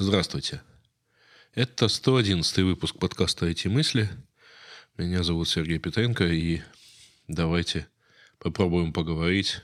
Здравствуйте. 0.00 0.62
Это 1.56 1.88
111 1.88 2.58
выпуск 2.58 2.96
подкаста 3.00 3.46
«Эти 3.46 3.66
мысли». 3.66 4.08
Меня 4.96 5.24
зовут 5.24 5.48
Сергей 5.48 5.80
Петренко, 5.80 6.24
и 6.24 6.60
давайте 7.26 7.88
попробуем 8.38 8.92
поговорить 8.92 9.60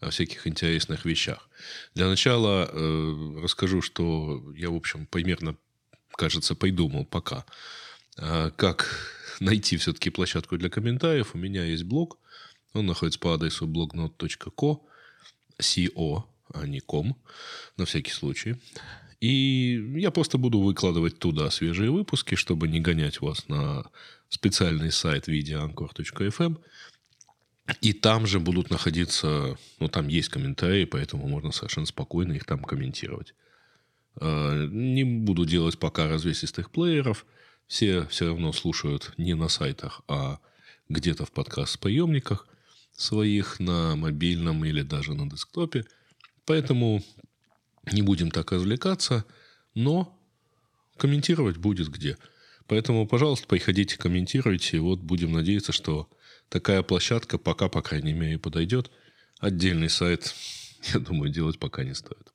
о 0.00 0.10
всяких 0.10 0.48
интересных 0.48 1.04
вещах. 1.04 1.48
Для 1.94 2.08
начала 2.08 2.68
э, 2.68 3.40
расскажу, 3.40 3.80
что 3.80 4.52
я, 4.56 4.70
в 4.70 4.74
общем, 4.74 5.06
примерно, 5.06 5.56
кажется, 6.16 6.56
придумал 6.56 7.04
пока, 7.04 7.46
э, 8.16 8.50
как 8.56 8.88
найти 9.38 9.76
все-таки 9.76 10.10
площадку 10.10 10.58
для 10.58 10.68
комментариев. 10.68 11.36
У 11.36 11.38
меня 11.38 11.64
есть 11.64 11.84
блог, 11.84 12.18
он 12.72 12.86
находится 12.86 13.20
по 13.20 13.34
адресу 13.34 13.68
blognote.co, 13.68 14.80
co, 15.60 16.24
а 16.52 16.66
не 16.66 16.80
com, 16.80 17.14
на 17.76 17.84
всякий 17.84 18.10
случай. 18.10 18.56
И 19.26 19.82
я 19.96 20.12
просто 20.12 20.38
буду 20.38 20.60
выкладывать 20.60 21.18
туда 21.18 21.50
свежие 21.50 21.90
выпуски, 21.90 22.36
чтобы 22.36 22.68
не 22.68 22.78
гонять 22.78 23.20
вас 23.20 23.48
на 23.48 23.90
специальный 24.28 24.92
сайт 24.92 25.26
videoanchor.fm. 25.26 26.56
И 27.80 27.92
там 27.92 28.28
же 28.28 28.38
будут 28.38 28.70
находиться, 28.70 29.58
ну, 29.80 29.88
там 29.88 30.06
есть 30.06 30.28
комментарии, 30.28 30.84
поэтому 30.84 31.26
можно 31.26 31.50
совершенно 31.50 31.86
спокойно 31.86 32.34
их 32.34 32.44
там 32.44 32.62
комментировать. 32.62 33.34
А, 34.20 34.64
не 34.68 35.02
буду 35.02 35.44
делать 35.44 35.76
пока 35.76 36.06
развесистых 36.06 36.70
плееров. 36.70 37.26
Все 37.66 38.06
все 38.06 38.28
равно 38.28 38.52
слушают 38.52 39.12
не 39.18 39.34
на 39.34 39.48
сайтах, 39.48 40.02
а 40.06 40.38
где-то 40.88 41.24
в 41.24 41.32
подкаст-приемниках 41.32 42.46
своих 42.92 43.58
на 43.58 43.96
мобильном 43.96 44.64
или 44.64 44.82
даже 44.82 45.14
на 45.14 45.28
десктопе. 45.28 45.84
Поэтому 46.44 47.02
не 47.92 48.02
будем 48.02 48.30
так 48.30 48.52
развлекаться, 48.52 49.24
но 49.74 50.18
комментировать 50.96 51.56
будет 51.56 51.88
где. 51.88 52.18
Поэтому, 52.66 53.06
пожалуйста, 53.06 53.46
приходите, 53.46 53.96
комментируйте. 53.96 54.80
Вот 54.80 55.00
будем 55.00 55.32
надеяться, 55.32 55.72
что 55.72 56.08
такая 56.48 56.82
площадка 56.82 57.38
пока, 57.38 57.68
по 57.68 57.82
крайней 57.82 58.12
мере, 58.12 58.38
подойдет. 58.38 58.90
Отдельный 59.38 59.88
сайт, 59.90 60.34
я 60.94 61.00
думаю, 61.00 61.30
делать 61.30 61.58
пока 61.58 61.84
не 61.84 61.94
стоит. 61.94 62.32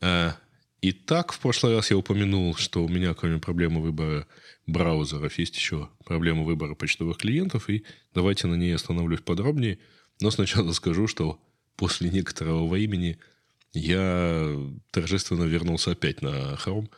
А, 0.00 0.36
Итак, 0.84 1.32
в 1.32 1.38
прошлый 1.38 1.76
раз 1.76 1.92
я 1.92 1.96
упомянул, 1.96 2.56
что 2.56 2.84
у 2.84 2.88
меня, 2.88 3.14
кроме 3.14 3.38
проблемы 3.38 3.80
выбора 3.80 4.26
браузеров, 4.66 5.38
есть 5.38 5.54
еще 5.54 5.88
проблема 6.04 6.42
выбора 6.42 6.74
почтовых 6.74 7.18
клиентов, 7.18 7.70
и 7.70 7.84
давайте 8.14 8.48
на 8.48 8.56
ней 8.56 8.74
остановлюсь 8.74 9.20
подробнее. 9.20 9.78
Но 10.20 10.32
сначала 10.32 10.72
скажу, 10.72 11.06
что 11.06 11.40
после 11.76 12.10
некоторого 12.10 12.66
времени– 12.66 13.18
я 13.72 14.56
торжественно 14.90 15.44
вернулся 15.44 15.92
опять 15.92 16.22
на 16.22 16.54
Chrome, 16.54 16.90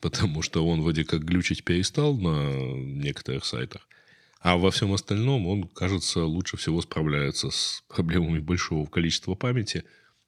потому 0.00 0.42
что 0.42 0.66
он 0.66 0.82
вроде 0.82 1.04
как 1.04 1.24
глючить 1.24 1.64
перестал 1.64 2.16
на 2.16 2.74
некоторых 2.76 3.44
сайтах. 3.44 3.88
А 4.40 4.56
во 4.56 4.70
всем 4.70 4.92
остальном 4.92 5.46
он, 5.46 5.68
кажется, 5.68 6.24
лучше 6.24 6.56
всего 6.56 6.82
справляется 6.82 7.50
с 7.50 7.82
проблемами 7.88 8.38
большого 8.38 8.86
количества 8.86 9.34
памяти, 9.34 9.84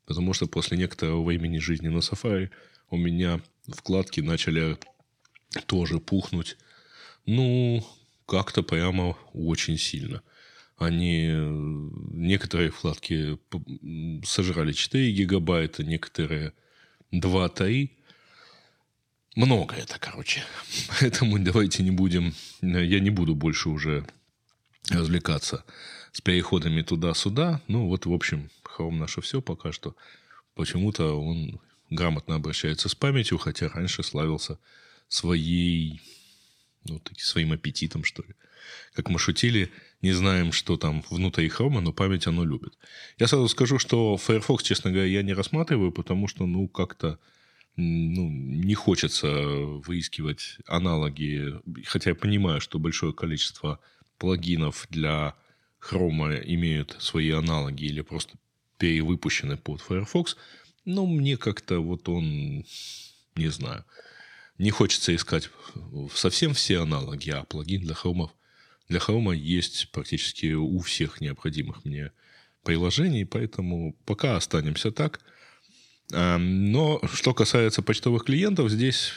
потому 0.06 0.32
что 0.32 0.46
после 0.46 0.78
некоторого 0.78 1.22
времени 1.22 1.58
жизни 1.58 1.88
на 1.88 1.98
Safari 1.98 2.50
у 2.90 2.96
меня 2.96 3.40
вкладки 3.68 4.20
начали 4.20 4.78
тоже 5.66 5.98
пухнуть. 5.98 6.56
Ну, 7.26 7.84
как-то 8.26 8.62
прямо 8.62 9.16
очень 9.32 9.78
сильно– 9.78 10.22
они 10.76 11.28
э, 11.30 11.90
некоторые 12.12 12.70
вкладки 12.70 13.38
сожрали 14.24 14.72
4 14.72 15.12
гигабайта, 15.12 15.84
некоторые 15.84 16.52
2-3. 17.12 17.90
Много 19.36 19.74
это, 19.74 19.98
короче. 19.98 20.42
Поэтому 21.00 21.38
давайте 21.38 21.82
не 21.82 21.90
будем... 21.90 22.34
Э, 22.60 22.84
я 22.84 23.00
не 23.00 23.10
буду 23.10 23.34
больше 23.34 23.70
уже 23.70 24.06
развлекаться 24.90 25.64
с 26.12 26.20
переходами 26.20 26.82
туда-сюда. 26.82 27.62
Ну, 27.68 27.86
вот, 27.88 28.06
в 28.06 28.12
общем, 28.12 28.50
Chrome 28.62 28.96
наше 28.96 29.20
все 29.22 29.40
пока 29.40 29.72
что. 29.72 29.96
Почему-то 30.54 31.18
он 31.20 31.60
грамотно 31.90 32.34
обращается 32.34 32.88
с 32.88 32.94
памятью, 32.94 33.38
хотя 33.38 33.68
раньше 33.68 34.02
славился 34.02 34.58
своей, 35.08 36.02
ну, 36.84 37.00
своим 37.16 37.52
аппетитом, 37.52 38.04
что 38.04 38.22
ли. 38.22 38.34
Как 38.94 39.08
мы 39.08 39.18
шутили, 39.18 39.70
не 40.02 40.12
знаем, 40.12 40.52
что 40.52 40.76
там 40.76 41.02
внутри 41.10 41.48
хрома, 41.48 41.80
но 41.80 41.92
память 41.92 42.26
оно 42.26 42.44
любит. 42.44 42.78
Я 43.18 43.26
сразу 43.26 43.48
скажу, 43.48 43.78
что 43.78 44.16
Firefox, 44.16 44.62
честно 44.62 44.90
говоря, 44.90 45.08
я 45.08 45.22
не 45.22 45.34
рассматриваю, 45.34 45.92
потому 45.92 46.28
что, 46.28 46.46
ну, 46.46 46.68
как-то 46.68 47.18
ну, 47.76 48.28
не 48.30 48.74
хочется 48.74 49.28
выискивать 49.28 50.58
аналоги, 50.66 51.54
хотя 51.84 52.10
я 52.10 52.16
понимаю, 52.16 52.60
что 52.60 52.78
большое 52.78 53.12
количество 53.12 53.80
плагинов 54.18 54.86
для 54.90 55.34
Chrome 55.80 56.42
имеют 56.44 56.96
свои 57.00 57.30
аналоги 57.30 57.84
или 57.84 58.00
просто 58.00 58.38
перевыпущены 58.78 59.56
под 59.56 59.80
Firefox, 59.80 60.36
но 60.84 61.06
мне 61.06 61.36
как-то 61.36 61.80
вот 61.80 62.08
он, 62.08 62.64
не 63.34 63.48
знаю, 63.48 63.84
не 64.58 64.70
хочется 64.70 65.14
искать 65.14 65.50
совсем 66.14 66.54
все 66.54 66.80
аналоги, 66.80 67.30
а 67.30 67.44
плагин 67.44 67.82
для 67.82 67.94
Chrome 67.94 68.30
для 68.88 69.00
Chrome 69.00 69.36
есть 69.36 69.90
практически 69.90 70.52
у 70.52 70.78
всех 70.80 71.20
необходимых 71.20 71.84
мне 71.84 72.12
приложений, 72.62 73.24
поэтому 73.26 73.96
пока 74.04 74.36
останемся 74.36 74.90
так. 74.90 75.20
Но 76.10 77.00
что 77.12 77.34
касается 77.34 77.82
почтовых 77.82 78.24
клиентов, 78.24 78.70
здесь, 78.70 79.12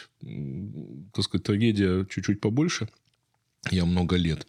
так 1.13 1.23
сказать, 1.23 1.45
трагедия 1.45 2.05
чуть-чуть 2.05 2.41
побольше. 2.41 2.89
Я 3.69 3.85
много 3.85 4.15
лет 4.15 4.47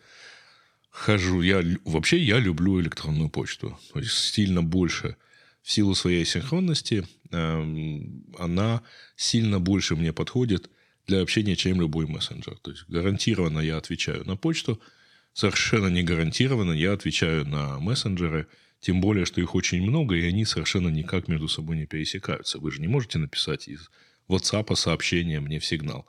хожу. 0.90 1.42
Я, 1.42 1.62
вообще 1.84 2.18
я 2.18 2.38
люблю 2.38 2.80
электронную 2.80 3.28
почту. 3.28 3.78
То 3.92 4.00
есть 4.00 4.12
сильно 4.12 4.62
больше 4.62 5.16
в 5.62 5.70
силу 5.70 5.94
своей 5.94 6.24
синхронности 6.24 7.06
она 7.30 8.82
сильно 9.16 9.60
больше 9.60 9.96
мне 9.96 10.12
подходит 10.14 10.70
для 11.06 11.20
общения, 11.20 11.56
чем 11.56 11.80
любой 11.80 12.06
мессенджер. 12.06 12.56
То 12.62 12.70
есть 12.70 12.84
гарантированно 12.88 13.60
я 13.60 13.76
отвечаю 13.76 14.24
на 14.24 14.36
почту– 14.36 14.80
совершенно 15.32 15.88
не 15.88 16.02
гарантированно 16.02 16.72
я 16.72 16.92
отвечаю 16.92 17.46
на 17.46 17.78
мессенджеры, 17.78 18.46
тем 18.80 19.00
более, 19.00 19.26
что 19.26 19.40
их 19.40 19.54
очень 19.54 19.82
много, 19.82 20.14
и 20.14 20.26
они 20.26 20.44
совершенно 20.44 20.88
никак 20.88 21.28
между 21.28 21.48
собой 21.48 21.76
не 21.76 21.86
пересекаются. 21.86 22.58
Вы 22.58 22.72
же 22.72 22.80
не 22.80 22.88
можете 22.88 23.18
написать 23.18 23.68
из 23.68 23.90
WhatsApp 24.28 24.74
сообщение 24.74 25.40
мне 25.40 25.58
в 25.58 25.66
сигнал. 25.66 26.06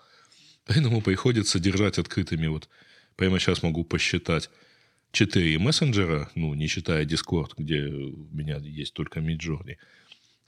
Поэтому 0.66 1.02
приходится 1.02 1.60
держать 1.60 1.98
открытыми. 1.98 2.48
Вот 2.48 2.70
прямо 3.16 3.40
сейчас 3.40 3.64
могу 3.64 3.84
посчитать 3.84 4.50
четыре 5.12 5.60
мессенджера, 5.60 6.30
ну, 6.36 6.54
не 6.54 6.68
считая 6.68 7.06
Discord, 7.06 7.52
где 7.58 7.84
у 7.84 8.28
меня 8.32 8.58
есть 8.58 8.94
только 8.94 9.20
Midjourney. 9.20 9.78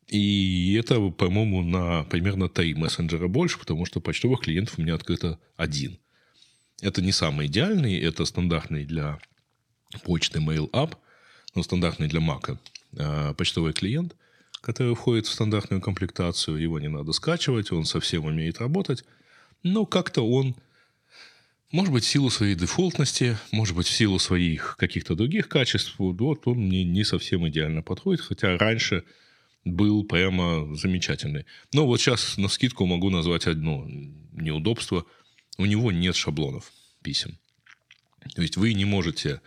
И 0.08 0.76
это, 0.80 1.00
по-моему, 1.10 1.64
на 1.64 2.04
примерно 2.04 2.50
три 2.50 2.74
мессенджера 2.74 3.28
больше, 3.28 3.58
потому 3.60 3.86
что 3.86 4.00
почтовых 4.00 4.42
клиентов 4.42 4.78
у 4.78 4.82
меня 4.82 4.96
открыто 4.96 5.40
один. 5.56 5.98
Это 6.84 7.02
не 7.02 7.14
самый 7.14 7.48
идеальный, 7.48 7.98
это 7.98 8.26
стандартный 8.26 8.84
для 8.84 9.18
почты 10.04 10.40
MailUp, 10.40 10.98
но 11.56 11.64
стандартный 11.64 12.10
для 12.10 12.20
Mac 12.20 12.58
а, 12.98 13.34
почтовый 13.36 13.72
клиент, 13.72 14.18
который 14.60 14.94
входит 14.94 15.26
в 15.26 15.32
стандартную 15.32 15.82
комплектацию. 15.82 16.58
Его 16.58 16.80
не 16.80 16.90
надо 16.90 17.14
скачивать, 17.14 17.72
он 17.72 17.86
совсем 17.86 18.26
умеет 18.26 18.60
работать. 18.60 19.06
Но 19.64 19.86
как-то 19.86 20.24
он, 20.30 20.58
может 21.72 21.94
быть, 21.94 22.04
в 22.04 22.08
силу 22.08 22.30
своей 22.30 22.56
дефолтности, 22.56 23.38
может 23.54 23.78
быть, 23.78 23.88
в 23.88 23.94
силу 23.94 24.20
своих 24.20 24.76
каких-то 24.78 25.16
других 25.16 25.48
качеств, 25.48 25.96
вот 26.00 26.46
он 26.48 26.58
мне 26.58 26.84
не 26.84 27.06
совсем 27.06 27.48
идеально 27.48 27.82
подходит, 27.82 28.20
хотя 28.20 28.58
раньше 28.58 29.06
был 29.64 30.04
прямо 30.04 30.76
замечательный. 30.76 31.46
Но 31.72 31.88
вот 31.88 32.02
сейчас 32.02 32.38
на 32.38 32.50
скидку 32.50 32.86
могу 32.86 33.10
назвать 33.10 33.48
одно 33.48 33.88
неудобство– 34.34 35.06
у 35.58 35.66
него 35.66 35.92
нет 35.92 36.16
шаблонов 36.16 36.72
писем. 37.02 37.38
То 38.36 38.42
есть 38.42 38.58
вы 38.58 38.74
не 38.74 38.86
можете 38.86 39.42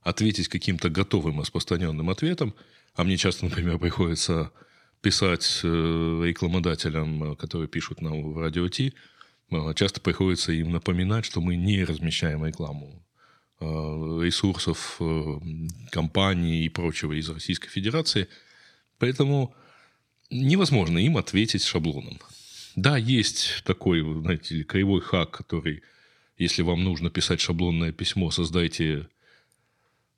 ответить 0.00 0.48
каким-то 0.48 0.88
готовым 0.88 1.40
распространенным 1.40 2.10
ответом, 2.10 2.54
а 2.94 3.04
мне 3.04 3.16
часто, 3.16 3.44
например, 3.48 3.78
приходится 3.78 4.50
писать 5.00 5.60
э, 5.64 5.66
рекламодателям, 6.24 7.36
которые 7.36 7.68
пишут 7.68 8.00
нам 8.00 8.32
в 8.32 8.38
радио 8.38 8.68
Ти, 8.68 8.94
э, 9.50 9.74
часто 9.74 10.00
приходится 10.00 10.52
им 10.52 10.72
напоминать, 10.72 11.24
что 11.24 11.40
мы 11.40 11.56
не 11.56 11.84
размещаем 11.84 12.44
рекламу 12.46 13.04
э, 13.60 13.64
ресурсов 13.64 15.00
компаний 15.90 16.64
и 16.64 16.68
прочего 16.68 17.12
из 17.12 17.28
Российской 17.28 17.68
Федерации. 17.68 18.28
Поэтому 18.98 19.54
невозможно 20.30 20.98
им 20.98 21.16
ответить 21.16 21.64
шаблоном. 21.64 22.20
Да, 22.76 22.96
есть 22.96 23.62
такой, 23.64 24.00
знаете 24.00 24.62
кривой 24.62 25.00
хак, 25.00 25.30
который, 25.30 25.82
если 26.38 26.62
вам 26.62 26.84
нужно 26.84 27.10
писать 27.10 27.40
шаблонное 27.40 27.92
письмо, 27.92 28.30
создайте 28.30 29.08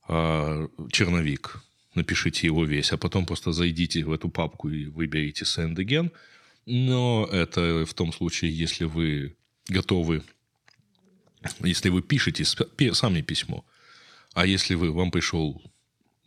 а, 0.07 0.69
черновик, 0.91 1.63
напишите 1.95 2.47
его 2.47 2.65
весь, 2.65 2.93
а 2.93 2.97
потом 2.97 3.27
просто 3.27 3.53
зайдите 3.53 4.05
в 4.05 4.13
эту 4.13 4.29
папку 4.29 4.69
и 4.69 4.87
выберите 4.87 5.45
send 5.45 5.77
again. 5.77 6.13
Но 6.67 7.29
это 7.31 7.85
в 7.87 7.95
том 7.95 8.13
случае, 8.13 8.57
если 8.57 8.85
вы 8.85 9.35
готовы, 9.69 10.23
если 11.61 11.89
вы 11.89 12.03
пишете 12.03 12.45
сами 12.45 13.21
письмо. 13.21 13.65
А 14.33 14.47
если 14.47 14.75
вы, 14.75 14.93
вам 14.93 15.11
пришел 15.11 15.61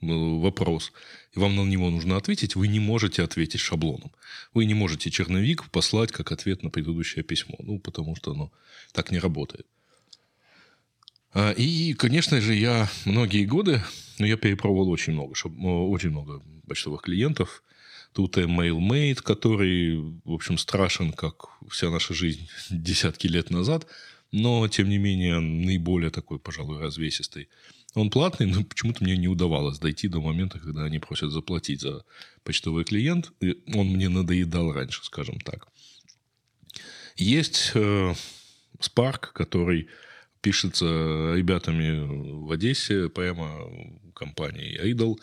э, 0.01 0.05
вопрос, 0.07 0.93
вам 1.37 1.55
на 1.55 1.61
него 1.61 1.89
нужно 1.89 2.17
ответить, 2.17 2.55
вы 2.55 2.67
не 2.67 2.79
можете 2.79 3.23
ответить 3.23 3.61
шаблоном. 3.61 4.11
Вы 4.53 4.65
не 4.65 4.73
можете 4.73 5.09
черновик 5.09 5.69
послать 5.71 6.11
как 6.11 6.31
ответ 6.31 6.63
на 6.63 6.69
предыдущее 6.69 7.23
письмо. 7.23 7.55
Ну, 7.59 7.79
потому 7.79 8.15
что 8.15 8.31
оно 8.31 8.51
так 8.93 9.11
не 9.11 9.19
работает. 9.19 9.67
А, 11.33 11.51
и, 11.51 11.93
конечно 11.93 12.41
же, 12.41 12.55
я 12.55 12.89
многие 13.05 13.45
годы, 13.45 13.83
ну, 14.17 14.25
я 14.25 14.37
перепробовал 14.37 14.89
очень 14.89 15.13
много, 15.13 15.33
очень 15.33 16.09
много 16.09 16.41
почтовых 16.67 17.03
клиентов. 17.03 17.63
Тут 18.13 18.37
и 18.37 18.41
MailMate, 18.41 19.21
который, 19.21 19.97
в 20.25 20.31
общем, 20.31 20.57
страшен, 20.57 21.11
как 21.11 21.49
вся 21.69 21.91
наша 21.91 22.13
жизнь 22.13 22.49
десятки 22.71 23.27
лет 23.27 23.51
назад, 23.51 23.85
но, 24.31 24.67
тем 24.67 24.89
не 24.89 24.97
менее, 24.97 25.39
наиболее 25.39 26.09
такой, 26.09 26.39
пожалуй, 26.39 26.79
развесистый. 26.79 27.49
Он 27.97 28.11
платный, 28.11 28.45
но 28.45 28.63
почему-то 28.63 29.03
мне 29.03 29.17
не 29.17 29.27
удавалось 29.27 29.79
дойти 29.79 30.07
до 30.07 30.21
момента, 30.21 30.59
когда 30.59 30.83
они 30.83 30.99
просят 30.99 31.31
заплатить 31.31 31.81
за 31.81 32.05
почтовый 32.43 32.83
клиент. 32.83 33.31
И 33.41 33.57
он 33.73 33.87
мне 33.87 34.07
надоедал 34.07 34.71
раньше, 34.71 35.03
скажем 35.03 35.39
так. 35.39 35.67
Есть 37.15 37.71
э, 37.73 38.13
Spark, 38.79 39.31
который 39.33 39.87
пишется 40.41 40.85
ребятами 41.35 42.45
в 42.45 42.51
Одессе, 42.51 43.09
прямо 43.09 43.67
компанией 44.13 44.77
Idol. 44.93 45.15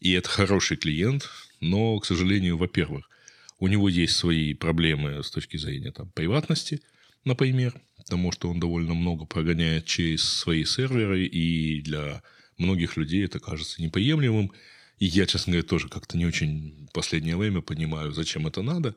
И 0.00 0.12
это 0.12 0.30
хороший 0.30 0.78
клиент, 0.78 1.28
но, 1.60 1.98
к 1.98 2.06
сожалению, 2.06 2.56
во-первых, 2.56 3.10
у 3.58 3.68
него 3.68 3.90
есть 3.90 4.16
свои 4.16 4.54
проблемы 4.54 5.22
с 5.22 5.30
точки 5.30 5.58
зрения 5.58 5.92
там, 5.92 6.10
приватности, 6.12 6.80
например, 7.24 7.80
потому 7.96 8.32
что 8.32 8.50
он 8.50 8.60
довольно 8.60 8.94
много 8.94 9.24
прогоняет 9.24 9.86
через 9.86 10.22
свои 10.22 10.64
серверы, 10.64 11.24
и 11.24 11.80
для 11.82 12.22
многих 12.58 12.96
людей 12.96 13.24
это 13.24 13.38
кажется 13.38 13.82
неприемлемым. 13.82 14.52
И 14.98 15.06
я, 15.06 15.26
честно 15.26 15.52
говоря, 15.52 15.66
тоже 15.66 15.88
как-то 15.88 16.16
не 16.16 16.26
очень 16.26 16.86
в 16.88 16.92
последнее 16.92 17.36
время 17.36 17.60
понимаю, 17.60 18.12
зачем 18.12 18.46
это 18.46 18.62
надо. 18.62 18.94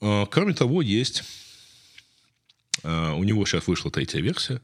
А, 0.00 0.26
кроме 0.26 0.54
того, 0.54 0.82
есть... 0.82 1.24
А, 2.82 3.14
у 3.14 3.24
него 3.24 3.44
сейчас 3.46 3.66
вышла 3.66 3.90
третья 3.90 4.20
версия, 4.20 4.60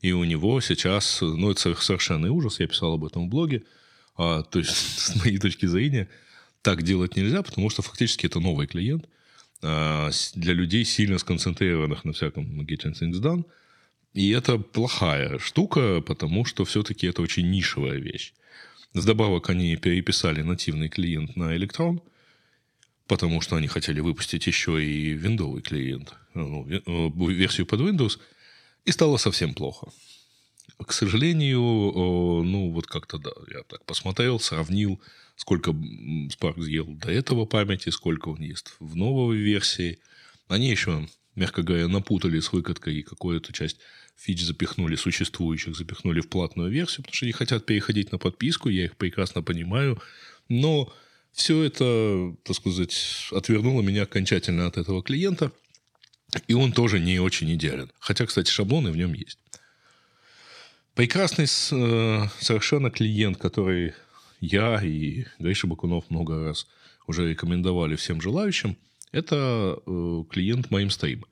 и 0.00 0.12
у 0.12 0.24
него 0.24 0.60
сейчас... 0.60 1.20
Ну, 1.20 1.50
это 1.50 1.74
совершенный 1.74 2.30
ужас, 2.30 2.60
я 2.60 2.66
писал 2.66 2.94
об 2.94 3.04
этом 3.04 3.26
в 3.26 3.28
блоге. 3.28 3.64
А, 4.16 4.42
то 4.42 4.58
есть, 4.58 4.70
с 4.98 5.16
моей 5.16 5.38
точки 5.38 5.66
зрения, 5.66 6.08
так 6.62 6.82
делать 6.82 7.16
нельзя, 7.16 7.42
потому 7.42 7.70
что 7.70 7.82
фактически 7.82 8.26
это 8.26 8.40
новый 8.40 8.66
клиент 8.66 9.08
для 9.60 10.52
людей, 10.52 10.84
сильно 10.84 11.18
сконцентрированных 11.18 12.04
на 12.04 12.12
всяком 12.12 12.60
Getting 12.60 12.92
Things 12.92 13.20
Done. 13.20 13.44
И 14.14 14.30
это 14.30 14.58
плохая 14.58 15.38
штука, 15.38 16.00
потому 16.00 16.44
что 16.44 16.64
все-таки 16.64 17.06
это 17.06 17.22
очень 17.22 17.50
нишевая 17.50 17.98
вещь. 17.98 18.32
Вдобавок 18.94 19.50
они 19.50 19.76
переписали 19.76 20.42
нативный 20.42 20.88
клиент 20.88 21.36
на 21.36 21.54
Electron, 21.54 22.00
потому 23.06 23.40
что 23.40 23.56
они 23.56 23.66
хотели 23.68 24.00
выпустить 24.00 24.46
еще 24.46 24.82
и 24.82 25.10
виндовый 25.10 25.62
клиент, 25.62 26.14
ну, 26.34 26.66
э, 26.68 26.80
версию 27.32 27.66
под 27.66 27.80
Windows, 27.80 28.18
и 28.86 28.92
стало 28.92 29.18
совсем 29.18 29.54
плохо. 29.54 29.88
К 30.84 30.92
сожалению, 30.92 31.60
ну 31.60 32.70
вот 32.70 32.86
как-то 32.86 33.18
да, 33.18 33.30
я 33.50 33.62
так 33.62 33.84
посмотрел, 33.84 34.38
сравнил, 34.38 35.00
сколько 35.36 35.70
Spark 35.70 36.62
съел 36.62 36.86
до 36.86 37.10
этого 37.10 37.46
памяти, 37.46 37.88
сколько 37.90 38.28
он 38.28 38.40
ест 38.40 38.74
в 38.78 38.94
новой 38.94 39.38
версии. 39.38 39.98
Они 40.48 40.70
еще, 40.70 41.08
мягко 41.34 41.62
говоря, 41.62 41.88
напутали 41.88 42.40
с 42.40 42.52
выкаткой 42.52 42.96
и 42.96 43.02
какую-то 43.02 43.52
часть 43.52 43.78
фич 44.16 44.42
запихнули, 44.42 44.96
существующих 44.96 45.76
запихнули 45.76 46.20
в 46.20 46.28
платную 46.28 46.70
версию, 46.70 47.04
потому 47.04 47.14
что 47.14 47.26
они 47.26 47.32
хотят 47.32 47.66
переходить 47.66 48.12
на 48.12 48.18
подписку, 48.18 48.68
я 48.68 48.84
их 48.84 48.96
прекрасно 48.96 49.42
понимаю, 49.42 50.00
но 50.48 50.92
все 51.32 51.62
это, 51.62 52.34
так 52.44 52.56
сказать, 52.56 53.28
отвернуло 53.32 53.82
меня 53.82 54.04
окончательно 54.04 54.66
от 54.66 54.78
этого 54.78 55.02
клиента, 55.02 55.52
и 56.48 56.54
он 56.54 56.72
тоже 56.72 56.98
не 56.98 57.18
очень 57.20 57.52
идеален. 57.54 57.90
Хотя, 57.98 58.24
кстати, 58.24 58.50
шаблоны 58.50 58.90
в 58.90 58.96
нем 58.96 59.12
есть. 59.12 59.38
Прекрасный 60.96 61.44
э, 61.44 62.28
совершенно 62.40 62.90
клиент, 62.90 63.36
который 63.36 63.92
я 64.40 64.82
и 64.82 65.26
Гриша 65.38 65.66
Бакунов 65.66 66.08
много 66.08 66.42
раз 66.42 66.66
уже 67.06 67.28
рекомендовали 67.28 67.96
всем 67.96 68.22
желающим, 68.22 68.78
это 69.12 69.78
э, 69.86 70.24
клиент 70.30 70.68
MaimStream. 70.68 71.22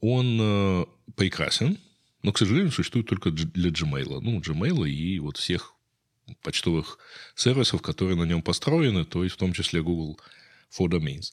Он 0.00 0.38
э, 0.40 0.86
прекрасен, 1.14 1.76
но, 2.22 2.32
к 2.32 2.38
сожалению, 2.38 2.72
существует 2.72 3.06
только 3.06 3.30
для 3.30 3.68
Gmail. 3.68 4.20
Ну, 4.22 4.40
Gmail 4.40 4.88
и 4.88 5.18
вот 5.18 5.36
всех 5.36 5.74
почтовых 6.42 6.98
сервисов, 7.34 7.82
которые 7.82 8.16
на 8.16 8.24
нем 8.24 8.40
построены, 8.40 9.04
то 9.04 9.24
есть 9.24 9.36
в 9.36 9.38
том 9.38 9.52
числе 9.52 9.82
Google 9.82 10.18
for 10.70 10.88
Domains. 10.88 11.32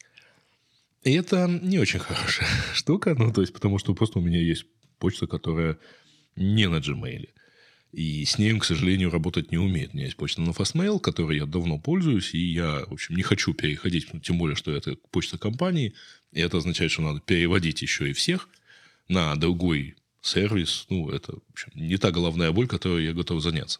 И 1.03 1.13
это 1.13 1.47
не 1.47 1.79
очень 1.79 1.99
хорошая 1.99 2.49
штука, 2.73 3.15
ну, 3.17 3.31
то 3.31 3.39
есть 3.39 3.53
потому 3.53 3.79
что 3.79 3.93
просто 3.93 4.19
у 4.19 4.21
меня 4.21 4.41
есть 4.41 4.65
почта, 4.99 5.27
которая 5.27 5.77
не 6.35 6.67
на 6.67 6.79
Gmail. 6.79 7.29
И 7.93 8.25
с 8.25 8.39
ним, 8.39 8.59
к 8.59 8.65
сожалению, 8.65 9.11
работать 9.11 9.51
не 9.51 9.59
умеет. 9.59 9.93
У 9.93 9.97
меня 9.97 10.05
есть 10.07 10.17
почта 10.17 10.41
на 10.41 10.49
Fastmail, 10.49 10.99
которой 10.99 11.37
я 11.37 11.45
давно 11.45 11.77
пользуюсь, 11.77 12.33
и 12.33 12.39
я, 12.39 12.85
в 12.87 12.93
общем, 12.93 13.15
не 13.15 13.21
хочу 13.21 13.53
переходить, 13.53 14.11
ну, 14.11 14.19
тем 14.19 14.39
более, 14.39 14.55
что 14.55 14.71
это 14.71 14.95
почта 15.11 15.37
компании, 15.37 15.93
и 16.31 16.41
это 16.41 16.57
означает, 16.57 16.91
что 16.91 17.03
надо 17.03 17.19
переводить 17.19 17.83
еще 17.83 18.09
и 18.09 18.13
всех 18.13 18.49
на 19.07 19.35
другой 19.35 19.95
сервис. 20.21 20.87
Ну, 20.89 21.11
это, 21.11 21.33
в 21.33 21.51
общем, 21.51 21.71
не 21.75 21.97
та 21.97 22.09
головная 22.09 22.51
боль, 22.51 22.67
которой 22.67 23.05
я 23.05 23.13
готов 23.13 23.43
заняться. 23.43 23.79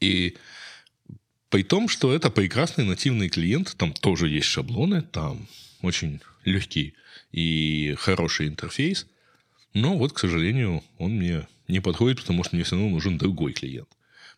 И 0.00 0.36
при 1.50 1.62
том, 1.62 1.88
что 1.90 2.14
это 2.14 2.30
прекрасный 2.30 2.86
нативный 2.86 3.28
клиент, 3.28 3.76
там 3.76 3.92
тоже 3.92 4.30
есть 4.30 4.46
шаблоны, 4.46 5.02
там 5.02 5.46
очень 5.82 6.20
легкий 6.46 6.94
и 7.32 7.94
хороший 7.98 8.48
интерфейс, 8.48 9.06
но 9.74 9.98
вот, 9.98 10.14
к 10.14 10.18
сожалению, 10.18 10.82
он 10.96 11.16
мне 11.16 11.46
не 11.68 11.80
подходит, 11.80 12.20
потому 12.20 12.44
что 12.44 12.56
мне 12.56 12.64
все 12.64 12.76
равно 12.76 12.90
нужен 12.90 13.18
другой 13.18 13.52
клиент. 13.52 13.88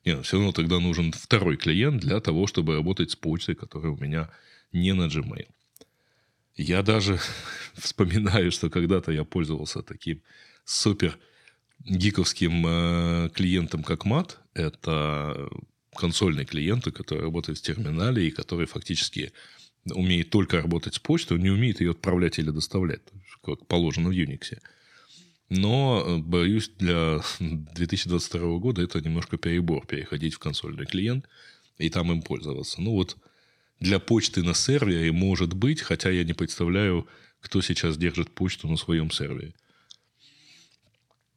Мне 0.04 0.22
все 0.22 0.36
равно 0.36 0.52
тогда 0.52 0.78
нужен 0.78 1.12
второй 1.12 1.56
клиент 1.56 2.00
для 2.00 2.20
того, 2.20 2.46
чтобы 2.46 2.76
работать 2.76 3.10
с 3.10 3.16
почтой, 3.16 3.54
которая 3.54 3.92
у 3.92 3.96
меня 3.96 4.30
не 4.72 4.94
на 4.94 5.06
Gmail. 5.06 5.48
Я 6.56 6.82
даже 6.82 7.18
вспоминаю, 7.74 8.50
что 8.52 8.70
когда-то 8.70 9.12
я 9.12 9.24
пользовался 9.24 9.82
таким 9.82 10.22
супер 10.64 11.18
гиковским 11.84 12.66
э, 12.66 13.30
клиентом, 13.34 13.82
как 13.82 14.04
MAT. 14.04 14.36
Это 14.54 15.48
консольный 15.94 16.44
клиент, 16.44 16.84
который 16.84 17.22
работает 17.22 17.58
в 17.58 17.62
терминале 17.62 18.28
и 18.28 18.30
который 18.30 18.66
фактически 18.66 19.32
умеет 19.84 20.30
только 20.30 20.60
работать 20.60 20.94
с 20.94 20.98
почтой, 20.98 21.38
он 21.38 21.42
не 21.42 21.50
умеет 21.50 21.80
ее 21.80 21.92
отправлять 21.92 22.38
или 22.38 22.50
доставлять, 22.50 23.00
как 23.44 23.66
положено 23.66 24.10
в 24.10 24.12
Unix. 24.12 24.58
Но, 25.48 26.04
э, 26.06 26.16
боюсь, 26.18 26.70
для 26.78 27.20
2022 27.40 28.58
года 28.58 28.82
это 28.82 29.00
немножко 29.00 29.36
перебор, 29.36 29.86
переходить 29.86 30.34
в 30.34 30.38
консольный 30.38 30.86
клиент 30.86 31.26
и 31.78 31.90
там 31.90 32.12
им 32.12 32.22
пользоваться. 32.22 32.80
Ну 32.80 32.92
вот 32.92 33.16
для 33.80 33.98
почты 33.98 34.42
на 34.42 34.54
сервере 34.54 35.12
может 35.12 35.54
быть, 35.54 35.80
хотя 35.80 36.10
я 36.10 36.24
не 36.24 36.34
представляю, 36.34 37.06
кто 37.40 37.62
сейчас 37.62 37.96
держит 37.96 38.30
почту 38.30 38.68
на 38.68 38.76
своем 38.76 39.10
сервере. 39.10 39.54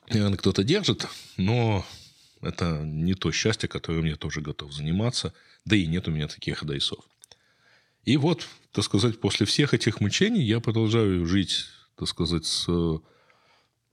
Наверное, 0.09 0.37
кто-то 0.37 0.63
держит, 0.63 1.07
но 1.37 1.85
это 2.41 2.81
не 2.83 3.13
то 3.13 3.31
счастье, 3.31 3.69
которым 3.69 4.05
я 4.05 4.15
тоже 4.15 4.41
готов 4.41 4.73
заниматься. 4.73 5.33
Да 5.63 5.75
и 5.75 5.85
нет 5.85 6.07
у 6.07 6.11
меня 6.11 6.27
таких 6.27 6.63
адайсов. 6.63 7.05
И 8.03 8.17
вот, 8.17 8.47
так 8.71 8.83
сказать, 8.83 9.21
после 9.21 9.45
всех 9.45 9.73
этих 9.73 10.01
мучений 10.01 10.43
я 10.43 10.59
продолжаю 10.59 11.25
жить, 11.25 11.67
так 11.95 12.07
сказать, 12.07 12.45
с 12.45 12.67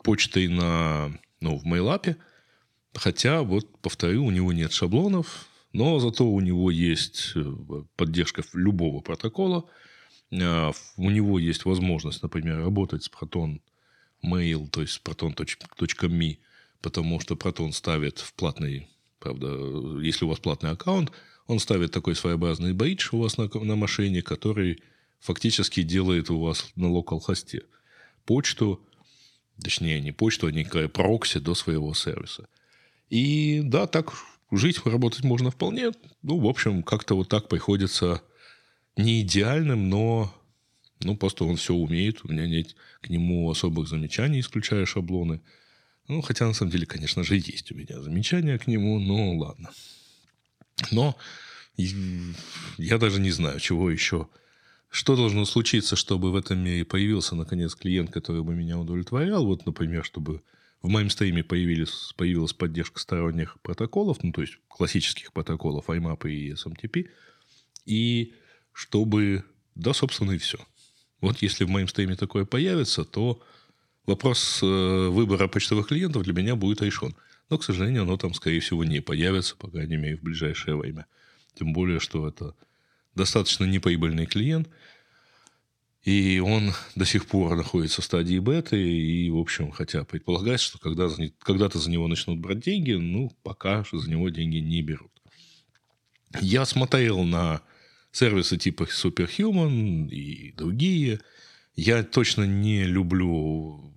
почтой 0.03 0.49
на, 0.49 1.13
ну, 1.41 1.59
в 1.59 1.67
MailApp. 1.67 2.17
Хотя, 2.95 3.43
вот, 3.43 3.79
повторю, 3.81 4.25
у 4.25 4.31
него 4.31 4.53
нет 4.53 4.73
шаблонов, 4.73 5.47
но 5.73 5.99
зато 5.99 6.27
у 6.27 6.41
него 6.41 6.71
есть 6.71 7.33
э, 7.35 7.55
поддержка 7.97 8.43
любого 8.55 9.01
протокола. 9.01 9.65
А, 10.33 10.73
у 10.97 11.11
него 11.11 11.39
есть 11.39 11.65
возможность, 11.65 12.23
например, 12.23 12.59
работать 12.59 13.05
с 13.05 13.11
Proton 13.11 13.61
Mail, 14.25 14.69
то 14.69 14.81
есть 14.81 14.95
с 14.95 15.01
proton.me, 15.01 16.39
потому 16.81 17.21
что 17.21 17.35
Proton 17.35 17.73
ставит 17.73 18.19
в 18.19 18.35
платный, 18.35 18.89
правда, 19.21 19.47
если 20.01 20.25
у 20.25 20.29
вас 20.29 20.39
платный 20.39 20.71
аккаунт, 20.71 21.13
он 21.47 21.61
ставит 21.61 21.93
такой 21.93 22.15
своеобразный 22.15 22.73
бридж 22.73 23.09
у 23.13 23.19
вас 23.19 23.39
на, 23.39 23.49
на 23.49 23.77
машине, 23.77 24.23
который 24.23 24.83
фактически 25.21 25.83
делает 25.83 26.31
у 26.31 26.41
вас 26.41 26.71
на 26.77 26.91
локал-хосте 26.91 27.63
почту 28.25 28.81
Точнее, 29.63 30.01
не 30.01 30.13
почту, 30.13 30.47
а 30.47 30.53
некое 30.53 30.89
прокси 30.89 31.39
до 31.41 31.55
своего 31.55 31.95
сервиса. 31.95 32.49
И 33.11 33.61
да, 33.65 33.87
так 33.87 34.13
жить, 34.51 34.85
работать 34.85 35.25
можно 35.25 35.51
вполне. 35.51 35.91
Ну, 36.23 36.39
в 36.39 36.47
общем, 36.47 36.83
как-то 36.83 37.15
вот 37.15 37.29
так 37.29 37.49
приходится 37.49 38.23
не 38.97 39.23
идеальным, 39.23 39.89
но 39.89 40.33
Ну, 41.01 41.17
просто 41.17 41.45
он 41.45 41.57
все 41.57 41.75
умеет, 41.75 42.25
у 42.25 42.29
меня 42.33 42.47
нет 42.47 42.75
к 43.01 43.09
нему 43.09 43.49
особых 43.51 43.89
замечаний, 43.89 44.41
исключая 44.41 44.85
шаблоны. 44.87 45.41
Ну, 46.09 46.23
хотя, 46.23 46.47
на 46.47 46.55
самом 46.55 46.73
деле, 46.73 46.87
конечно 46.87 47.23
же, 47.23 47.37
есть 47.37 47.71
у 47.71 47.75
меня 47.77 48.01
замечания 48.01 48.59
к 48.59 48.67
нему, 48.67 48.99
но 48.99 49.37
ладно. 49.37 49.71
Но 50.91 51.17
я 51.77 52.99
даже 52.99 53.21
не 53.21 53.31
знаю, 53.31 53.61
чего 53.61 53.91
еще. 53.91 54.29
Что 54.91 55.17
должно 55.17 55.45
случиться, 55.45 55.97
чтобы 55.97 56.33
в 56.33 56.37
этом 56.37 56.59
мире 56.59 56.85
появился, 56.85 57.35
наконец, 57.35 57.75
клиент, 57.75 58.11
который 58.11 58.43
бы 58.43 58.55
меня 58.55 58.79
удовлетворял? 58.79 59.45
Вот, 59.45 59.67
например, 59.67 60.05
чтобы 60.05 60.43
в 60.81 60.89
моем 60.89 61.11
стриме 61.11 61.45
появились, 61.45 62.13
появилась 62.17 62.53
поддержка 62.53 62.99
сторонних 62.99 63.61
протоколов, 63.61 64.23
ну, 64.23 64.33
то 64.33 64.41
есть 64.41 64.59
классических 64.69 65.33
протоколов 65.33 65.91
IMAP 65.91 66.31
и 66.31 66.53
SMTP, 66.53 67.09
и 67.85 68.35
чтобы, 68.73 69.45
да, 69.75 69.93
собственно, 69.93 70.33
и 70.33 70.39
все. 70.39 70.59
Вот 71.21 71.43
если 71.43 71.65
в 71.65 71.69
моем 71.69 71.89
стриме 71.89 72.15
такое 72.15 72.45
появится, 72.45 73.05
то 73.05 73.43
вопрос 74.07 74.61
э, 74.63 75.09
выбора 75.09 75.49
почтовых 75.49 75.89
клиентов 75.89 76.23
для 76.23 76.33
меня 76.33 76.55
будет 76.55 76.81
решен. 76.81 77.15
Но, 77.51 77.59
к 77.59 77.65
сожалению, 77.65 78.03
оно 78.03 78.17
там, 78.17 78.35
скорее 78.35 78.61
всего, 78.61 78.85
не 78.85 79.01
появится, 79.01 79.57
по 79.57 79.69
крайней 79.69 79.97
мере, 79.97 80.17
в 80.17 80.23
ближайшее 80.23 80.77
время. 80.77 81.07
Тем 81.55 81.73
более, 81.73 81.99
что 81.99 82.29
это 82.29 82.55
достаточно 83.19 83.65
неприбыльный 83.65 84.25
клиент, 84.25 84.69
и 86.05 86.39
он 86.39 86.73
до 86.95 87.05
сих 87.05 87.27
пор 87.27 87.55
находится 87.55 88.01
в 88.01 88.05
стадии 88.05 88.39
беты, 88.39 88.81
и, 88.81 89.29
в 89.29 89.37
общем, 89.37 89.71
хотя 89.73 90.05
предполагается, 90.05 90.67
что 90.67 90.79
когда, 90.79 91.09
когда-то 91.41 91.79
за 91.79 91.91
него 91.91 92.09
начнут 92.09 92.39
брать 92.39 92.61
деньги, 92.61 92.93
ну, 92.93 93.31
пока 93.43 93.85
что 93.85 93.99
за 93.99 94.11
него 94.11 94.31
деньги 94.31 94.57
не 94.57 94.81
берут. 94.81 95.13
Я 96.41 96.65
смотрел 96.65 97.25
на 97.25 97.61
сервисы 98.13 98.57
типа 98.57 98.85
Superhuman 98.85 100.09
и 100.09 100.53
другие. 100.53 101.21
Я 101.75 102.03
точно 102.03 102.45
не 102.45 102.85
люблю 102.85 103.95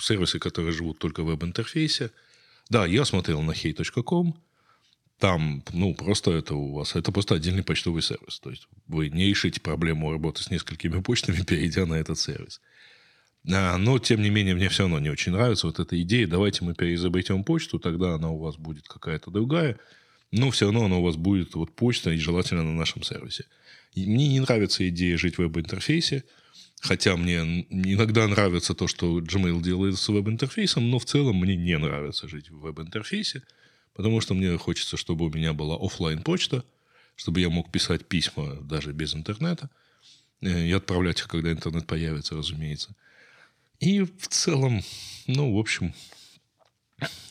сервисы, 0.00 0.38
которые 0.38 0.72
живут 0.72 0.98
только 0.98 1.22
в 1.22 1.26
веб-интерфейсе. 1.26 2.10
Да, 2.70 2.86
я 2.86 3.04
смотрел 3.04 3.42
на 3.42 3.52
hey.com, 3.52 4.34
там, 5.18 5.64
ну, 5.72 5.94
просто 5.94 6.30
это 6.30 6.54
у 6.54 6.72
вас, 6.72 6.94
это 6.94 7.10
просто 7.10 7.34
отдельный 7.34 7.64
почтовый 7.64 8.02
сервис. 8.02 8.38
То 8.40 8.50
есть 8.50 8.68
вы 8.86 9.08
не 9.10 9.26
решите 9.26 9.60
проблему 9.60 10.12
работы 10.12 10.42
с 10.42 10.50
несколькими 10.50 11.00
почтами, 11.00 11.42
перейдя 11.46 11.86
на 11.86 11.94
этот 11.94 12.18
сервис. 12.18 12.60
А, 13.50 13.76
но, 13.78 13.98
тем 13.98 14.22
не 14.22 14.30
менее, 14.30 14.54
мне 14.54 14.68
все 14.68 14.84
равно 14.84 15.00
не 15.00 15.10
очень 15.10 15.32
нравится 15.32 15.66
вот 15.66 15.80
эта 15.80 16.00
идея. 16.02 16.26
Давайте 16.26 16.64
мы 16.64 16.74
переизобретем 16.74 17.44
почту, 17.44 17.78
тогда 17.78 18.14
она 18.14 18.30
у 18.30 18.38
вас 18.38 18.56
будет 18.56 18.86
какая-то 18.86 19.30
другая. 19.30 19.78
Но 20.30 20.50
все 20.50 20.66
равно 20.66 20.84
она 20.84 20.98
у 20.98 21.02
вас 21.02 21.16
будет 21.16 21.54
вот 21.54 21.74
почта, 21.74 22.10
и 22.10 22.18
желательно 22.18 22.62
на 22.62 22.74
нашем 22.74 23.02
сервисе. 23.02 23.44
И 23.94 24.06
мне 24.06 24.28
не 24.28 24.40
нравится 24.40 24.88
идея 24.88 25.16
жить 25.16 25.36
в 25.36 25.38
веб-интерфейсе. 25.38 26.24
Хотя 26.80 27.16
мне 27.16 27.66
иногда 27.70 28.28
нравится 28.28 28.72
то, 28.72 28.86
что 28.86 29.18
Gmail 29.18 29.60
делает 29.62 29.98
с 29.98 30.08
веб-интерфейсом, 30.08 30.90
но 30.90 31.00
в 31.00 31.06
целом 31.06 31.40
мне 31.40 31.56
не 31.56 31.76
нравится 31.76 32.28
жить 32.28 32.50
в 32.50 32.60
веб-интерфейсе. 32.60 33.42
Потому 33.98 34.20
что 34.20 34.34
мне 34.34 34.56
хочется, 34.56 34.96
чтобы 34.96 35.26
у 35.26 35.28
меня 35.28 35.52
была 35.52 35.74
офлайн 35.74 36.22
почта, 36.22 36.64
чтобы 37.16 37.40
я 37.40 37.50
мог 37.50 37.72
писать 37.72 38.06
письма 38.06 38.54
даже 38.62 38.92
без 38.92 39.12
интернета 39.12 39.70
э, 40.40 40.66
и 40.68 40.70
отправлять 40.70 41.18
их, 41.18 41.26
когда 41.26 41.50
интернет 41.50 41.84
появится, 41.84 42.36
разумеется. 42.36 42.94
И 43.80 44.02
в 44.02 44.28
целом, 44.28 44.82
ну, 45.26 45.52
в 45.52 45.58
общем, 45.58 45.94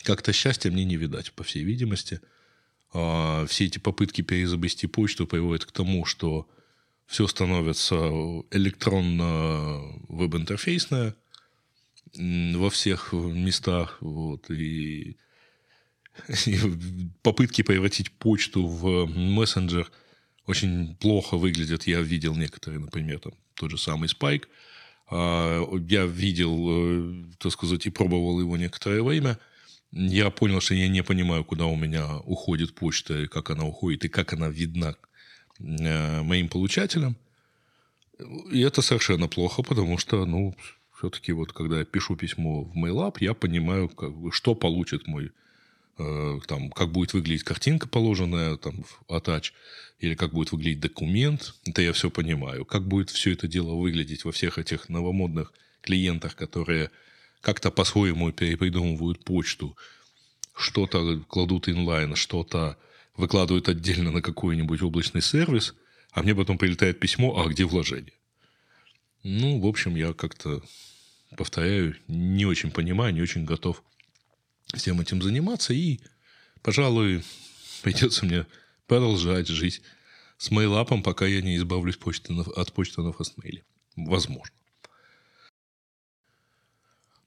как-то 0.04 0.34
счастья 0.34 0.70
мне 0.70 0.84
не 0.84 0.98
видать, 0.98 1.32
по 1.32 1.46
всей 1.46 1.64
видимости. 1.64 2.20
А 2.92 3.46
все 3.46 3.68
эти 3.68 3.80
попытки 3.80 4.22
перезабрести 4.22 4.88
почту 4.88 5.26
приводят 5.26 5.64
к 5.64 5.72
тому, 5.72 6.04
что 6.04 6.50
все 7.06 7.28
становится 7.28 7.96
электронно 8.52 10.02
веб-интерфейсное 10.10 11.16
во 12.14 12.70
всех 12.70 13.14
местах. 13.14 14.00
Вот, 14.02 14.52
и 14.52 15.16
попытки 17.22 17.62
превратить 17.62 18.12
почту 18.12 18.66
в 18.66 19.06
мессенджер 19.06 19.92
очень 20.46 20.96
плохо 20.96 21.38
выглядят. 21.38 21.88
Я 21.88 22.02
видел 22.02 22.36
некоторые, 22.36 22.80
например, 22.80 23.20
там 23.20 23.34
тот 23.54 23.72
же 23.72 23.78
самый 23.78 24.08
Spike. 24.08 24.46
А, 25.10 25.64
я 25.90 26.06
видел, 26.06 26.68
э, 26.70 27.26
так 27.38 27.52
сказать, 27.52 27.86
и 27.86 27.90
пробовал 27.90 28.40
его 28.40 28.58
некоторое 28.58 29.04
время. 29.04 29.38
Я 29.92 30.30
понял, 30.30 30.60
что 30.62 30.74
я 30.74 30.88
не 30.90 31.04
понимаю, 31.04 31.44
куда 31.44 31.66
у 31.66 31.76
меня 31.76 32.18
уходит 32.20 32.76
почта, 32.76 33.22
и 33.22 33.28
как 33.28 33.50
она 33.50 33.66
уходит, 33.66 34.06
и 34.06 34.10
как 34.10 34.34
она 34.34 34.50
видна 34.50 34.96
э, 35.60 36.22
моим 36.24 36.50
получателям. 36.50 37.16
И 38.52 38.62
это 38.62 38.82
совершенно 38.82 39.28
плохо, 39.28 39.64
потому 39.64 39.98
что, 39.98 40.26
ну, 40.26 40.56
все-таки 40.98 41.32
вот 41.32 41.54
когда 41.54 41.80
я 41.80 41.86
пишу 41.86 42.16
письмо 42.16 42.64
в 42.64 42.76
MailUp, 42.76 43.18
я 43.20 43.34
понимаю, 43.34 43.90
как 43.90 44.12
что 44.32 44.56
получит 44.56 45.08
мой 45.08 45.32
там, 45.98 46.70
как 46.72 46.92
будет 46.92 47.14
выглядеть 47.14 47.44
картинка, 47.44 47.88
положенная 47.88 48.58
там, 48.58 48.84
в 48.84 49.12
Attach, 49.12 49.52
или 50.00 50.16
как 50.16 50.32
будет 50.32 50.52
выглядеть 50.52 50.80
документ, 50.80 51.56
это 51.66 51.82
я 51.82 51.94
все 51.94 52.10
понимаю. 52.10 52.66
Как 52.66 52.88
будет 52.88 53.10
все 53.10 53.34
это 53.34 53.48
дело 53.48 53.74
выглядеть 53.74 54.26
во 54.26 54.32
всех 54.32 54.60
этих 54.60 54.90
новомодных 54.90 55.52
клиентах, 55.82 56.36
которые 56.36 56.92
как-то 57.42 57.72
по-своему 57.72 58.32
перепридумывают 58.32 59.24
почту, 59.24 59.76
что-то 60.56 61.20
кладут 61.28 61.70
инлайн, 61.70 62.16
что-то 62.16 62.78
выкладывают 63.16 63.70
отдельно 63.70 64.12
на 64.12 64.22
какой-нибудь 64.22 64.82
облачный 64.82 65.22
сервис, 65.22 65.76
а 66.12 66.24
мне 66.24 66.36
потом 66.36 66.58
прилетает 66.58 67.00
письмо, 67.00 67.42
а 67.42 67.48
где 67.48 67.66
вложение? 67.66 68.14
Ну, 69.24 69.60
в 69.60 69.66
общем, 69.66 69.96
я 69.96 70.14
как-то, 70.14 70.62
повторяю, 71.36 71.96
не 72.08 72.46
очень 72.46 72.72
понимаю, 72.72 73.14
не 73.14 73.22
очень 73.22 73.46
готов 73.46 73.84
всем 74.74 75.00
этим 75.02 75.22
заниматься. 75.22 75.74
И, 75.74 76.00
пожалуй, 76.62 77.24
придется 77.82 78.26
мне 78.26 78.46
продолжать 78.88 79.48
жить 79.48 79.82
с 80.38 80.52
мейлапом, 80.52 81.04
пока 81.04 81.26
я 81.26 81.42
не 81.42 81.58
избавлюсь 81.58 81.98
почты 81.98 82.34
на, 82.34 82.44
от 82.44 82.74
почты 82.74 83.02
на 83.02 83.14
фастмейле. 83.14 83.64
Возможно. 83.96 84.54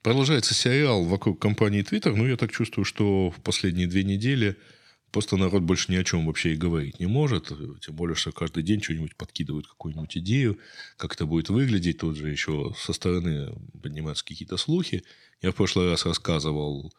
Продолжается 0.02 0.54
сериал 0.54 1.04
вокруг 1.04 1.40
компании 1.40 1.84
Twitter. 1.84 2.14
Ну, 2.14 2.26
я 2.26 2.36
так 2.36 2.52
чувствую, 2.52 2.84
что 2.84 3.30
в 3.30 3.40
последние 3.42 3.86
две 3.86 4.02
недели 4.02 4.56
просто 5.10 5.36
народ 5.36 5.62
больше 5.62 5.92
ни 5.92 5.96
о 5.96 6.04
чем 6.04 6.26
вообще 6.26 6.54
и 6.54 6.56
говорить 6.56 7.00
не 7.00 7.06
может. 7.06 7.52
Тем 7.80 7.94
более, 7.94 8.14
что 8.14 8.32
каждый 8.32 8.62
день 8.62 8.82
что-нибудь 8.82 9.16
подкидывают, 9.16 9.66
какую-нибудь 9.66 10.16
идею, 10.18 10.58
как 10.96 11.14
это 11.14 11.26
будет 11.26 11.50
выглядеть. 11.50 11.98
Тут 11.98 12.16
же 12.16 12.30
еще 12.30 12.74
со 12.78 12.94
стороны 12.94 13.52
поднимаются 13.82 14.24
какие-то 14.24 14.56
слухи. 14.56 15.04
Я 15.42 15.50
в 15.50 15.56
прошлый 15.56 15.90
раз 15.90 16.06
рассказывал 16.06 16.94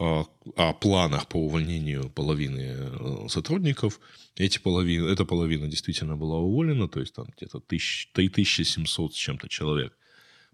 о 0.00 0.72
планах 0.72 1.28
по 1.28 1.36
увольнению 1.36 2.08
половины 2.08 2.74
э, 2.74 3.26
сотрудников. 3.28 4.00
Эти 4.34 4.58
половины, 4.58 5.06
эта 5.08 5.26
половина 5.26 5.68
действительно 5.68 6.16
была 6.16 6.38
уволена, 6.38 6.88
то 6.88 7.00
есть 7.00 7.14
там 7.14 7.26
где-то 7.36 7.60
3700 7.60 9.12
с 9.14 9.16
чем-то 9.16 9.48
человек 9.48 9.94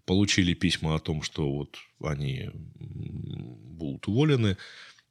получили 0.03 0.53
письма 0.53 0.95
о 0.95 0.99
том, 0.99 1.21
что 1.21 1.49
вот 1.49 1.77
они 2.01 2.49
будут 2.53 4.07
уволены, 4.07 4.57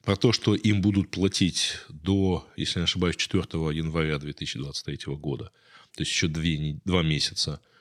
про 0.04 0.16
то, 0.16 0.32
что 0.32 0.54
им 0.54 0.82
будут 0.82 1.10
платить 1.10 1.78
до, 1.88 2.46
если 2.56 2.78
не 2.80 2.84
ошибаюсь, 2.84 3.16
4 3.16 3.42
января 3.74 4.18
2023 4.18 5.14
года, 5.16 5.50
то 5.96 6.02
есть 6.02 6.12
еще 6.12 6.28
две, 6.28 6.78
два 6.84 7.02
месяца– 7.02 7.60
а, 7.70 7.75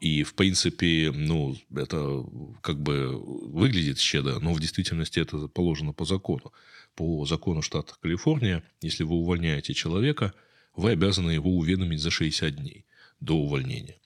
и, 0.00 0.24
в 0.24 0.34
принципе, 0.34 1.12
ну, 1.14 1.56
это 1.74 2.24
как 2.62 2.80
бы 2.80 3.16
выглядит 3.16 3.98
щедро, 3.98 4.40
но 4.40 4.52
в 4.52 4.60
действительности 4.60 5.20
это 5.20 5.46
положено 5.46 5.92
по 5.92 6.04
закону. 6.04 6.52
По 6.96 7.24
закону 7.26 7.62
штата 7.62 7.94
Калифорния, 8.00 8.64
если 8.80 9.04
вы 9.04 9.14
увольняете 9.14 9.72
человека, 9.72 10.32
вы 10.74 10.90
обязаны 10.92 11.30
его 11.30 11.56
уведомить 11.56 12.00
за 12.00 12.10
60 12.10 12.56
дней 12.56 12.86
до 13.20 13.36
увольнения. 13.36 13.96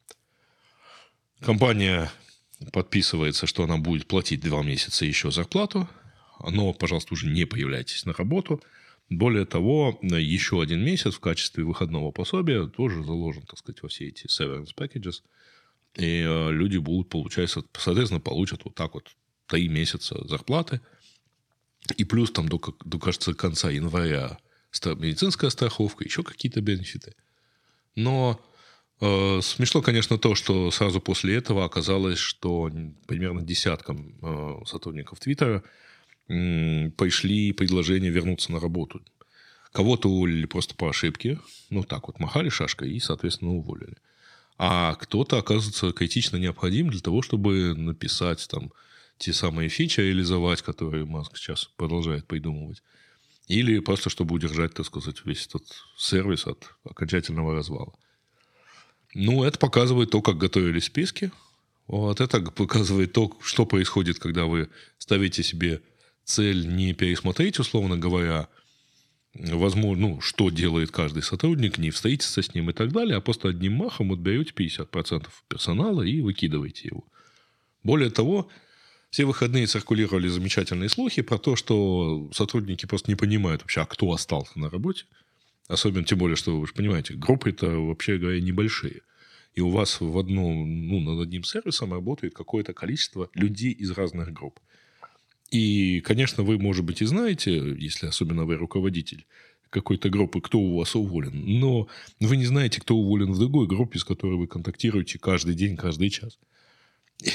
Компания 1.40 2.12
подписывается, 2.72 3.46
что 3.46 3.64
она 3.64 3.78
будет 3.78 4.06
платить 4.06 4.42
два 4.42 4.62
месяца 4.62 5.06
еще 5.06 5.30
зарплату, 5.30 5.88
но, 6.50 6.74
пожалуйста, 6.74 7.14
уже 7.14 7.26
не 7.28 7.46
появляйтесь 7.46 8.04
на 8.04 8.12
работу– 8.12 8.62
более 9.10 9.44
того, 9.44 9.98
еще 10.02 10.62
один 10.62 10.84
месяц 10.84 11.14
в 11.14 11.20
качестве 11.20 11.64
выходного 11.64 12.12
пособия 12.12 12.66
тоже 12.66 13.02
заложен, 13.02 13.42
так 13.42 13.58
сказать, 13.58 13.82
во 13.82 13.88
все 13.88 14.06
эти 14.06 14.26
severance 14.26 14.72
packages. 14.74 15.22
И 15.96 16.22
э, 16.22 16.52
люди 16.52 16.76
будут 16.76 17.08
получать, 17.08 17.50
соответственно, 17.50 18.20
получат 18.20 18.64
вот 18.64 18.76
так 18.76 18.94
вот 18.94 19.10
три 19.48 19.68
месяца 19.68 20.16
зарплаты. 20.28 20.80
И 21.96 22.04
плюс 22.04 22.30
там 22.30 22.48
до, 22.48 22.60
до 22.84 22.98
кажется, 23.00 23.34
конца 23.34 23.68
января 23.70 24.38
медицинская 24.84 25.50
страховка, 25.50 26.04
еще 26.04 26.22
какие-то 26.22 26.60
бенефиты. 26.60 27.14
Но 27.96 28.40
э, 29.00 29.40
смешно, 29.42 29.82
конечно, 29.82 30.18
то, 30.18 30.36
что 30.36 30.70
сразу 30.70 31.00
после 31.00 31.34
этого 31.34 31.64
оказалось, 31.64 32.18
что 32.18 32.70
примерно 33.08 33.42
десяткам 33.42 34.14
э, 34.22 34.64
сотрудников 34.66 35.18
Твиттера 35.18 35.64
пришли 36.30 37.52
предложения 37.52 38.08
вернуться 38.10 38.52
на 38.52 38.60
работу. 38.60 39.02
Кого-то 39.72 40.08
уволили 40.08 40.46
просто 40.46 40.74
по 40.76 40.88
ошибке. 40.88 41.40
Ну, 41.70 41.82
так 41.82 42.06
вот, 42.06 42.20
махали 42.20 42.48
шашкой 42.48 42.92
и, 42.92 43.00
соответственно, 43.00 43.52
уволили. 43.52 43.96
а 44.62 44.94
кто-то, 44.94 45.38
оказывается, 45.38 45.92
критично 45.92 46.36
необходим 46.36 46.90
для 46.90 47.00
того, 47.00 47.22
чтобы 47.22 47.74
написать 47.74 48.46
там 48.48 48.72
те 49.18 49.32
самые 49.32 49.68
фичи 49.68 50.00
реализовать, 50.00 50.62
которые 50.62 51.04
Маск 51.04 51.36
сейчас 51.36 51.64
продолжает 51.76 52.26
придумывать. 52.26 52.82
Или 53.48 53.80
просто, 53.80 54.10
чтобы 54.10 54.34
удержать, 54.34 54.74
так 54.74 54.86
сказать, 54.86 55.16
весь 55.24 55.46
этот 55.46 55.64
сервис 55.96 56.46
от 56.46 56.74
окончательного 56.84 57.54
развала. 57.54 57.92
Ну, 59.14 59.42
это 59.42 59.58
показывает 59.58 60.10
то, 60.10 60.22
как 60.22 60.38
готовили 60.38 60.78
списки. 60.78 61.32
Вот 61.86 62.20
это 62.20 62.40
показывает 62.40 63.12
то, 63.12 63.36
что 63.42 63.66
происходит, 63.66 64.20
когда 64.20 64.44
вы 64.44 64.68
ставите 64.98 65.42
себе 65.42 65.80
цель 66.24 66.66
не 66.68 66.92
пересмотреть, 66.92 67.58
условно 67.58 67.96
говоря, 67.96 68.48
возможно, 69.34 70.08
ну, 70.08 70.20
что 70.20 70.50
делает 70.50 70.90
каждый 70.90 71.22
сотрудник, 71.22 71.78
не 71.78 71.90
встретиться 71.90 72.42
с 72.42 72.54
ним 72.54 72.70
и 72.70 72.72
так 72.72 72.92
далее, 72.92 73.16
а 73.16 73.20
просто 73.20 73.48
одним 73.48 73.74
махом 73.74 74.08
вот 74.08 74.18
берете 74.18 74.52
50% 74.52 75.28
персонала 75.48 76.02
и 76.02 76.20
выкидываете 76.20 76.88
его. 76.88 77.04
Более 77.82 78.10
того, 78.10 78.48
все 79.10 79.24
выходные 79.24 79.66
циркулировали 79.66 80.28
замечательные 80.28 80.88
слухи 80.88 81.22
про 81.22 81.38
то, 81.38 81.56
что 81.56 82.30
сотрудники 82.32 82.86
просто 82.86 83.10
не 83.10 83.16
понимают 83.16 83.62
вообще, 83.62 83.80
а 83.80 83.86
кто 83.86 84.12
остался 84.12 84.58
на 84.58 84.70
работе. 84.70 85.04
Особенно, 85.68 86.04
тем 86.04 86.18
более, 86.18 86.36
что 86.36 86.58
вы 86.58 86.66
же 86.66 86.72
понимаете, 86.72 87.14
группы-то, 87.14 87.68
вообще 87.68 88.18
говоря, 88.18 88.40
небольшие. 88.40 89.02
И 89.54 89.60
у 89.60 89.70
вас 89.70 90.00
в 90.00 90.18
одном, 90.18 90.88
ну, 90.88 91.00
над 91.00 91.26
одним 91.26 91.42
сервисом 91.42 91.92
работает 91.92 92.34
какое-то 92.34 92.72
количество 92.72 93.28
людей 93.34 93.72
из 93.72 93.90
разных 93.90 94.32
групп. 94.32 94.60
И, 95.50 96.00
конечно, 96.00 96.44
вы, 96.44 96.58
может 96.58 96.84
быть, 96.84 97.02
и 97.02 97.06
знаете, 97.06 97.56
если 97.78 98.06
особенно 98.06 98.44
вы 98.44 98.56
руководитель 98.56 99.26
какой-то 99.68 100.08
группы, 100.08 100.40
кто 100.40 100.58
у 100.58 100.78
вас 100.78 100.94
уволен, 100.94 101.32
но 101.60 101.88
вы 102.18 102.36
не 102.36 102.46
знаете, 102.46 102.80
кто 102.80 102.96
уволен 102.96 103.32
в 103.32 103.38
другой 103.38 103.66
группе, 103.66 103.98
с 103.98 104.04
которой 104.04 104.36
вы 104.36 104.46
контактируете 104.46 105.18
каждый 105.18 105.54
день, 105.54 105.76
каждый 105.76 106.10
час. 106.10 106.38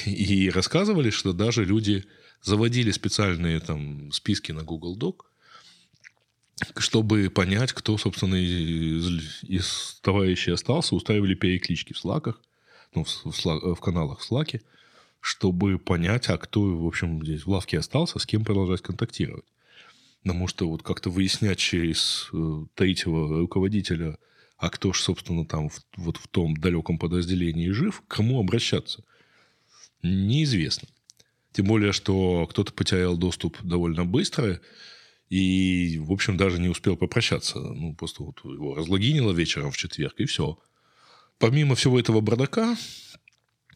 И 0.05 0.49
рассказывали, 0.49 1.09
что 1.09 1.33
даже 1.33 1.63
люди 1.63 2.05
заводили 2.41 2.91
специальные 2.91 3.59
там 3.59 4.11
списки 4.11 4.51
на 4.51 4.63
Google 4.63 4.97
Doc, 4.97 5.21
чтобы 6.77 7.29
понять, 7.29 7.73
кто, 7.73 7.97
собственно, 7.97 8.35
из, 8.35 9.43
из 9.43 9.99
товарищей 10.01 10.51
остался, 10.51 10.95
устраивали 10.95 11.35
переклички 11.35 11.93
в 11.93 11.97
слаках, 11.97 12.41
ну, 12.93 13.03
в, 13.03 13.25
в, 13.25 13.75
в 13.75 13.79
каналах 13.81 14.19
в 14.19 14.23
слаке, 14.23 14.61
чтобы 15.25 15.79
понять, 15.79 16.29
а 16.29 16.37
кто, 16.37 16.61
в 16.61 16.85
общем, 16.85 17.25
здесь 17.25 17.45
в 17.45 17.49
лавке 17.49 17.79
остался, 17.79 18.19
с 18.19 18.27
кем 18.27 18.45
продолжать 18.45 18.83
контактировать. 18.83 19.45
Потому 20.21 20.47
что 20.47 20.69
вот 20.69 20.83
как-то 20.83 21.09
выяснять 21.09 21.57
через 21.57 22.29
э, 22.31 22.65
третьего 22.75 23.39
руководителя, 23.39 24.19
а 24.59 24.69
кто 24.69 24.93
же, 24.93 25.01
собственно, 25.01 25.43
там 25.43 25.69
в, 25.69 25.79
вот 25.97 26.17
в 26.17 26.27
том 26.27 26.55
далеком 26.55 26.99
подразделении 26.99 27.71
жив, 27.71 28.01
к 28.01 28.07
кому 28.07 28.39
обращаться, 28.39 29.03
неизвестно. 30.03 30.89
Тем 31.53 31.65
более, 31.65 31.91
что 31.91 32.45
кто-то 32.45 32.71
потерял 32.71 33.17
доступ 33.17 33.57
довольно 33.63 34.05
быстро 34.05 34.61
и, 35.29 35.97
в 36.03 36.11
общем, 36.11 36.37
даже 36.37 36.59
не 36.59 36.69
успел 36.69 36.97
попрощаться. 36.97 37.57
Ну, 37.57 37.95
просто 37.95 38.21
вот 38.21 38.43
его 38.43 38.75
разлогинило 38.75 39.31
вечером 39.31 39.71
в 39.71 39.77
четверг, 39.77 40.13
и 40.19 40.25
все. 40.25 40.59
Помимо 41.39 41.73
всего 41.73 41.99
этого 41.99 42.21
бардака, 42.21 42.77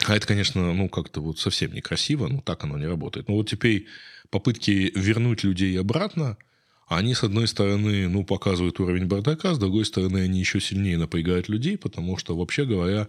а 0.07 0.15
это, 0.15 0.27
конечно, 0.27 0.73
ну, 0.73 0.89
как-то 0.89 1.21
вот 1.21 1.39
совсем 1.39 1.73
некрасиво, 1.73 2.27
ну, 2.27 2.41
так 2.41 2.63
оно 2.63 2.77
не 2.77 2.87
работает. 2.87 3.27
Но 3.27 3.35
вот 3.35 3.49
теперь 3.49 3.87
попытки 4.29 4.91
вернуть 4.95 5.43
людей 5.43 5.79
обратно, 5.79 6.37
они, 6.87 7.13
с 7.13 7.23
одной 7.23 7.47
стороны, 7.47 8.07
ну, 8.07 8.23
показывают 8.23 8.79
уровень 8.79 9.05
бардака, 9.05 9.53
с 9.53 9.59
другой 9.59 9.85
стороны, 9.85 10.19
они 10.19 10.39
еще 10.39 10.59
сильнее 10.59 10.97
напрягают 10.97 11.49
людей, 11.49 11.77
потому 11.77 12.17
что, 12.17 12.35
вообще 12.35 12.65
говоря, 12.65 13.07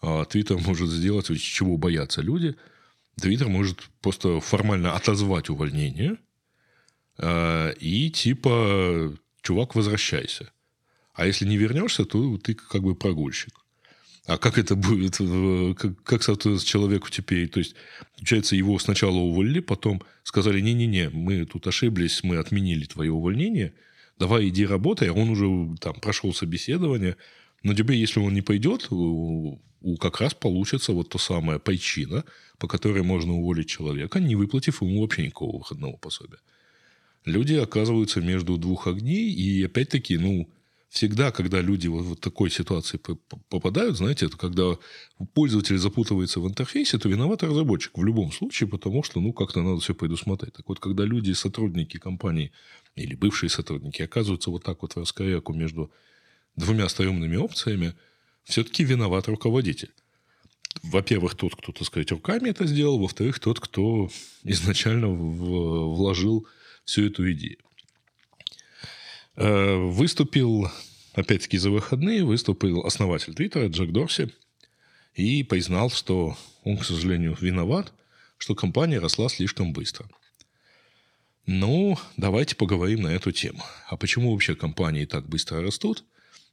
а, 0.00 0.24
Твиттер 0.24 0.58
может 0.58 0.88
сделать, 0.90 1.26
чего 1.40 1.76
боятся 1.76 2.22
люди, 2.22 2.54
Твиттер 3.20 3.48
может 3.48 3.88
просто 4.00 4.40
формально 4.40 4.94
отозвать 4.94 5.48
увольнение 5.48 6.18
а, 7.16 7.70
и 7.70 8.10
типа, 8.10 9.16
чувак, 9.42 9.74
возвращайся. 9.74 10.52
А 11.14 11.26
если 11.26 11.46
не 11.46 11.56
вернешься, 11.56 12.04
то 12.04 12.38
ты 12.38 12.54
как 12.54 12.82
бы 12.82 12.94
прогульщик. 12.94 13.54
А 14.28 14.36
как 14.36 14.58
это 14.58 14.76
будет? 14.76 15.16
Как, 15.78 16.02
как 16.02 16.22
соответственно, 16.22 16.58
человеку 16.58 17.08
теперь? 17.10 17.48
То 17.48 17.60
есть, 17.60 17.74
получается, 18.14 18.56
его 18.56 18.78
сначала 18.78 19.16
уволили, 19.16 19.60
потом 19.60 20.02
сказали, 20.22 20.60
не-не-не, 20.60 21.08
мы 21.08 21.46
тут 21.46 21.66
ошиблись, 21.66 22.22
мы 22.22 22.36
отменили 22.36 22.84
твое 22.84 23.10
увольнение, 23.10 23.72
давай 24.18 24.50
иди 24.50 24.66
работай, 24.66 25.08
он 25.08 25.30
уже 25.30 25.74
там 25.78 25.94
прошел 25.94 26.34
собеседование. 26.34 27.16
Но 27.62 27.72
тебе, 27.72 27.98
если 27.98 28.20
он 28.20 28.34
не 28.34 28.42
пойдет, 28.42 28.88
у, 28.90 29.58
как 29.98 30.20
раз 30.20 30.34
получится 30.34 30.92
вот 30.92 31.08
то 31.08 31.16
самое 31.16 31.58
причина, 31.58 32.22
по 32.58 32.68
которой 32.68 33.02
можно 33.02 33.32
уволить 33.32 33.70
человека, 33.70 34.20
не 34.20 34.36
выплатив 34.36 34.82
ему 34.82 35.00
вообще 35.00 35.24
никакого 35.24 35.56
выходного 35.56 35.96
пособия. 35.96 36.38
Люди 37.24 37.54
оказываются 37.54 38.20
между 38.20 38.58
двух 38.58 38.88
огней, 38.88 39.32
и 39.32 39.64
опять-таки, 39.64 40.18
ну, 40.18 40.50
всегда, 40.88 41.30
когда 41.30 41.60
люди 41.60 41.86
вот 41.86 42.04
в 42.04 42.16
такой 42.16 42.50
ситуации 42.50 42.98
попадают, 43.48 43.96
знаете, 43.96 44.26
это 44.26 44.36
когда 44.36 44.76
пользователь 45.34 45.78
запутывается 45.78 46.40
в 46.40 46.48
интерфейсе, 46.48 46.98
то 46.98 47.08
виноват 47.08 47.42
разработчик 47.42 47.96
в 47.98 48.04
любом 48.04 48.32
случае, 48.32 48.68
потому 48.68 49.02
что, 49.02 49.20
ну, 49.20 49.32
как-то 49.32 49.62
надо 49.62 49.80
все 49.80 49.94
предусмотреть. 49.94 50.54
Так 50.54 50.68
вот, 50.68 50.80
когда 50.80 51.04
люди, 51.04 51.32
сотрудники 51.32 51.98
компании 51.98 52.52
или 52.96 53.14
бывшие 53.14 53.50
сотрудники 53.50 54.02
оказываются 54.02 54.50
вот 54.50 54.64
так 54.64 54.82
вот 54.82 54.94
в 54.94 54.98
раскоряку 54.98 55.52
между 55.52 55.90
двумя 56.56 56.88
стрёмными 56.88 57.36
опциями, 57.36 57.94
все-таки 58.44 58.82
виноват 58.82 59.28
руководитель. 59.28 59.92
Во-первых, 60.82 61.34
тот, 61.34 61.54
кто, 61.54 61.72
так 61.72 61.86
сказать, 61.86 62.10
руками 62.12 62.48
это 62.48 62.66
сделал. 62.66 62.98
Во-вторых, 62.98 63.40
тот, 63.40 63.60
кто 63.60 64.10
изначально 64.44 65.08
вложил 65.08 66.46
всю 66.84 67.06
эту 67.06 67.30
идею. 67.32 67.58
Э, 69.40 69.76
выступил, 69.76 70.68
опять-таки, 71.12 71.58
за 71.58 71.70
выходные, 71.70 72.24
выступил 72.24 72.80
основатель 72.80 73.34
Твиттера 73.34 73.68
Джек 73.68 73.92
Дорси 73.92 74.34
и 75.14 75.44
признал, 75.44 75.90
что 75.90 76.36
он, 76.64 76.76
к 76.76 76.84
сожалению, 76.84 77.38
виноват, 77.40 77.92
что 78.36 78.56
компания 78.56 78.98
росла 78.98 79.28
слишком 79.28 79.72
быстро. 79.72 80.08
Ну, 81.46 81.96
давайте 82.16 82.56
поговорим 82.56 83.02
на 83.02 83.08
эту 83.08 83.30
тему. 83.30 83.62
А 83.88 83.96
почему 83.96 84.32
вообще 84.32 84.56
компании 84.56 85.04
так 85.04 85.28
быстро 85.28 85.62
растут? 85.62 86.04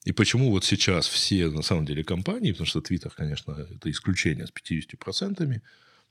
И 0.04 0.12
почему 0.12 0.52
вот 0.52 0.64
сейчас 0.64 1.08
все, 1.08 1.50
на 1.50 1.64
самом 1.64 1.88
деле, 1.88 2.04
компании, 2.04 2.52
потому 2.52 2.68
что 2.68 2.82
Твиттер, 2.82 3.10
конечно, 3.10 3.68
это 3.76 3.90
исключение 3.90 4.46
с 4.46 4.52
50%, 4.52 5.60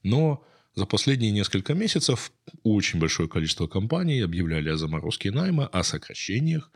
но 0.02 0.44
за 0.74 0.86
последние 0.86 1.30
несколько 1.30 1.74
месяцев 1.74 2.32
очень 2.64 2.98
большое 2.98 3.28
количество 3.28 3.66
компаний 3.66 4.20
объявляли 4.20 4.70
о 4.70 4.76
заморозке 4.76 5.30
найма, 5.30 5.66
о 5.68 5.84
сокращениях. 5.84 6.70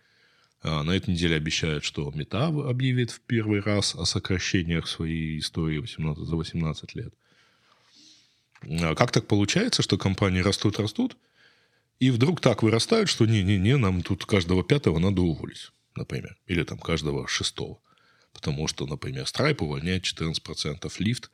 А, 0.62 0.82
на 0.84 0.92
этой 0.92 1.10
неделе 1.10 1.36
обещают, 1.36 1.84
что 1.84 2.10
Мета 2.14 2.46
объявит 2.46 3.10
в 3.10 3.20
первый 3.20 3.60
раз 3.60 3.94
о 3.94 4.04
сокращениях 4.04 4.86
своей 4.86 5.38
истории 5.38 5.78
18, 5.78 6.24
за 6.24 6.36
18 6.36 6.94
лет. 6.94 7.14
А 8.62 8.94
как 8.94 9.10
так 9.10 9.26
получается, 9.26 9.82
что 9.82 9.98
компании 9.98 10.40
растут-растут, 10.40 11.16
и 11.98 12.10
вдруг 12.10 12.40
так 12.40 12.62
вырастают, 12.62 13.08
что 13.08 13.26
не-не-не, 13.26 13.76
нам 13.76 14.02
тут 14.02 14.24
каждого 14.24 14.62
пятого 14.62 15.00
надо 15.00 15.22
уволить, 15.22 15.72
например. 15.96 16.36
Или 16.46 16.62
там 16.62 16.78
каждого 16.78 17.26
шестого. 17.26 17.80
Потому 18.32 18.68
что, 18.68 18.86
например, 18.86 19.24
Stripe 19.24 19.58
увольняет 19.64 20.04
14%, 20.04 20.80
Lyft 21.00 21.30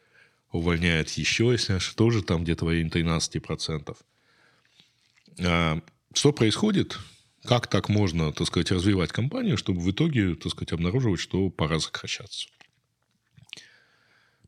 увольняет 0.54 1.10
еще, 1.10 1.50
если 1.50 1.78
тоже 1.96 2.22
там 2.22 2.44
где-то 2.44 2.64
в 2.64 2.68
районе 2.68 2.88
13%. 2.88 3.96
А 5.40 5.80
что 6.12 6.32
происходит? 6.32 6.98
Как 7.42 7.66
так 7.66 7.88
можно, 7.88 8.32
так 8.32 8.46
сказать, 8.46 8.70
развивать 8.70 9.10
компанию, 9.12 9.56
чтобы 9.58 9.80
в 9.80 9.90
итоге, 9.90 10.34
так 10.36 10.52
сказать, 10.52 10.72
обнаруживать, 10.72 11.20
что 11.20 11.50
пора 11.50 11.80
сокращаться? 11.80 12.48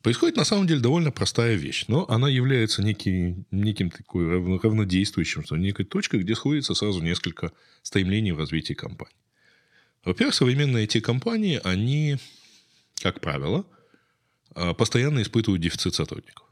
Происходит 0.01 0.37
на 0.37 0.45
самом 0.45 0.65
деле 0.65 0.79
довольно 0.79 1.11
простая 1.11 1.55
вещь, 1.55 1.85
но 1.89 2.09
она 2.09 2.29
является 2.29 2.81
некий, 2.81 3.43
неким 3.51 3.89
такой 3.89 4.59
равнодействующим, 4.59 5.43
что 5.43 5.57
некой 5.57 5.85
точкой, 5.85 6.21
где 6.21 6.35
сходится 6.35 6.73
сразу 6.73 7.01
несколько 7.01 7.51
стремлений 7.81 8.31
в 8.31 8.39
развитии 8.39 8.73
компании. 8.73 9.13
Во-первых, 10.05 10.33
современные 10.33 10.87
IT-компании, 10.87 11.59
они, 11.63 12.17
как 13.01 13.19
правило, 13.19 13.65
постоянно 14.77 15.21
испытывают 15.21 15.61
дефицит 15.61 15.95
сотрудников. 15.95 16.45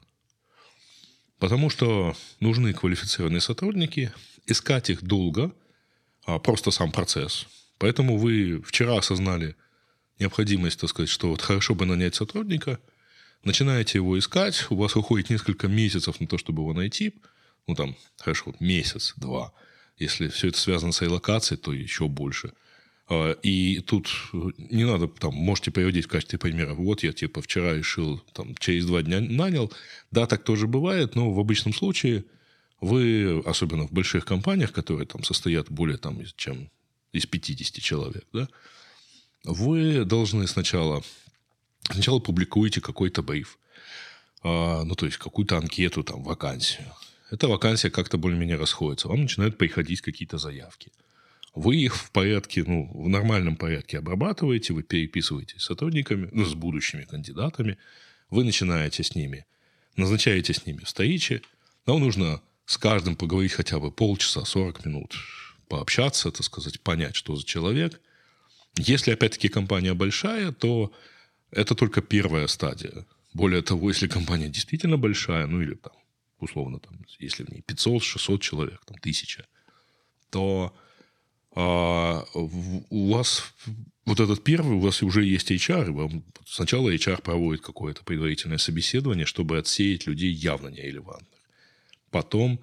Потому 1.39 1.69
что 1.69 2.15
нужны 2.39 2.73
квалифицированные 2.73 3.41
сотрудники, 3.41 4.13
искать 4.45 4.89
их 4.89 5.03
долго, 5.03 5.53
а 6.25 6.39
просто 6.39 6.71
сам 6.71 6.91
процесс. 6.91 7.45
Поэтому 7.77 8.17
вы 8.17 8.61
вчера 8.61 8.97
осознали 8.97 9.55
необходимость, 10.19 10.79
так 10.79 10.89
сказать, 10.89 11.09
что 11.09 11.29
вот 11.29 11.41
хорошо 11.41 11.75
бы 11.75 11.85
нанять 11.85 12.15
сотрудника, 12.15 12.79
начинаете 13.43 13.97
его 13.97 14.17
искать, 14.17 14.65
у 14.69 14.75
вас 14.75 14.95
уходит 14.95 15.29
несколько 15.29 15.67
месяцев 15.67 16.19
на 16.19 16.27
то, 16.27 16.37
чтобы 16.37 16.61
его 16.63 16.73
найти, 16.73 17.13
ну 17.67 17.75
там, 17.75 17.95
хорошо, 18.17 18.55
месяц, 18.59 19.13
два. 19.17 19.51
Если 19.97 20.27
все 20.29 20.49
это 20.49 20.57
связано 20.57 20.91
с 20.91 21.01
релокацией, 21.01 21.59
то 21.59 21.73
еще 21.73 22.07
больше. 22.07 22.53
А, 23.07 23.31
и 23.43 23.79
тут 23.81 24.09
не 24.57 24.83
надо, 24.85 25.07
там, 25.07 25.33
можете 25.33 25.71
приводить 25.71 26.05
в 26.05 26.09
качестве 26.09 26.39
примера. 26.39 26.73
Вот 26.73 27.03
я, 27.03 27.13
типа, 27.13 27.41
вчера 27.41 27.73
решил, 27.73 28.19
там, 28.33 28.55
через 28.55 28.85
два 28.85 29.01
дня 29.03 29.21
нанял. 29.21 29.71
Да, 30.11 30.25
так 30.25 30.43
тоже 30.43 30.67
бывает, 30.67 31.15
но 31.15 31.31
в 31.31 31.39
обычном 31.39 31.73
случае 31.73 32.25
вы, 32.81 33.41
особенно 33.45 33.87
в 33.87 33.91
больших 33.91 34.25
компаниях, 34.25 34.71
которые 34.71 35.05
там 35.05 35.23
состоят 35.23 35.69
более, 35.69 35.97
там, 35.97 36.19
чем 36.35 36.69
из 37.13 37.25
50 37.25 37.81
человек, 37.81 38.25
да, 38.33 38.47
вы 39.43 40.03
должны 40.05 40.47
сначала, 40.47 41.03
сначала 41.83 42.19
публикуете 42.19 42.81
какой-то 42.81 43.21
бриф, 43.21 43.57
а, 44.43 44.83
ну, 44.83 44.95
то 44.95 45.05
есть 45.05 45.17
какую-то 45.17 45.57
анкету, 45.57 46.03
там, 46.03 46.23
вакансию. 46.23 46.91
Эта 47.31 47.47
вакансия 47.47 47.89
как-то 47.89 48.17
более-менее 48.17 48.57
расходится. 48.57 49.07
Вам 49.07 49.21
начинают 49.23 49.57
приходить 49.57 50.01
какие-то 50.01 50.37
заявки. 50.37 50.91
Вы 51.55 51.77
их 51.77 51.95
в 51.95 52.11
порядке, 52.11 52.65
ну, 52.67 52.91
в 52.93 53.07
нормальном 53.07 53.55
порядке 53.55 53.97
обрабатываете, 53.97 54.73
вы 54.73 54.83
переписываетесь 54.83 55.61
с 55.61 55.65
сотрудниками, 55.65 56.27
ну, 56.33 56.43
с 56.43 56.53
будущими 56.53 57.03
кандидатами, 57.03 57.77
вы 58.29 58.43
начинаете 58.43 59.03
с 59.03 59.15
ними, 59.15 59.45
назначаете 59.95 60.53
с 60.53 60.65
ними 60.65 60.83
встречи. 60.83 61.41
Вам 61.85 62.01
нужно 62.01 62.41
с 62.65 62.77
каждым 62.77 63.15
поговорить 63.15 63.53
хотя 63.53 63.79
бы 63.79 63.89
полчаса, 63.89 64.43
40 64.43 64.85
минут, 64.85 65.15
пообщаться, 65.69 66.29
так 66.29 66.43
сказать, 66.43 66.81
понять, 66.81 67.15
что 67.15 67.37
за 67.37 67.45
человек. 67.45 68.01
Если, 68.77 69.11
опять-таки, 69.11 69.47
компания 69.47 69.93
большая, 69.93 70.51
то 70.51 70.91
это 71.51 71.73
только 71.73 72.01
первая 72.01 72.47
стадия. 72.47 73.05
Более 73.33 73.61
того, 73.61 73.89
если 73.89 74.07
компания 74.07 74.49
действительно 74.49 74.97
большая, 74.97 75.47
ну 75.47 75.61
или 75.61 75.75
там, 75.75 75.93
условно, 76.39 76.79
там, 76.79 76.99
если 77.17 77.45
в 77.45 77.49
ней 77.49 77.61
500, 77.61 78.03
600 78.03 78.41
человек, 78.41 78.83
там, 78.85 78.97
1000, 78.99 79.47
то 80.31 80.75
а, 81.55 82.25
у 82.33 83.13
вас 83.13 83.53
вот 84.05 84.19
этот 84.19 84.43
первый, 84.43 84.75
у 84.75 84.79
вас 84.79 85.01
уже 85.01 85.23
есть 85.23 85.51
HR, 85.51 85.91
вам 85.91 86.23
сначала 86.45 86.93
HR 86.93 87.21
проводит 87.21 87.61
какое-то 87.61 88.03
предварительное 88.03 88.57
собеседование, 88.57 89.25
чтобы 89.25 89.57
отсеять 89.57 90.05
людей 90.05 90.31
явно 90.31 90.67
нерелевантных. 90.67 91.39
Потом 92.11 92.59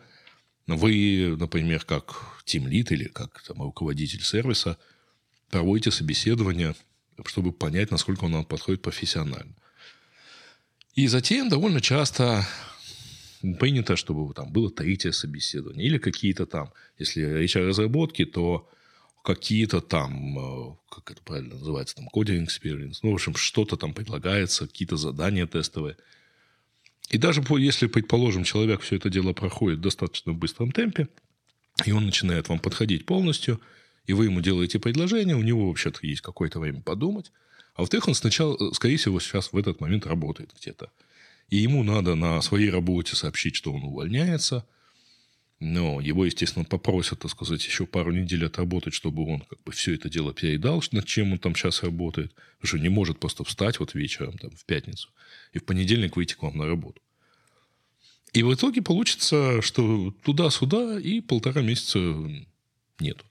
вы, 0.66 1.37
например, 1.38 1.85
как 1.85 2.42
тимлит 2.44 2.92
или 2.92 3.05
как 3.05 3.42
там, 3.42 3.62
руководитель 3.62 4.22
сервиса, 4.22 4.78
проводите 5.50 5.90
собеседование, 5.90 6.74
чтобы 7.26 7.52
понять, 7.52 7.90
насколько 7.90 8.24
он 8.24 8.33
вам 8.35 8.44
подходит 8.44 8.83
профессионально. 8.83 9.55
И 10.94 11.07
затем 11.09 11.48
довольно 11.48 11.81
часто 11.81 12.46
принято, 13.59 13.96
чтобы 13.96 14.33
там 14.35 14.52
было 14.52 14.70
третье 14.70 15.11
собеседование. 15.12 15.87
Или 15.87 15.98
какие-то 15.98 16.46
там, 16.46 16.72
если 16.98 17.44
HR-разработки, 17.44 18.24
то 18.24 18.68
какие-то 19.23 19.81
там, 19.81 20.39
э, 20.39 20.77
как 20.91 21.11
это 21.13 21.23
правильно 21.23 21.55
называется, 21.55 21.97
там, 21.97 22.09
coding 22.15 22.47
experience. 22.47 22.99
Ну, 23.03 23.13
в 23.13 23.15
общем, 23.15 23.35
что-то 23.37 23.77
там 23.77 23.95
предлагается, 23.95 24.67
какие-то 24.67 24.97
задания 24.97 25.47
тестовые. 25.47 25.97
И 27.11 27.19
даже 27.19 27.43
если, 27.59 27.87
предположим, 27.87 28.45
человек 28.45 28.81
все 28.81 28.97
это 28.97 29.11
дело 29.11 29.33
проходит 29.33 29.79
в 29.79 29.83
достаточно 29.83 30.33
быстром 30.33 30.73
темпе, 30.73 31.09
и 31.85 31.93
он 31.93 32.07
начинает 32.07 32.49
вам 32.49 32.59
подходить 32.59 33.07
полностью, 33.07 33.61
и 34.07 34.13
вы 34.13 34.25
ему 34.25 34.41
делаете 34.41 34.79
предложение, 34.79 35.37
у 35.37 35.43
него 35.43 35.69
вообще-то 35.69 36.01
есть 36.03 36.23
какое-то 36.23 36.59
время 36.59 36.81
подумать, 36.81 37.31
а 37.75 37.83
во-вторых, 37.83 38.09
он 38.09 38.15
сначала, 38.15 38.55
э, 38.55 38.73
скорее 38.75 38.97
всего, 38.97 39.21
сейчас 39.21 39.53
в 39.53 39.57
этот 39.57 39.81
момент 39.81 40.07
работает 40.07 40.51
где-то. 40.59 40.91
И 41.49 41.57
ему 41.57 41.83
надо 41.85 42.15
на 42.15 42.41
своей 42.41 42.71
работе 42.71 43.17
сообщить, 43.17 43.57
что 43.57 43.73
он 43.73 43.83
увольняется. 43.85 44.67
Но 45.64 46.01
его, 46.01 46.25
естественно, 46.25 46.64
попросят, 46.64 47.20
так 47.20 47.31
сказать, 47.31 47.64
еще 47.64 47.87
пару 47.87 48.11
недель 48.11 48.44
отработать, 48.44 48.94
чтобы 48.94 49.25
он 49.25 49.42
как 49.42 49.62
бы 49.62 49.70
все 49.70 49.94
это 49.94 50.11
дело 50.11 50.35
передал, 50.35 50.83
над 50.90 51.07
чем 51.07 51.31
он 51.31 51.38
там 51.38 51.55
сейчас 51.55 51.85
работает. 51.85 52.35
Потому 52.59 52.66
что 52.66 52.79
не 52.79 52.88
может 52.88 53.20
просто 53.20 53.44
встать 53.44 53.79
вот 53.79 53.94
вечером, 53.94 54.37
там, 54.38 54.51
в 54.51 54.64
пятницу, 54.64 55.11
и 55.53 55.61
в 55.61 55.64
понедельник 55.64 56.16
выйти 56.16 56.35
к 56.35 56.42
вам 56.42 56.59
на 56.59 56.66
работу. 56.66 57.01
И 58.33 58.42
в 58.42 58.53
итоге 58.53 58.83
получится, 58.83 59.62
что 59.62 60.12
туда-сюда 60.25 60.98
и 60.98 61.20
полтора 61.20 61.62
месяца 61.62 62.01
нету. 62.98 63.25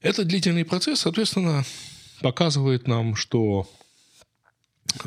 Это 0.00 0.24
длительный 0.24 0.64
процесс, 0.64 1.02
соответственно, 1.02 1.64
показывает 2.22 2.88
нам, 2.88 3.14
что 3.14 3.70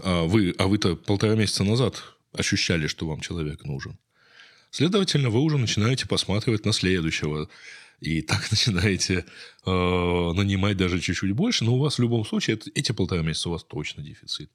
а, 0.03 0.23
вы, 0.23 0.55
а 0.57 0.67
вы-то 0.67 0.95
полтора 0.95 1.35
месяца 1.35 1.65
назад 1.65 2.01
ощущали, 2.31 2.87
что 2.87 3.07
вам 3.07 3.19
человек 3.19 3.65
нужен. 3.65 3.99
Следовательно, 4.73 5.29
вы 5.29 5.39
уже 5.41 5.59
начинаете 5.59 6.07
посматривать 6.07 6.65
на 6.65 6.73
следующего. 6.73 7.47
И 8.01 8.21
так 8.23 8.49
начинаете 8.49 9.23
э, 9.67 9.69
нанимать 9.69 10.77
даже 10.77 10.99
чуть-чуть 10.99 11.33
больше. 11.33 11.63
Но 11.63 11.75
у 11.75 11.77
вас 11.79 11.99
в 11.99 12.01
любом 12.01 12.25
случае 12.25 12.55
это, 12.55 12.71
эти 12.73 12.91
полтора 12.91 13.21
месяца 13.21 13.49
у 13.49 13.51
вас 13.51 13.63
точно 13.63 14.01
дефицит. 14.01 14.49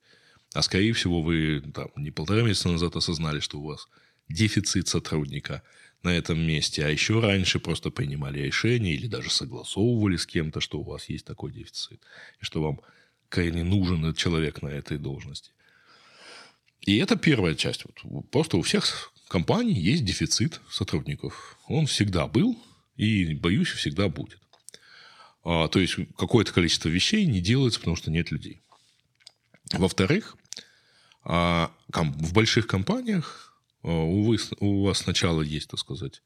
А 0.54 0.62
скорее 0.62 0.92
всего 0.92 1.22
вы 1.22 1.62
там, 1.72 1.90
не 1.94 2.10
полтора 2.10 2.42
месяца 2.42 2.68
назад 2.68 2.96
осознали, 2.96 3.38
что 3.38 3.60
у 3.60 3.64
вас 3.66 3.86
дефицит 4.28 4.88
сотрудника 4.88 5.62
на 6.02 6.08
этом 6.08 6.40
месте, 6.40 6.84
а 6.84 6.88
еще 6.88 7.20
раньше 7.20 7.60
просто 7.60 7.90
принимали 7.90 8.40
решение 8.40 8.94
или 8.94 9.06
даже 9.06 9.30
согласовывали 9.30 10.16
с 10.16 10.26
кем-то, 10.26 10.60
что 10.60 10.80
у 10.80 10.82
вас 10.82 11.08
есть 11.08 11.26
такой 11.26 11.52
дефицит, 11.52 12.00
и 12.40 12.44
что 12.44 12.60
вам 12.60 12.80
крайне 13.28 13.62
нужен 13.62 14.04
этот 14.04 14.16
человек 14.16 14.62
на 14.62 14.68
этой 14.68 14.98
должности. 14.98 15.52
И 16.80 16.96
это 16.96 17.14
первая 17.14 17.54
часть. 17.54 17.84
Вот 17.84 18.28
просто 18.30 18.56
у 18.56 18.62
всех 18.62 19.12
компаний 19.28 19.74
есть 19.74 20.04
дефицит 20.04 20.60
сотрудников. 20.70 21.58
Он 21.68 21.86
всегда 21.86 22.26
был 22.26 22.58
и, 22.96 23.34
боюсь, 23.34 23.68
всегда 23.68 24.08
будет. 24.08 24.40
А, 25.44 25.68
то 25.68 25.78
есть 25.78 25.96
какое-то 26.16 26.52
количество 26.52 26.88
вещей 26.88 27.26
не 27.26 27.40
делается, 27.40 27.78
потому 27.78 27.96
что 27.96 28.10
нет 28.10 28.30
людей. 28.30 28.60
Во-вторых, 29.72 30.36
а, 31.24 31.70
в 31.88 32.32
больших 32.32 32.66
компаниях 32.66 33.54
а, 33.82 33.88
у, 33.88 34.24
вы, 34.24 34.38
у 34.60 34.84
вас 34.84 34.98
сначала 34.98 35.42
есть, 35.42 35.68
так 35.68 35.80
сказать, 35.80 36.22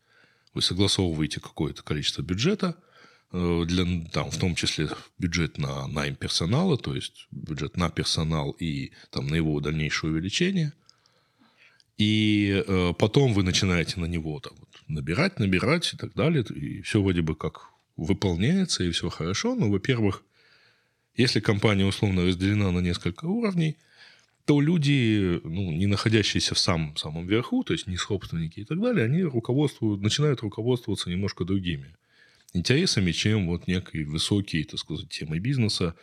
вы 0.55 0.63
согласовываете 0.63 1.41
какое-то 1.41 1.83
количество 1.83 2.23
бюджета– 2.23 2.77
Э, 3.33 3.65
для, 3.67 3.85
там, 4.11 4.31
в 4.31 4.39
том 4.39 4.55
числе 4.55 4.91
бюджет 5.19 5.57
на 5.57 5.87
найм 5.89 6.17
персонала, 6.17 6.77
то 6.77 6.95
есть 6.95 7.29
бюджет 7.31 7.77
на 7.77 7.89
персонал 7.89 8.51
и 8.51 8.93
там, 9.11 9.27
на 9.27 9.35
его 9.37 9.59
дальнейшее 9.61 10.13
увеличение. 10.13 10.75
И 11.99 12.65
э, 12.67 12.93
потом 12.99 13.33
вы 13.33 13.43
начинаете 13.43 14.01
на 14.01 14.07
него 14.07 14.41
там, 14.41 14.55
вот, 14.59 14.69
набирать, 14.89 15.39
набирать 15.39 15.93
и 15.95 15.97
так 15.97 16.15
далее. 16.15 16.45
И 16.45 16.83
все 16.83 17.03
вроде 17.03 17.23
бы 17.23 17.35
как 17.35 17.71
выполняется, 17.97 18.85
и 18.85 18.91
все 18.91 19.09
хорошо. 19.09 19.55
Но, 19.55 19.71
во-первых, 19.71 20.25
если 21.17 21.41
компания 21.41 21.85
условно 21.85 22.25
разделена 22.25 22.71
на 22.71 22.81
несколько 22.81 23.27
уровней, 23.27 23.77
то 24.45 24.61
люди, 24.61 25.41
ну, 25.45 25.71
не 25.71 25.87
находящиеся 25.87 26.55
в 26.55 26.59
самом, 26.59 26.97
самом 26.97 27.27
верху, 27.27 27.63
то 27.63 27.75
есть 27.75 27.87
не 27.87 27.97
собственники 27.97 28.61
и 28.61 28.65
так 28.65 28.81
далее, 28.81 29.05
они 29.05 29.23
руководствуют, 29.23 30.01
начинают 30.01 30.41
руководствоваться 30.41 31.11
немножко 31.11 31.45
другими 31.45 31.95
интересами, 32.53 33.13
чем 33.13 33.47
вот 33.47 33.67
некие 33.67 34.05
высокие, 34.05 34.65
так 34.65 34.79
сказать, 34.79 35.09
темы 35.09 35.39
бизнеса 35.39 35.95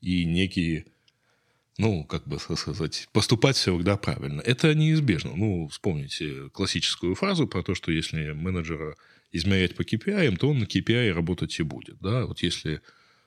и 0.00 0.24
некие, 0.24 0.86
ну, 1.78 2.04
как 2.04 2.26
бы 2.26 2.38
сказать, 2.38 3.08
поступать 3.12 3.56
всегда 3.56 3.96
правильно. 3.96 4.40
Это 4.40 4.74
неизбежно. 4.74 5.34
Ну, 5.34 5.68
вспомните 5.68 6.48
классическую 6.50 7.14
фразу 7.14 7.46
про 7.46 7.62
то, 7.62 7.74
что 7.74 7.90
если 7.90 8.32
менеджера 8.32 8.96
измерять 9.32 9.74
по 9.74 9.82
KPI, 9.82 10.36
то 10.36 10.50
он 10.50 10.60
на 10.60 10.64
KPI 10.64 11.12
работать 11.12 11.58
и 11.58 11.62
будет. 11.62 11.98
Да? 12.00 12.26
Вот 12.26 12.42
если 12.42 12.80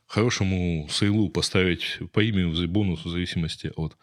хорошему 0.06 0.88
сейлу 0.90 1.30
поставить 1.30 2.00
по 2.14 2.24
имени 2.24 2.66
бонус 2.66 3.04
в 3.04 3.10
зависимости 3.10 3.72
от 3.76 3.98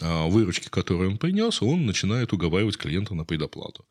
а, 0.00 0.26
выручки, 0.28 0.68
которую 0.68 1.10
он 1.10 1.18
принес, 1.18 1.60
он 1.60 1.84
начинает 1.84 2.32
уговаривать 2.32 2.78
клиента 2.78 3.14
на 3.14 3.24
предоплату 3.24 3.84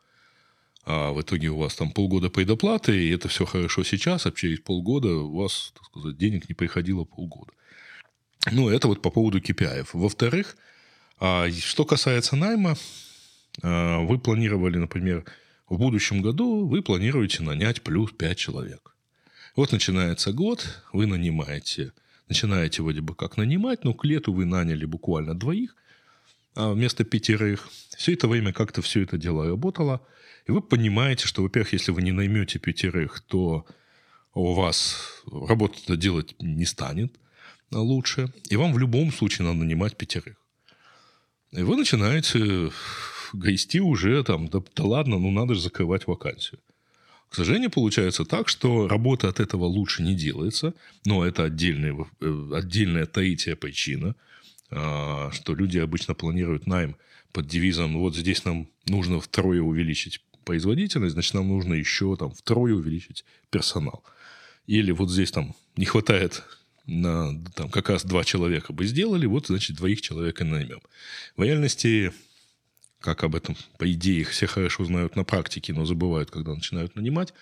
а 0.84 1.12
в 1.12 1.22
итоге 1.22 1.50
у 1.50 1.58
вас 1.58 1.76
там 1.76 1.92
полгода 1.92 2.30
предоплаты, 2.30 3.06
и 3.06 3.12
это 3.12 3.28
все 3.28 3.46
хорошо 3.46 3.84
сейчас, 3.84 4.26
а 4.26 4.32
через 4.32 4.60
полгода 4.60 5.10
у 5.10 5.36
вас, 5.36 5.74
так 5.76 5.86
сказать, 5.86 6.18
денег 6.18 6.50
не 6.50 6.56
приходило 6.56 7.04
полгода. 7.04 7.52
Ну, 8.50 8.70
это 8.70 8.88
вот 8.88 9.02
по 9.02 9.10
поводу 9.10 9.40
KPI. 9.40 9.88
Во-вторых, 9.94 10.56
а, 11.20 11.50
что 11.52 11.86
касается 11.86 12.36
найма, 12.36 12.76
а, 13.62 14.00
вы 14.00 14.18
планировали, 14.18 14.78
например, 14.78 15.26
в 15.70 15.78
будущем 15.78 16.22
году 16.22 16.66
вы 16.66 16.82
планируете 16.82 17.44
нанять 17.44 17.82
плюс 17.82 18.12
5 18.12 18.38
человек. 18.38 18.96
Вот 19.56 19.72
начинается 19.72 20.32
год, 20.32 20.82
вы 20.94 21.06
нанимаете, 21.06 21.92
начинаете 22.30 22.82
вроде 22.82 23.02
бы 23.02 23.16
как 23.16 23.38
нанимать, 23.38 23.84
но 23.84 23.94
к 23.94 24.06
лету 24.06 24.34
вы 24.34 24.46
наняли 24.46 24.86
буквально 24.86 25.36
двоих, 25.36 25.76
а 26.56 26.72
вместо 26.72 27.04
пятерых. 27.04 27.70
Все 27.98 28.14
это 28.14 28.28
время 28.28 28.54
как-то 28.54 28.82
все 28.82 29.04
это 29.04 29.18
дело 29.18 29.48
работало– 29.48 30.02
и 30.48 30.52
вы 30.52 30.62
понимаете, 30.62 31.28
что, 31.28 31.44
во-первых, 31.44 31.74
если 31.74 31.92
вы 31.92 32.02
не 32.02 32.12
наймете 32.12 32.60
пятерых, 32.60 33.22
то 33.22 33.66
у 34.34 34.54
вас 34.54 35.24
работа 35.32 35.96
делать 35.98 36.36
не 36.40 36.66
станет 36.66 37.14
лучше. 37.80 38.34
И 38.50 38.56
вам 38.56 38.74
в 38.74 38.80
любом 38.80 39.12
случае 39.12 39.48
надо 39.48 39.60
нанимать 39.60 39.96
пятерых. 39.96 40.36
И 41.52 41.62
вы 41.62 41.76
начинаете 41.76 42.72
грести 43.34 43.80
уже 43.80 44.24
там, 44.24 44.48
да, 44.48 44.62
да 44.76 44.84
ладно, 44.84 45.18
ну 45.20 45.32
надо 45.32 45.56
же 45.56 45.62
закрывать 45.62 46.08
вакансию. 46.08 46.60
К 47.30 47.36
сожалению, 47.36 47.72
получается 47.72 48.26
так, 48.26 48.50
что 48.50 48.90
работа 48.90 49.30
от 49.30 49.40
этого 49.40 49.64
лучше 49.64 50.04
не 50.04 50.16
делается, 50.16 50.74
но 51.06 51.26
это 51.26 51.46
отдельная, 51.46 51.96
э, 52.20 52.50
отдельная 52.54 53.06
таития 53.06 53.56
причина, 53.56 54.16
а, 54.70 55.32
что 55.32 55.56
люди 55.56 55.78
обычно 55.78 56.14
планируют 56.14 56.68
найм 56.68 56.98
под 57.32 57.48
девизом 57.48 57.98
«вот 57.98 58.16
здесь 58.16 58.44
нам 58.44 58.68
нужно 58.86 59.22
втрое 59.22 59.62
увеличить 59.62 60.22
производительность, 60.44 61.14
значит, 61.14 61.34
нам 61.34 61.48
нужно 61.48 61.74
еще 61.74 62.18
там 62.18 62.32
втрое 62.32 62.74
увеличить 62.74 63.24
персонал». 63.50 64.04
Или 64.68 64.92
вот 64.92 65.10
здесь 65.10 65.32
там 65.32 65.56
не 65.78 65.86
хватает 65.86 66.44
на 66.92 67.44
там, 67.56 67.70
как 67.70 67.90
раз 67.90 68.04
два 68.04 68.24
человека 68.24 68.74
бы 68.74 68.86
сделали, 68.86 69.26
вот, 69.26 69.48
значит, 69.48 69.78
двоих 69.78 70.02
человек 70.02 70.42
и 70.42 70.44
наймем. 70.44 70.82
В 71.38 71.44
реальности 71.44 72.12
как 73.00 73.24
об 73.24 73.36
этом, 73.36 73.58
по 73.80 73.92
идее, 73.92 74.24
все 74.24 74.46
хорошо 74.46 74.86
знают 74.86 75.16
на 75.16 75.24
практике, 75.24 75.74
но 75.74 75.86
забывают, 75.86 76.30
когда 76.30 76.54
начинают 76.54 76.96
нанимать, 76.96 77.34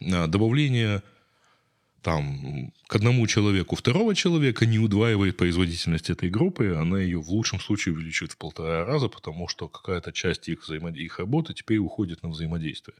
а, 0.00 0.26
добавление 0.26 1.02
там, 2.02 2.72
к 2.86 2.96
одному 2.96 3.26
человеку 3.26 3.76
второго 3.76 4.14
человека 4.14 4.66
не 4.66 4.78
удваивает 4.78 5.36
производительность 5.36 6.10
этой 6.10 6.30
группы, 6.30 6.74
она 6.74 7.00
ее 7.00 7.20
в 7.20 7.28
лучшем 7.28 7.60
случае 7.60 7.94
увеличивает 7.94 8.32
в 8.32 8.36
полтора 8.36 8.84
раза, 8.84 9.08
потому 9.08 9.48
что 9.48 9.68
какая-то 9.68 10.12
часть 10.12 10.48
их, 10.48 10.62
взаимод... 10.64 10.96
их 10.96 11.18
работы 11.18 11.54
теперь 11.54 11.78
уходит 11.78 12.22
на 12.22 12.30
взаимодействие 12.30 12.96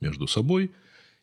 между 0.00 0.26
собой. 0.26 0.72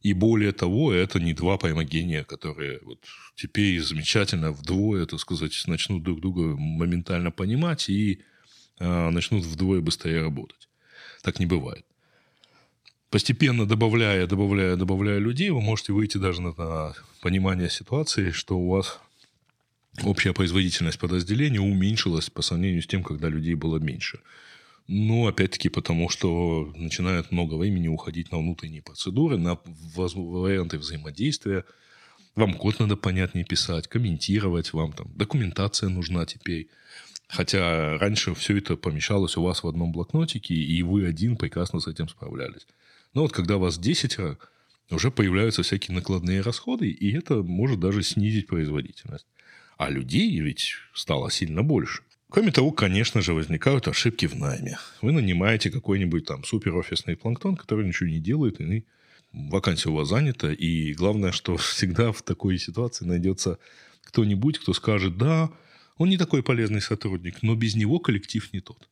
И 0.06 0.14
более 0.14 0.52
того, 0.52 0.94
это 0.94 1.20
не 1.20 1.34
два 1.34 1.58
поймогения, 1.58 2.24
которые 2.24 2.80
вот 2.84 3.00
теперь 3.36 3.82
замечательно 3.82 4.52
вдвое, 4.52 5.08
так 5.08 5.20
сказать, 5.20 5.64
начнут 5.66 6.04
друг 6.04 6.22
друга 6.22 6.42
моментально 6.56 7.32
понимать 7.32 7.90
и 7.90 8.22
а, 8.80 9.10
начнут 9.10 9.44
вдвое 9.44 9.82
быстрее 9.82 10.22
работать. 10.22 10.70
Так 11.24 11.40
не 11.40 11.48
бывает. 11.48 11.86
Постепенно 13.10 13.66
добавляя, 13.66 14.28
добавляя, 14.28 14.76
добавляя 14.76 15.18
людей, 15.18 15.50
вы 15.50 15.62
можете 15.62 15.92
выйти 15.92 16.20
даже 16.20 16.40
на, 16.40 16.54
на 16.56 16.94
понимание 17.22 17.72
ситуации, 17.72 18.30
что 18.30 18.60
у 18.60 18.70
вас 18.70 19.00
общая 20.04 20.34
производительность 20.34 21.00
подразделения 21.00 21.62
уменьшилась 21.62 22.30
по 22.30 22.44
сравнению 22.44 22.84
с 22.84 22.88
тем, 22.88 23.04
когда 23.04 23.28
людей 23.28 23.56
было 23.56 23.80
меньше. 23.80 24.20
Ну, 24.88 25.28
опять-таки, 25.28 25.70
потому 25.70 26.10
что 26.10 26.72
начинает 26.76 27.32
много 27.32 27.56
времени 27.56 27.88
уходить 27.88 28.32
на 28.32 28.38
внутренние 28.38 28.84
процедуры, 28.84 29.38
на 29.38 29.58
варианты 29.96 30.78
взаимодействия. 30.78 31.66
Вам 32.36 32.54
код 32.54 32.80
надо 32.80 32.96
понятнее 32.96 33.46
писать, 33.46 33.88
комментировать, 33.88 34.74
вам 34.74 34.94
там 34.94 35.12
документация 35.16 35.90
нужна 35.90 36.26
теперь. 36.26 36.68
Хотя 37.28 37.98
раньше 37.98 38.36
все 38.36 38.58
это 38.58 38.76
помещалось 38.76 39.38
у 39.38 39.42
вас 39.42 39.64
в 39.64 39.68
одном 39.68 39.92
блокнотике, 39.92 40.54
и 40.54 40.84
вы 40.84 41.08
один 41.08 41.38
прекрасно 41.38 41.80
с 41.80 41.88
этим 41.88 42.08
справлялись. 42.08 42.68
Но 43.16 43.24
вот 43.24 43.32
когда 43.32 43.58
вас 43.58 43.80
10, 43.80 44.18
уже 44.92 45.10
появляются 45.10 45.64
всякие 45.64 45.96
накладные 45.96 46.42
расходы, 46.42 46.90
и 46.90 47.12
это 47.18 47.42
может 47.42 47.80
даже 47.80 48.04
снизить 48.04 48.46
производительность. 48.46 49.26
А 49.78 49.90
людей 49.90 50.40
ведь 50.40 50.76
стало 50.94 51.32
сильно 51.32 51.64
больше. 51.64 52.04
Кроме 52.36 52.52
того, 52.52 52.72
конечно 52.72 53.22
же, 53.22 53.34
возникают 53.34 53.88
ошибки 53.88 54.26
в 54.26 54.36
найме. 54.36 54.78
Вы 55.02 55.14
нанимаете 55.14 55.72
какой-нибудь 55.72 56.26
там 56.26 56.44
суперофисный 56.44 57.16
планктон, 57.16 57.56
который 57.56 57.88
ничего 57.88 58.10
не 58.10 58.20
делает, 58.20 58.60
и 58.60 58.84
вакансия 59.32 59.88
у 59.88 59.94
вас 59.94 60.10
занята. 60.10 60.52
И 60.52 60.92
главное, 60.92 61.32
что 61.32 61.56
всегда 61.76 62.12
в 62.12 62.22
такой 62.24 62.58
ситуации 62.58 63.06
найдется 63.06 63.58
кто-нибудь, 64.04 64.60
кто 64.60 64.74
скажет, 64.74 65.18
да, 65.18 65.50
он 65.96 66.10
не 66.10 66.18
такой 66.18 66.44
полезный 66.44 66.82
сотрудник, 66.82 67.42
но 67.42 67.56
без 67.56 67.76
него 67.76 68.00
коллектив 68.00 68.52
не 68.52 68.60
тот. 68.60 68.86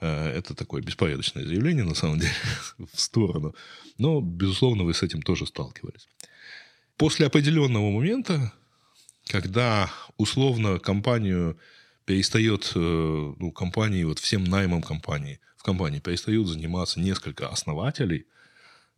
Э, 0.00 0.30
это 0.36 0.56
такое 0.56 0.82
беспорядочное 0.82 1.46
заявление, 1.46 1.84
на 1.84 1.94
самом 1.94 2.18
деле, 2.18 2.34
в 2.92 3.00
сторону. 3.00 3.54
Но, 3.98 4.20
безусловно, 4.20 4.82
вы 4.82 4.94
с 4.94 5.04
этим 5.04 5.22
тоже 5.22 5.46
сталкивались. 5.46 6.08
После 6.96 7.24
определенного 7.24 7.92
момента, 7.92 8.52
когда 9.28 9.92
условно 10.16 10.80
компанию 10.80 11.56
перестает, 12.12 12.72
э, 12.74 12.78
ну, 13.38 13.52
компании, 13.52 14.04
вот 14.04 14.18
всем 14.18 14.44
наймом 14.44 14.82
компании, 14.82 15.40
в 15.56 15.62
компании 15.62 15.98
перестают 15.98 16.46
заниматься 16.46 17.00
несколько 17.00 17.48
основателей, 17.48 18.26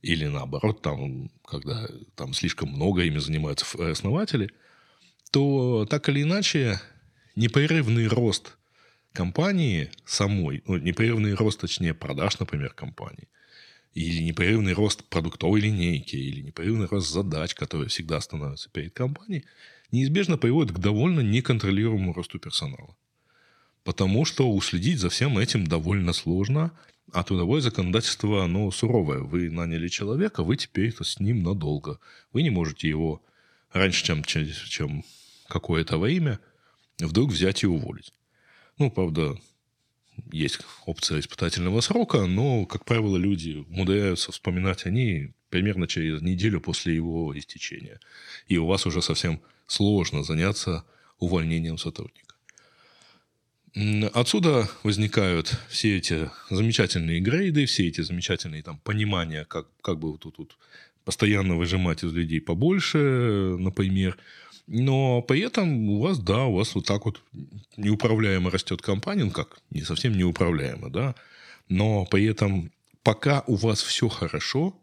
или 0.03 0.27
наоборот, 0.27 0.83
там, 0.83 1.31
когда 1.47 1.89
там 2.17 2.35
слишком 2.35 2.71
много 2.71 3.03
ими 3.03 3.19
занимаются 3.19 3.67
основатели, 3.89 4.51
то 5.31 5.87
так 5.89 6.09
или 6.09 6.23
иначе 6.23 6.81
непрерывный 7.37 8.09
рост 8.09 8.57
компании 9.13 9.91
самой, 10.05 10.65
ну, 10.67 10.79
непрерывный 10.79 11.35
рост, 11.35 11.61
точнее, 11.61 11.95
продаж, 11.95 12.41
например, 12.41 12.75
компании, 12.75 13.29
или 13.93 14.25
непрерывный 14.25 14.73
рост 14.73 15.05
продуктовой 15.05 15.61
линейки, 15.61 16.17
или 16.17 16.41
непрерывный 16.41 16.89
рост 16.89 17.13
задач, 17.13 17.55
которые 17.55 17.89
всегда 17.89 18.21
становятся 18.21 18.71
перед 18.71 18.93
компанией, 18.93 19.45
неизбежно 19.93 20.37
приводит 20.37 20.75
к 20.75 20.81
довольно 20.81 21.21
неконтролируемому 21.21 22.13
росту 22.13 22.41
персонала. 22.41 22.97
Потому 23.85 24.25
что 24.25 24.51
уследить 24.51 24.99
за 24.99 25.11
всем 25.11 25.39
этим 25.39 25.67
довольно 25.67 26.13
сложно, 26.13 26.73
а 27.13 27.23
трудовое 27.23 27.61
законодательство, 27.61 28.45
оно 28.45 28.71
суровое. 28.71 29.21
Вы 29.21 29.51
наняли 29.51 29.89
человека, 29.89 30.43
вы 30.43 30.57
теперь 30.57 30.89
-то 30.91 31.05
с 31.05 31.21
ним 31.21 31.43
надолго. 31.43 31.99
Вы 32.33 32.43
не 32.43 32.51
можете 32.51 32.89
его 32.89 33.23
раньше, 33.73 34.05
чем, 34.05 34.25
чем 34.25 35.05
какое-то 35.49 35.99
время– 35.99 36.41
вдруг 36.99 37.31
взять 37.31 37.63
и 37.63 37.67
уволить. 37.67 38.13
Ну, 38.79 38.91
правда, 38.91 39.37
есть 40.33 40.61
опция 40.87 41.21
испытательного 41.21 41.81
срока, 41.81 42.27
но, 42.27 42.67
как 42.67 42.85
правило, 42.85 43.17
люди 43.17 43.65
умудряются 43.69 44.33
вспоминать 44.33 44.87
о 44.87 44.91
ней 44.91 45.33
примерно 45.49 45.87
через 45.87 46.23
неделю 46.23 46.61
после 46.61 46.95
его 46.95 47.37
истечения. 47.39 48.01
И 48.49 48.57
у 48.59 48.67
вас 48.67 48.87
уже 48.87 49.03
совсем 49.03 49.41
сложно 49.67 50.23
заняться 50.25 50.85
увольнением 51.19 51.79
сотрудника. 51.79 52.24
Отсюда 54.13 54.69
возникают 54.85 55.59
все 55.69 55.97
эти 55.97 56.31
замечательные 56.49 57.21
грейды, 57.21 57.67
все 57.67 57.89
эти 57.89 58.03
замечательные 58.03 58.63
там, 58.63 58.79
понимания, 58.79 59.45
как, 59.45 59.67
как 59.83 59.99
бы 59.99 60.17
тут, 60.17 60.37
тут 60.37 60.57
постоянно 61.05 61.57
выжимать 61.57 62.05
из 62.05 62.13
людей 62.13 62.41
побольше, 62.41 63.57
например, 63.59 64.17
но 64.69 65.23
при 65.23 65.41
этом 65.41 65.91
у 65.91 66.01
вас, 66.01 66.21
да, 66.21 66.45
у 66.45 66.55
вас 66.55 66.77
вот 66.77 66.87
так 66.87 67.05
вот 67.05 67.21
неуправляемо 67.77 68.51
растет 68.51 68.81
компания, 68.81 69.25
ну 69.25 69.33
как, 69.33 69.59
не 69.71 69.83
совсем 69.83 70.17
неуправляемо, 70.17 70.89
да, 70.89 71.17
но 71.69 72.07
при 72.07 72.27
этом 72.27 72.71
пока 73.03 73.43
у 73.49 73.57
вас 73.57 73.83
все 73.83 74.09
хорошо, 74.09 74.81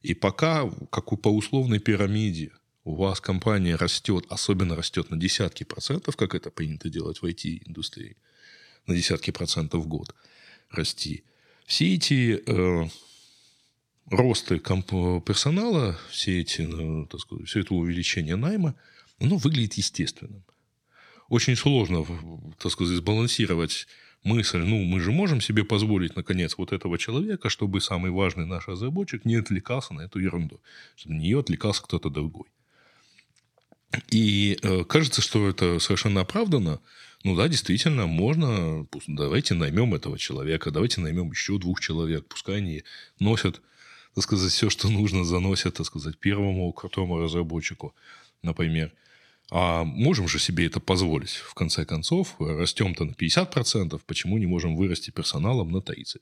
и 0.00 0.14
пока, 0.14 0.68
как 0.90 1.20
по 1.20 1.28
условной 1.28 1.78
пирамиде, 1.78 2.52
у 2.84 2.94
вас 2.94 3.20
компания 3.20 3.76
растет, 3.76 4.24
особенно 4.30 4.76
растет 4.76 5.10
на 5.10 5.18
десятки 5.18 5.64
процентов, 5.64 6.16
как 6.16 6.34
это 6.34 6.50
принято 6.50 6.88
делать 6.88 7.20
в 7.20 7.26
IT-индустрии, 7.26 8.16
на 8.90 8.96
десятки 8.96 9.30
процентов 9.30 9.84
в 9.84 9.86
год 9.86 10.14
расти. 10.70 11.24
Все 11.66 11.94
эти 11.94 12.42
э, 12.46 12.88
росты 14.10 14.58
комп- 14.58 15.24
персонала, 15.24 15.98
все 16.10 16.40
эти, 16.40 16.62
э, 16.62 17.06
так 17.06 17.20
сказать, 17.20 17.48
все 17.48 17.60
это 17.60 17.74
увеличение 17.74 18.36
найма– 18.36 18.74
оно 19.20 19.36
выглядит 19.36 19.74
естественным. 19.74 20.42
Очень 21.28 21.54
сложно, 21.54 22.04
так 22.58 22.72
сказать, 22.72 22.96
сбалансировать 22.96 23.86
мысль, 24.24 24.58
ну, 24.58 24.82
мы 24.82 25.00
же 25.00 25.12
можем 25.12 25.40
себе 25.40 25.64
позволить, 25.64 26.16
наконец, 26.16 26.56
вот 26.58 26.72
этого 26.72 26.98
человека, 26.98 27.48
чтобы 27.48 27.80
самый 27.80 28.10
важный 28.10 28.46
наш 28.46 28.66
разработчик 28.66 29.24
не 29.24 29.36
отвлекался 29.36 29.94
на 29.94 30.02
эту 30.02 30.18
ерунду, 30.18 30.60
чтобы 30.96 31.14
на 31.14 31.20
нее 31.20 31.38
отвлекался 31.38 31.82
кто-то 31.82 32.10
другой. 32.10 32.48
И 34.10 34.58
э, 34.62 34.84
кажется, 34.84 35.22
что 35.22 35.48
это 35.48 35.78
совершенно 35.78 36.22
оправдано. 36.22 36.80
Ну 37.22 37.36
да, 37.36 37.48
действительно, 37.48 38.06
можно, 38.06 38.86
давайте 39.06 39.54
наймем 39.54 39.94
этого 39.94 40.18
человека, 40.18 40.70
давайте 40.70 41.02
наймем 41.02 41.30
еще 41.30 41.58
двух 41.58 41.80
человек, 41.80 42.26
пускай 42.26 42.58
они 42.58 42.82
носят, 43.18 43.60
так 44.14 44.24
сказать, 44.24 44.50
все, 44.50 44.70
что 44.70 44.88
нужно, 44.88 45.24
заносят, 45.24 45.74
так 45.74 45.86
сказать, 45.86 46.18
первому 46.18 46.72
крутому 46.72 47.18
разработчику, 47.18 47.94
например. 48.42 48.92
А 49.50 49.84
можем 49.84 50.28
же 50.28 50.38
себе 50.38 50.66
это 50.66 50.80
позволить, 50.80 51.32
в 51.32 51.54
конце 51.54 51.84
концов. 51.84 52.36
Растем-то 52.38 53.04
на 53.04 53.10
50%, 53.10 54.00
почему 54.06 54.38
не 54.38 54.46
можем 54.46 54.76
вырасти 54.76 55.10
персоналом 55.10 55.72
на 55.72 55.78
30%? 55.78 56.20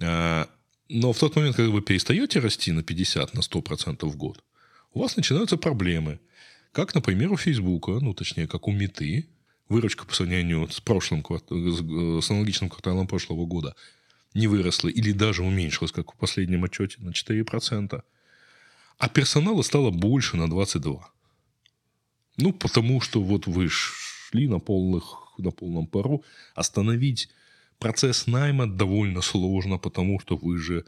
А, 0.00 0.48
но 0.88 1.12
в 1.12 1.18
тот 1.18 1.36
момент, 1.36 1.56
когда 1.56 1.70
вы 1.70 1.82
перестаете 1.82 2.40
расти 2.40 2.72
на 2.72 2.82
50, 2.82 3.34
на 3.34 3.40
100% 3.40 4.06
в 4.06 4.16
год, 4.16 4.42
у 4.94 5.00
вас 5.00 5.16
начинаются 5.16 5.56
проблемы. 5.56 6.20
Как, 6.72 6.94
например, 6.94 7.32
у 7.32 7.36
Фейсбука, 7.36 7.92
ну, 8.00 8.14
точнее, 8.14 8.46
как 8.46 8.66
у 8.66 8.72
Меты, 8.72 9.28
выручка 9.72 10.06
по 10.06 10.14
сравнению 10.14 10.68
с, 10.70 10.80
прошлым, 10.80 11.24
с 11.24 12.30
аналогичным 12.30 12.70
кварталом 12.70 13.06
прошлого 13.06 13.46
года 13.46 13.74
не 14.34 14.46
выросла 14.46 14.88
или 14.88 15.12
даже 15.12 15.42
уменьшилась, 15.42 15.92
как 15.92 16.12
в 16.12 16.16
последнем 16.16 16.64
отчете, 16.64 16.96
на 17.00 17.10
4%. 17.10 18.02
А 18.98 19.08
персонала 19.08 19.62
стало 19.62 19.90
больше 19.90 20.36
на 20.36 20.44
22%. 20.44 21.00
Ну, 22.38 22.52
потому 22.52 23.00
что 23.00 23.22
вот 23.22 23.46
вы 23.46 23.68
шли 23.68 24.48
на, 24.48 24.58
полных, 24.58 25.34
на 25.38 25.50
полном 25.50 25.86
пару. 25.86 26.24
Остановить 26.54 27.28
процесс 27.78 28.26
найма 28.26 28.66
довольно 28.66 29.20
сложно, 29.20 29.78
потому 29.78 30.20
что 30.20 30.36
вы 30.36 30.58
же 30.58 30.84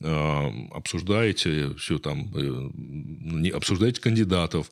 обсуждаете 0.00 1.74
все 1.76 1.98
там, 1.98 2.30
не 2.34 3.50
обсуждаете 3.50 4.00
кандидатов, 4.00 4.70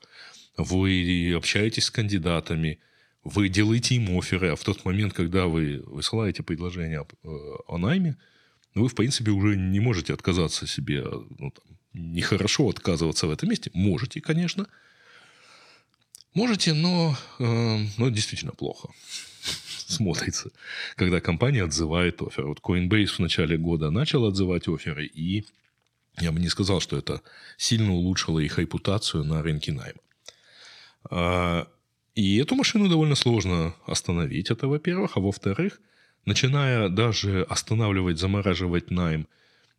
вы 0.57 1.33
общаетесь 1.37 1.85
с 1.85 1.91
кандидатами, 1.91 2.81
вы 3.25 3.49
делаете 3.49 3.95
им 3.95 4.19
оферы, 4.19 4.51
а 4.51 4.57
в 4.57 4.65
тот 4.65 4.85
момент, 4.85 5.13
когда 5.13 5.47
вы 5.47 5.83
высылаете 5.87 6.43
предложение 6.43 7.07
о 7.23 7.79
найме, 7.79 8.17
вы, 8.75 8.89
в 8.89 8.95
принципе, 8.95 9.31
уже 9.31 9.57
не 9.57 9.81
можете 9.81 10.15
отказаться 10.15 10.67
себе, 10.67 11.05
ну, 11.39 11.51
там, 11.51 11.79
нехорошо 11.93 12.69
отказываться 12.69 13.27
в 13.27 13.31
этом 13.31 13.51
месте. 13.51 13.71
Можете, 13.75 14.21
конечно. 14.21 14.67
Можете, 16.35 16.73
но, 16.73 17.17
э, 17.39 17.79
но 17.99 18.09
действительно 18.09 18.53
плохо 18.53 18.89
смотрится, 19.87 20.51
когда 20.97 21.21
компания 21.21 21.63
отзывает 21.63 22.23
офер. 22.23 22.47
Вот 22.47 22.61
Coinbase 22.61 23.07
в 23.07 23.19
начале 23.19 23.59
года 23.59 23.91
начал 23.91 24.25
отзывать 24.25 24.67
оферы, 24.67 25.07
и 25.07 25.45
я 26.19 26.33
бы 26.33 26.41
не 26.41 26.49
сказал, 26.49 26.81
что 26.81 26.97
это 26.97 27.21
сильно 27.59 27.93
улучшило 27.93 28.39
их 28.39 28.59
репутацию 28.59 29.25
на 29.25 29.43
рынке 29.43 29.73
найма. 29.73 30.01
И 32.14 32.37
эту 32.37 32.55
машину 32.55 32.88
довольно 32.88 33.14
сложно 33.14 33.75
остановить, 33.87 34.51
это 34.51 34.68
во-первых. 34.68 35.16
А 35.16 35.20
во-вторых, 35.20 35.81
начиная 36.27 36.88
даже 36.88 37.42
останавливать, 37.44 38.18
замораживать 38.18 38.90
найм– 38.90 39.27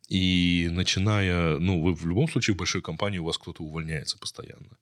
и 0.08 0.68
начиная, 0.70 1.58
ну, 1.58 1.80
вы 1.80 1.94
в 1.94 2.06
любом 2.06 2.28
случае 2.28 2.54
в 2.54 2.58
большой 2.58 2.82
компании 2.82 3.18
у 3.18 3.24
вас 3.24 3.38
кто-то 3.38 3.62
увольняется 3.62 4.18
постоянно. 4.18 4.78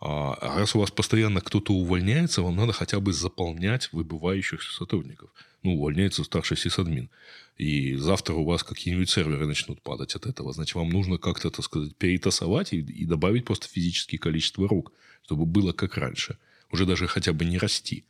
А, 0.00 0.34
а 0.34 0.58
раз 0.58 0.74
у 0.74 0.80
вас 0.80 0.90
постоянно 0.90 1.40
кто-то 1.40 1.72
увольняется, 1.72 2.42
вам 2.42 2.56
надо 2.56 2.72
хотя 2.72 3.00
бы 3.00 3.12
заполнять 3.12 3.92
выбывающих 3.92 4.62
сотрудников. 4.62 5.30
Ну, 5.62 5.74
увольняется 5.74 6.24
старший 6.24 6.56
сисадмин. 6.56 7.10
И 7.58 7.94
завтра 7.96 8.34
у 8.34 8.44
вас 8.44 8.64
какие-нибудь 8.64 9.10
серверы 9.10 9.46
начнут 9.46 9.82
падать 9.82 10.14
от 10.14 10.26
этого. 10.26 10.52
Значит, 10.52 10.74
вам 10.74 10.88
нужно 10.88 11.18
как-то, 11.18 11.50
так 11.50 11.64
сказать, 11.64 11.94
перетасовать 11.96 12.72
и, 12.72 12.78
и 12.78 13.04
добавить 13.04 13.44
просто 13.44 13.68
физическое 13.68 14.16
количество 14.16 14.66
рук, 14.66 14.92
чтобы 15.22 15.44
было 15.44 15.72
как 15.72 15.98
раньше. 15.98 16.38
Уже 16.70 16.86
даже 16.86 17.06
хотя 17.06 17.32
бы 17.32 17.44
не 17.44 17.58
расти. 17.58 18.04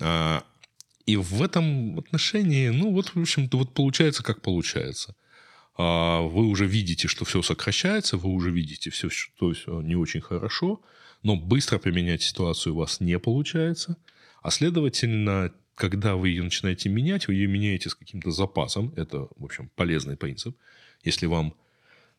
А, 0.00 0.44
и 1.06 1.16
в 1.16 1.42
этом 1.42 1.98
отношении, 1.98 2.68
ну, 2.68 2.92
вот, 2.92 3.08
в 3.14 3.20
общем-то, 3.20 3.58
вот 3.58 3.74
получается, 3.74 4.22
как 4.22 4.40
получается. 4.40 5.14
А, 5.76 6.20
вы 6.22 6.46
уже 6.46 6.66
видите, 6.66 7.08
что 7.08 7.24
все 7.24 7.42
сокращается, 7.42 8.16
вы 8.16 8.30
уже 8.30 8.50
видите 8.50 8.90
все, 8.90 9.10
что 9.10 9.52
все 9.52 9.80
не 9.80 9.96
очень 9.96 10.20
хорошо, 10.20 10.80
но 11.22 11.36
быстро 11.36 11.78
поменять 11.78 12.22
ситуацию 12.22 12.74
у 12.74 12.78
вас 12.78 13.00
не 13.00 13.18
получается. 13.18 13.96
А 14.42 14.50
следовательно, 14.50 15.52
когда 15.74 16.16
вы 16.16 16.30
ее 16.30 16.42
начинаете 16.42 16.88
менять, 16.88 17.28
вы 17.28 17.34
ее 17.34 17.46
меняете 17.46 17.88
с 17.88 17.94
каким-то 17.94 18.30
запасом. 18.30 18.92
Это, 18.96 19.28
в 19.36 19.44
общем, 19.44 19.70
полезный 19.74 20.16
принцип. 20.16 20.56
Если 21.04 21.26
вам 21.26 21.54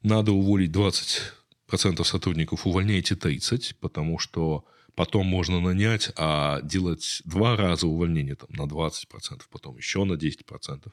надо 0.01 0.31
уволить 0.31 0.71
20% 0.71 2.03
сотрудников, 2.03 2.65
увольняйте 2.65 3.15
30%, 3.15 3.75
потому 3.79 4.19
что 4.19 4.65
потом 4.95 5.25
можно 5.25 5.59
нанять, 5.59 6.11
а 6.15 6.61
делать 6.61 7.21
два 7.25 7.55
раза 7.55 7.87
увольнение 7.87 8.35
там, 8.35 8.49
на 8.51 8.63
20%, 8.69 9.41
потом 9.51 9.77
еще 9.77 10.03
на 10.03 10.13
10%. 10.13 10.91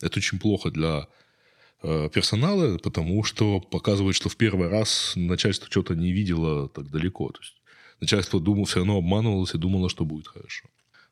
Это 0.00 0.18
очень 0.18 0.38
плохо 0.38 0.70
для 0.70 1.08
Э, 1.82 2.10
персонала, 2.12 2.76
потому 2.76 3.24
что 3.24 3.58
показывает, 3.58 4.14
что 4.14 4.28
в 4.28 4.36
первый 4.36 4.68
раз 4.68 5.14
начальство 5.16 5.66
что-то 5.70 5.94
не 5.94 6.12
видело 6.12 6.68
так 6.68 6.90
далеко. 6.90 7.30
То 7.30 7.40
есть 7.40 7.54
начальство 8.00 8.38
думало, 8.38 8.66
все 8.66 8.76
равно 8.76 8.98
обманывалось 8.98 9.54
и 9.54 9.58
думало, 9.58 9.88
что 9.88 10.04
будет 10.04 10.28
хорошо. 10.28 10.66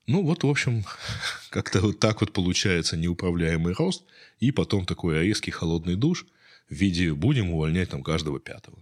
Ну 0.07 0.23
вот, 0.23 0.45
в 0.45 0.47
общем, 0.47 0.85
как-то 1.51 1.81
вот 1.81 2.01
так 2.01 2.21
вот 2.21 2.33
получается 2.33 2.99
неуправляемый 2.99 3.73
рост, 3.73 4.05
и 4.41 4.51
потом 4.51 4.85
такой 4.85 5.23
резкий 5.23 5.51
холодный 5.51 5.97
душ 5.97 6.27
в 6.69 6.75
виде 6.75 7.15
«будем 7.15 7.51
увольнять 7.51 7.89
там 7.89 8.03
каждого 8.03 8.39
пятого». 8.39 8.77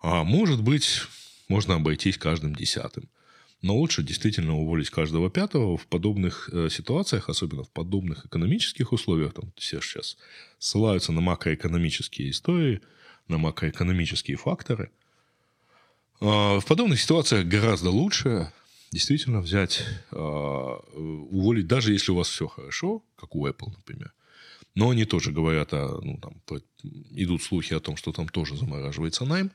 А 0.00 0.24
может 0.24 0.62
быть, 0.62 1.02
можно 1.52 1.74
обойтись 1.74 2.16
каждым 2.16 2.54
десятым. 2.54 3.10
Но 3.60 3.76
лучше 3.76 4.02
действительно 4.02 4.56
уволить 4.56 4.90
каждого 4.90 5.30
пятого 5.30 5.76
в 5.76 5.86
подобных 5.86 6.48
э, 6.50 6.68
ситуациях, 6.70 7.28
особенно 7.28 7.62
в 7.62 7.70
подобных 7.70 8.26
экономических 8.26 8.92
условиях. 8.92 9.34
Там 9.34 9.52
все 9.56 9.80
сейчас 9.80 10.16
ссылаются 10.58 11.12
на 11.12 11.20
макроэкономические 11.20 12.30
истории, 12.30 12.80
на 13.28 13.38
макроэкономические 13.38 14.36
факторы. 14.36 14.90
Э, 16.20 16.58
в 16.58 16.64
подобных 16.66 17.00
ситуациях 17.00 17.46
гораздо 17.46 17.90
лучше 17.90 18.50
действительно 18.90 19.40
взять, 19.40 19.84
э, 20.10 20.16
уволить, 20.16 21.66
даже 21.66 21.92
если 21.92 22.12
у 22.12 22.16
вас 22.16 22.28
все 22.28 22.48
хорошо, 22.48 23.04
как 23.16 23.34
у 23.36 23.46
Apple, 23.46 23.70
например. 23.76 24.12
Но 24.74 24.88
они 24.88 25.04
тоже 25.04 25.32
говорят, 25.32 25.74
о, 25.74 26.00
ну, 26.02 26.18
там, 26.18 26.40
идут 27.10 27.42
слухи 27.42 27.74
о 27.74 27.80
том, 27.80 27.96
что 27.96 28.10
там 28.12 28.28
тоже 28.28 28.56
замораживается 28.56 29.26
найм. 29.26 29.52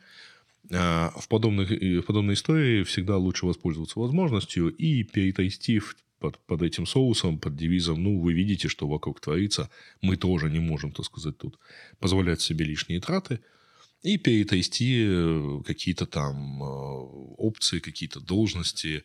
А, 0.72 1.12
в, 1.18 1.28
подобных, 1.28 1.70
в 1.70 2.02
подобной 2.02 2.34
истории 2.34 2.84
всегда 2.84 3.18
лучше 3.18 3.46
воспользоваться 3.46 4.00
возможностью 4.00 4.70
и 4.70 5.04
перетестив 5.04 5.96
под, 6.20 6.40
под 6.40 6.62
этим 6.62 6.86
соусом, 6.86 7.40
под 7.40 7.56
девизом, 7.56 8.04
ну, 8.04 8.20
вы 8.20 8.34
видите, 8.34 8.68
что 8.68 8.88
вокруг 8.88 9.20
творится, 9.20 9.70
мы 10.02 10.18
тоже 10.18 10.50
не 10.50 10.60
можем, 10.60 10.92
так 10.92 11.06
сказать, 11.06 11.38
тут 11.38 11.60
позволять 12.00 12.42
себе 12.42 12.66
лишние 12.66 13.00
траты, 13.00 13.40
и 14.04 14.18
перетести 14.18 15.06
э, 15.08 15.62
какие-то 15.66 16.06
там 16.06 16.64
э, 16.64 16.66
опции, 17.38 17.80
какие-то 17.80 18.20
должности, 18.20 19.04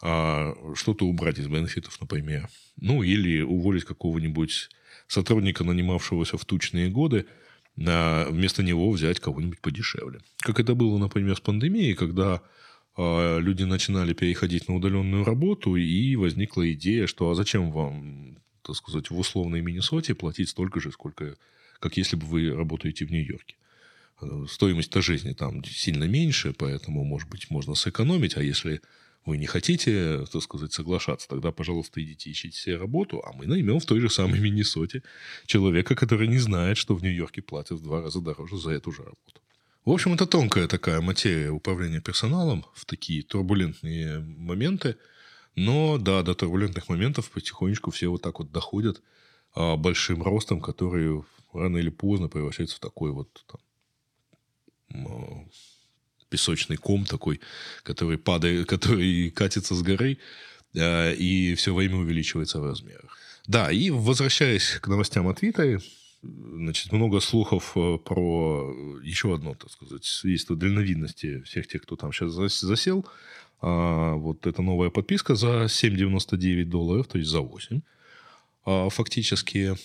а, 0.00 0.54
что-то 0.74 1.06
убрать 1.06 1.38
из 1.38 1.48
бенефитов, 1.48 2.00
например. 2.00 2.48
Ну, 2.76 3.02
или 3.02 3.40
уволить 3.40 3.84
какого-нибудь 3.84 4.68
сотрудника, 5.08 5.64
нанимавшегося 5.64 6.38
в 6.38 6.44
тучные 6.44 6.88
годы, 6.88 7.26
вместо 7.78 8.62
него 8.62 8.90
взять 8.90 9.20
кого-нибудь 9.20 9.60
подешевле. 9.60 10.20
Как 10.38 10.60
это 10.60 10.74
было, 10.74 10.98
например, 10.98 11.36
с 11.36 11.40
пандемией, 11.40 11.94
когда 11.94 12.42
э, 12.96 13.40
люди 13.40 13.62
начинали 13.62 14.12
переходить 14.12 14.68
на 14.68 14.74
удаленную 14.74 15.24
работу, 15.24 15.76
и 15.76 16.16
возникла 16.16 16.70
идея, 16.72 17.06
что 17.06 17.30
а 17.30 17.34
зачем 17.34 17.70
вам, 17.70 18.38
так 18.62 18.76
сказать, 18.76 19.10
в 19.10 19.18
условной 19.18 19.60
Миннесоте 19.60 20.14
платить 20.14 20.48
столько 20.48 20.80
же, 20.80 20.90
сколько, 20.90 21.36
как 21.78 21.96
если 21.96 22.16
бы 22.16 22.26
вы 22.26 22.54
работаете 22.54 23.06
в 23.06 23.10
Нью-Йорке. 23.10 23.54
Э, 24.20 24.46
стоимость-то 24.48 25.00
жизни 25.00 25.32
там 25.32 25.64
сильно 25.64 26.04
меньше, 26.04 26.52
поэтому, 26.52 27.04
может 27.04 27.28
быть, 27.28 27.50
можно 27.50 27.74
сэкономить, 27.74 28.36
а 28.36 28.42
если 28.42 28.80
вы 29.24 29.36
не 29.36 29.46
хотите, 29.46 30.24
так 30.32 30.42
сказать, 30.42 30.72
соглашаться, 30.72 31.28
тогда, 31.28 31.52
пожалуйста, 31.52 32.02
идите 32.02 32.30
ищите 32.30 32.58
себе 32.58 32.76
работу, 32.76 33.22
а 33.24 33.32
мы 33.32 33.46
наймем 33.46 33.78
в 33.78 33.86
той 33.86 34.00
же 34.00 34.08
самой 34.08 34.40
Миннесоте 34.40 35.02
человека, 35.46 35.94
который 35.94 36.28
не 36.28 36.38
знает, 36.38 36.78
что 36.78 36.94
в 36.94 37.02
Нью-Йорке 37.02 37.42
платят 37.42 37.78
в 37.78 37.82
два 37.82 38.00
раза 38.00 38.20
дороже 38.20 38.56
за 38.56 38.70
эту 38.70 38.90
же 38.92 39.02
работу. 39.02 39.42
В 39.84 39.90
общем, 39.90 40.12
это 40.12 40.26
тонкая 40.26 40.68
такая 40.68 41.00
материя 41.00 41.50
управления 41.50 42.00
персоналом 42.00 42.66
в 42.74 42.84
такие 42.84 43.22
турбулентные 43.22 44.18
моменты. 44.18 44.96
Но 45.54 45.98
да, 45.98 46.22
до 46.22 46.34
турбулентных 46.34 46.88
моментов 46.88 47.30
потихонечку 47.30 47.90
все 47.90 48.08
вот 48.08 48.22
так 48.22 48.38
вот 48.38 48.52
доходят 48.52 49.02
а, 49.54 49.76
большим 49.76 50.22
ростом, 50.22 50.60
который 50.60 51.24
рано 51.52 51.78
или 51.78 51.88
поздно 51.88 52.28
превращается 52.28 52.76
в 52.76 52.80
такой 52.80 53.12
вот 53.12 53.44
там, 53.46 53.60
а, 55.08 55.48
песочный 56.28 56.76
ком 56.76 57.04
такой, 57.04 57.40
который 57.82 58.18
падает, 58.18 58.66
который 58.68 59.30
катится 59.30 59.74
с 59.74 59.82
горы, 59.82 60.18
э, 60.74 61.14
и 61.14 61.54
все 61.54 61.74
время 61.74 61.96
увеличивается 61.96 62.60
в 62.60 62.64
размерах. 62.64 63.16
Да, 63.46 63.70
и 63.70 63.90
возвращаясь 63.90 64.78
к 64.80 64.88
новостям 64.88 65.26
от 65.28 65.38
Твиттера, 65.38 65.80
значит, 66.22 66.92
много 66.92 67.20
слухов 67.20 67.72
э, 67.76 67.98
про 68.04 68.74
еще 69.02 69.34
одно, 69.34 69.54
так 69.54 69.70
сказать, 69.70 70.04
свидетельство 70.04 70.56
дальновидности 70.56 71.40
всех 71.42 71.66
тех, 71.66 71.82
кто 71.82 71.96
там 71.96 72.12
сейчас 72.12 72.32
засел. 72.60 73.06
А, 73.60 74.14
вот 74.14 74.46
эта 74.46 74.62
новая 74.62 74.90
подписка 74.90 75.34
за 75.34 75.64
7,99 75.64 76.64
долларов, 76.64 77.06
то 77.06 77.18
есть 77.18 77.30
за 77.30 77.40
8. 77.40 77.80
А, 78.66 78.88
фактически 78.90 79.76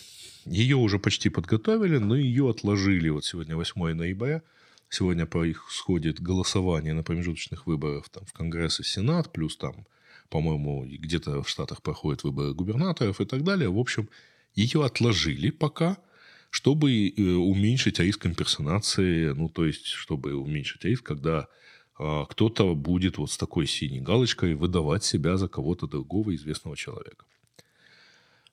ее 0.46 0.76
уже 0.76 1.00
почти 1.00 1.30
подготовили, 1.30 1.98
но 1.98 2.16
ее 2.16 2.50
отложили. 2.50 3.10
Вот 3.10 3.26
сегодня 3.26 3.56
8 3.56 3.94
ноября– 3.94 4.42
Сегодня 4.94 5.26
по 5.26 5.44
их 5.44 5.66
сходит 5.72 6.22
голосование 6.22 6.94
на 6.94 7.02
промежуточных 7.02 7.66
выборах 7.66 8.10
там, 8.10 8.26
в 8.28 8.32
Конгресс 8.32 8.80
и 8.80 8.84
Сенат, 8.84 9.34
плюс 9.34 9.58
там, 9.58 9.88
по-моему, 10.30 10.86
где-то 10.86 11.42
в 11.42 11.50
Штатах 11.50 11.82
проходят 11.82 12.24
выборы 12.24 12.54
губернаторов 12.54 13.20
и 13.20 13.26
так 13.26 13.44
далее. 13.44 13.72
В 13.72 13.80
общем, 13.80 14.08
ее 14.54 14.86
отложили 14.86 15.50
пока, 15.50 15.98
чтобы 16.52 17.10
э, 17.10 17.24
уменьшить 17.24 17.98
риск 17.98 18.28
имперсонации, 18.28 19.34
ну, 19.34 19.50
то 19.50 19.66
есть, 19.66 19.88
чтобы 19.88 20.36
уменьшить 20.36 20.86
риск, 20.86 21.02
когда 21.02 21.48
э, 21.98 22.26
кто-то 22.30 22.76
будет 22.76 23.18
вот 23.18 23.32
с 23.32 23.38
такой 23.38 23.66
синей 23.66 24.00
галочкой 24.00 24.54
выдавать 24.54 25.04
себя 25.04 25.38
за 25.38 25.48
кого-то 25.48 25.88
другого 25.88 26.36
известного 26.36 26.78
человека. 26.78 27.26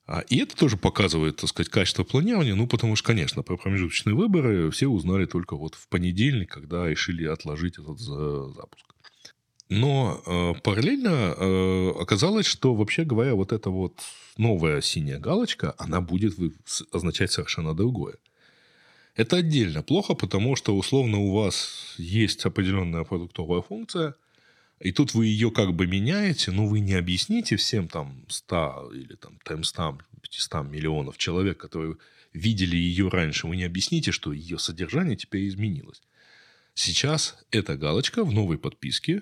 А, 0.07 0.21
и 0.29 0.37
это 0.39 0.55
тоже 0.55 0.77
показывает, 0.77 1.37
так 1.37 1.49
сказать, 1.49 1.71
качество 1.71 2.03
планирования, 2.03 2.55
ну, 2.55 2.67
потому 2.67 2.95
что, 2.95 3.07
конечно, 3.07 3.43
про 3.43 3.57
промежуточные 3.57 4.15
выборы 4.15 4.71
все 4.71 4.87
узнали 4.87 5.25
только 5.25 5.55
вот 5.55 5.75
в 5.75 5.87
понедельник, 5.87 6.51
когда 6.51 6.87
решили 6.87 7.25
отложить 7.25 7.77
этот 7.77 7.99
запуск. 7.99 8.85
Но 9.69 10.21
э, 10.25 10.53
параллельно 10.63 11.33
э, 11.37 11.91
оказалось, 11.97 12.45
что, 12.45 12.75
вообще 12.75 13.05
говоря, 13.05 13.35
вот 13.35 13.53
эта 13.53 13.69
вот 13.69 14.01
новая 14.35 14.81
синяя 14.81 15.17
галочка, 15.17 15.75
она 15.77 16.01
будет 16.01 16.33
означать 16.91 17.31
совершенно 17.31 17.73
другое. 17.73 18.15
Это 19.15 19.37
отдельно 19.37 19.81
плохо, 19.81 20.13
потому 20.13 20.57
что 20.57 20.75
условно 20.75 21.19
у 21.19 21.33
вас 21.33 21.95
есть 21.97 22.45
определенная 22.45 23.05
продуктовая 23.05 23.61
функция, 23.61 24.15
и 24.83 24.91
тут 24.91 25.13
вы 25.13 25.27
ее 25.27 25.51
как 25.51 25.73
бы 25.73 25.85
меняете, 25.87 26.51
но 26.51 26.65
вы 26.65 26.79
не 26.79 26.93
объясните 26.93 27.55
всем 27.55 27.87
там 27.87 28.25
100 28.29 28.91
или 28.93 29.15
там 29.15 29.37
300, 29.43 29.97
500 30.21 30.65
миллионов 30.67 31.17
человек, 31.17 31.57
которые 31.57 31.97
видели 32.33 32.75
ее 32.75 33.09
раньше, 33.09 33.47
вы 33.47 33.57
не 33.57 33.63
объясните, 33.63 34.11
что 34.11 34.33
ее 34.33 34.57
содержание 34.57 35.15
теперь 35.15 35.47
изменилось. 35.47 36.01
Сейчас 36.73 37.37
эта 37.51 37.77
галочка 37.77 38.23
в 38.23 38.33
новой 38.33 38.57
подписке 38.57 39.21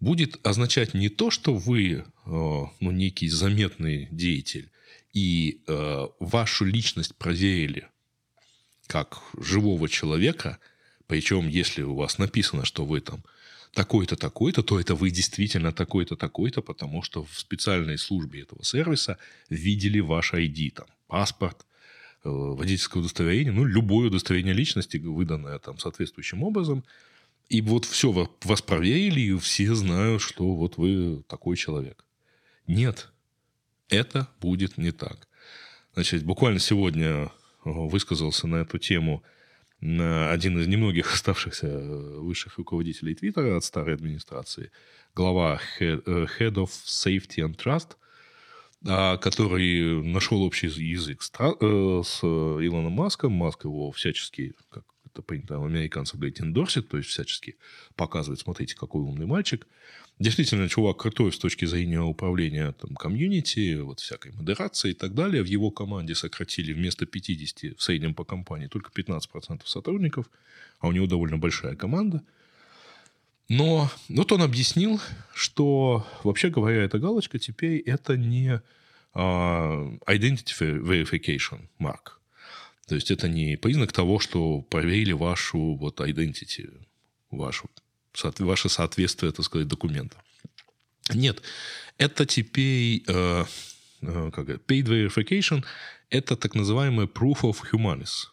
будет 0.00 0.44
означать 0.46 0.94
не 0.94 1.08
то, 1.08 1.30
что 1.30 1.54
вы 1.54 1.92
э, 1.92 2.02
ну, 2.26 2.90
некий 2.90 3.28
заметный 3.28 4.08
деятель, 4.10 4.70
и 5.12 5.62
э, 5.66 6.06
вашу 6.20 6.64
личность 6.64 7.14
проверили 7.16 7.88
как 8.86 9.22
живого 9.38 9.88
человека, 9.88 10.58
причем 11.06 11.48
если 11.48 11.82
у 11.82 11.94
вас 11.94 12.18
написано, 12.18 12.64
что 12.64 12.84
вы 12.84 13.00
там 13.00 13.24
такой-то, 13.72 14.16
такой-то, 14.16 14.62
то 14.62 14.78
это 14.78 14.94
вы 14.94 15.10
действительно 15.10 15.72
такой-то, 15.72 16.16
такой-то, 16.16 16.62
потому 16.62 17.02
что 17.02 17.24
в 17.24 17.38
специальной 17.38 17.98
службе 17.98 18.42
этого 18.42 18.62
сервиса 18.64 19.18
видели 19.48 20.00
ваш 20.00 20.34
ID, 20.34 20.72
там, 20.72 20.86
паспорт, 21.06 21.66
э, 22.24 22.28
водительское 22.28 23.00
удостоверение, 23.00 23.52
ну, 23.52 23.64
любое 23.64 24.08
удостоверение 24.08 24.54
личности, 24.54 24.98
выданное 24.98 25.58
там 25.58 25.78
соответствующим 25.78 26.42
образом. 26.42 26.84
И 27.48 27.60
вот 27.60 27.84
все, 27.84 28.12
вас 28.42 28.62
проверили, 28.62 29.20
и 29.20 29.38
все 29.38 29.74
знают, 29.74 30.22
что 30.22 30.54
вот 30.54 30.76
вы 30.76 31.22
такой 31.28 31.56
человек. 31.56 32.04
Нет, 32.66 33.08
это 33.88 34.28
будет 34.40 34.78
не 34.78 34.92
так. 34.92 35.28
Значит, 35.94 36.24
буквально 36.24 36.60
сегодня 36.60 37.06
э, 37.06 37.30
высказался 37.64 38.46
на 38.46 38.56
эту 38.56 38.78
тему 38.78 39.22
один 39.82 40.60
из 40.60 40.68
немногих 40.68 41.12
оставшихся 41.12 41.66
э, 41.66 42.18
высших 42.20 42.58
руководителей 42.58 43.16
Твиттера 43.16 43.56
от 43.56 43.64
старой 43.64 43.94
администрации, 43.94 44.70
глава 45.14 45.60
Head, 45.80 46.04
э, 46.06 46.26
Head 46.38 46.54
of 46.54 46.68
Safety 46.68 47.44
and 47.44 47.56
Trust, 47.56 47.96
а, 48.86 49.16
который 49.16 50.02
нашел 50.04 50.42
общий 50.42 50.68
язык 50.68 51.22
с, 51.22 51.30
с 51.30 52.22
Илоном 52.22 52.92
Маском. 52.92 53.32
Маск 53.32 53.64
его 53.64 53.90
всячески, 53.90 54.54
как 54.70 54.84
это 55.04 55.20
принято 55.22 55.58
у 55.58 55.66
американцев 55.66 56.16
говорить, 56.16 56.40
эндорсит, 56.40 56.88
то 56.88 56.96
есть 56.96 57.08
всячески 57.08 57.56
показывает, 57.96 58.38
смотрите, 58.38 58.76
какой 58.76 59.02
умный 59.02 59.26
мальчик– 59.26 59.66
Действительно, 60.22 60.68
чувак 60.68 60.98
крутой 60.98 61.32
с 61.32 61.38
точки 61.38 61.64
зрения 61.64 62.00
управления 62.00 62.70
там, 62.80 62.94
комьюнити, 62.94 63.80
вот 63.80 63.98
всякой 63.98 64.30
модерации 64.30 64.92
и 64.92 64.94
так 64.94 65.14
далее. 65.14 65.42
В 65.42 65.46
его 65.46 65.72
команде 65.72 66.14
сократили 66.14 66.72
вместо 66.72 67.06
50 67.06 67.76
в 67.76 67.82
среднем 67.82 68.14
по 68.14 68.24
компании 68.24 68.68
только 68.68 68.92
15% 68.92 69.62
сотрудников, 69.64 70.30
а 70.78 70.86
у 70.86 70.92
него 70.92 71.08
довольно 71.08 71.38
большая 71.38 71.74
команда. 71.74 72.22
Но 73.48 73.90
вот 74.08 74.30
он 74.30 74.42
объяснил, 74.42 75.00
что, 75.34 76.06
вообще 76.22 76.50
говоря, 76.50 76.84
эта 76.84 77.00
галочка 77.00 77.40
теперь 77.40 77.80
это 77.80 78.16
не 78.16 78.62
uh, 79.14 79.98
identity 80.06 80.54
verification 80.80 81.68
mark. 81.80 82.20
То 82.86 82.94
есть 82.94 83.10
это 83.10 83.28
не 83.28 83.56
признак 83.56 83.92
того, 83.92 84.20
что 84.20 84.60
проверили 84.60 85.14
вашу 85.14 85.74
вот 85.74 85.98
identity, 86.00 86.70
вашу 87.32 87.68
ваше 88.38 88.68
соответствие, 88.68 89.32
так 89.32 89.44
сказать, 89.44 89.68
документа. 89.68 90.16
Нет, 91.14 91.42
это 91.98 92.26
теперь 92.26 93.02
э, 93.06 93.44
э, 94.02 94.30
как 94.32 94.48
это, 94.48 94.60
paid 94.66 94.84
verification, 94.84 95.64
это 96.10 96.36
так 96.36 96.54
называемый 96.54 97.06
proof 97.06 97.40
of 97.42 97.56
humanis. 97.72 98.28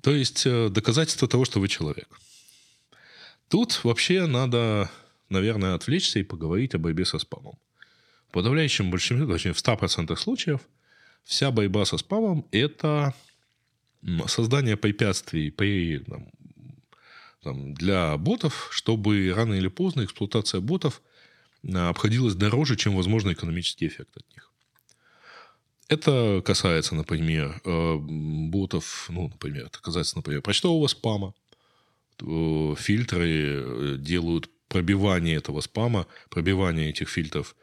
То 0.00 0.14
есть 0.14 0.46
э, 0.46 0.68
доказательство 0.68 1.28
того, 1.28 1.44
что 1.44 1.60
вы 1.60 1.68
человек. 1.68 2.08
Тут 3.48 3.84
вообще 3.84 4.26
надо, 4.26 4.90
наверное, 5.28 5.74
отвлечься 5.74 6.18
и 6.18 6.24
поговорить 6.24 6.74
о 6.74 6.78
борьбе 6.78 7.04
со 7.04 7.18
спамом. 7.18 7.58
В 8.28 8.32
подавляющем 8.32 8.90
большинстве, 8.90 9.26
точнее 9.26 9.52
в 9.52 9.58
100% 9.58 10.16
случаев, 10.16 10.60
вся 11.24 11.50
борьба 11.50 11.84
со 11.84 11.98
спамом– 11.98 12.46
это 12.50 13.14
создание 14.26 14.76
препятствий 14.76 15.50
при 15.50 15.98
там, 15.98 16.28
там, 17.46 17.74
для 17.74 18.16
ботов, 18.16 18.68
чтобы 18.72 19.32
рано 19.32 19.54
или 19.54 19.68
поздно 19.68 20.04
эксплуатация 20.04 20.60
ботов 20.60 21.00
а, 21.72 21.90
обходилась 21.90 22.34
дороже, 22.34 22.74
чем 22.74 22.96
возможный 22.96 23.34
экономический 23.34 23.86
эффект 23.86 24.16
от 24.16 24.28
них. 24.34 24.50
Это 25.88 26.42
касается, 26.44 26.96
например, 26.96 27.60
э, 27.64 27.96
ботов, 28.50 29.06
ну, 29.08 29.28
например, 29.28 29.66
это 29.66 29.80
касается, 29.80 30.16
например, 30.16 30.42
почтового 30.42 30.88
спама. 30.88 31.34
Э, 32.20 32.74
фильтры 32.76 33.28
э, 33.28 33.96
делают 34.00 34.50
пробивание 34.66 35.36
этого 35.36 35.60
спама, 35.60 36.08
пробивание 36.28 36.90
этих 36.90 37.08
фильтров 37.08 37.54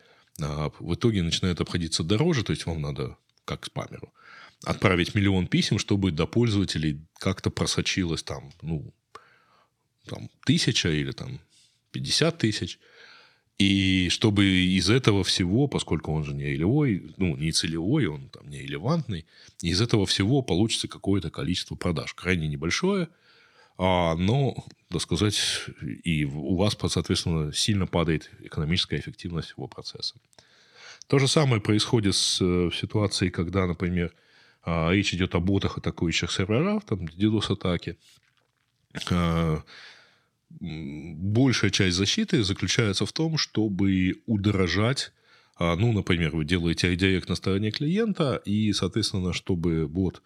а, 0.41 0.71
в 0.79 0.93
итоге 0.93 1.23
начинает 1.23 1.59
обходиться 1.59 2.03
дороже, 2.03 2.45
то 2.45 2.53
есть 2.53 2.65
вам 2.65 2.81
надо, 2.81 3.17
как 3.43 3.65
спамеру, 3.65 4.13
отправить 4.63 5.13
миллион 5.13 5.47
писем, 5.47 5.77
чтобы 5.77 6.11
до 6.11 6.25
пользователей 6.25 7.05
как-то 7.19 7.49
просочилось 7.49 8.23
там, 8.23 8.53
ну, 8.61 8.93
там, 10.05 10.29
тысяча 10.45 10.89
или 10.89 11.11
там 11.11 11.39
50 11.91 12.37
тысяч. 12.37 12.79
И 13.59 14.09
чтобы 14.09 14.45
из 14.45 14.89
этого 14.89 15.23
всего, 15.23 15.67
поскольку 15.67 16.11
он 16.11 16.23
же 16.23 16.33
не 16.33 16.53
илевой, 16.53 17.13
ну, 17.17 17.37
не 17.37 17.51
целевой, 17.51 18.07
он 18.07 18.29
там 18.29 18.49
не 18.49 18.61
элевантный, 18.61 19.25
из 19.61 19.79
этого 19.79 20.05
всего 20.05 20.41
получится 20.41 20.87
какое-то 20.87 21.29
количество 21.29 21.75
продаж. 21.75 22.13
Крайне 22.13 22.47
небольшое, 22.47 23.09
а, 23.77 24.15
но, 24.15 24.55
так 24.89 25.01
сказать, 25.01 25.39
и 26.03 26.25
у 26.25 26.55
вас, 26.55 26.75
соответственно, 26.89 27.53
сильно 27.53 27.87
падает 27.87 28.29
экономическая 28.41 28.99
эффективность 28.99 29.53
его 29.55 29.67
процесса. 29.67 30.15
То 31.07 31.19
же 31.19 31.27
самое 31.27 31.61
происходит 31.61 32.15
с 32.15 32.39
э, 32.41 32.69
ситуацией, 32.73 33.29
когда, 33.29 33.67
например, 33.67 34.13
а, 34.63 34.91
речь 34.91 35.13
идет 35.13 35.35
о 35.35 35.39
ботах, 35.39 35.77
атакующих 35.77 36.31
сервера, 36.31 36.79
там, 36.87 37.05
DDoS-атаки. 37.05 37.97
Большая 40.59 41.71
часть 41.71 41.97
защиты 41.97 42.43
заключается 42.43 43.05
в 43.05 43.13
том, 43.13 43.37
чтобы 43.37 44.21
удорожать 44.27 45.11
а, 45.55 45.75
ну, 45.75 45.91
например, 45.91 46.35
вы 46.35 46.45
делаете 46.45 46.89
редирект 46.89 47.29
на 47.29 47.35
стороне 47.35 47.71
клиента, 47.71 48.41
и, 48.43 48.73
соответственно, 48.73 49.33
чтобы 49.33 49.87
бот, 49.87 50.21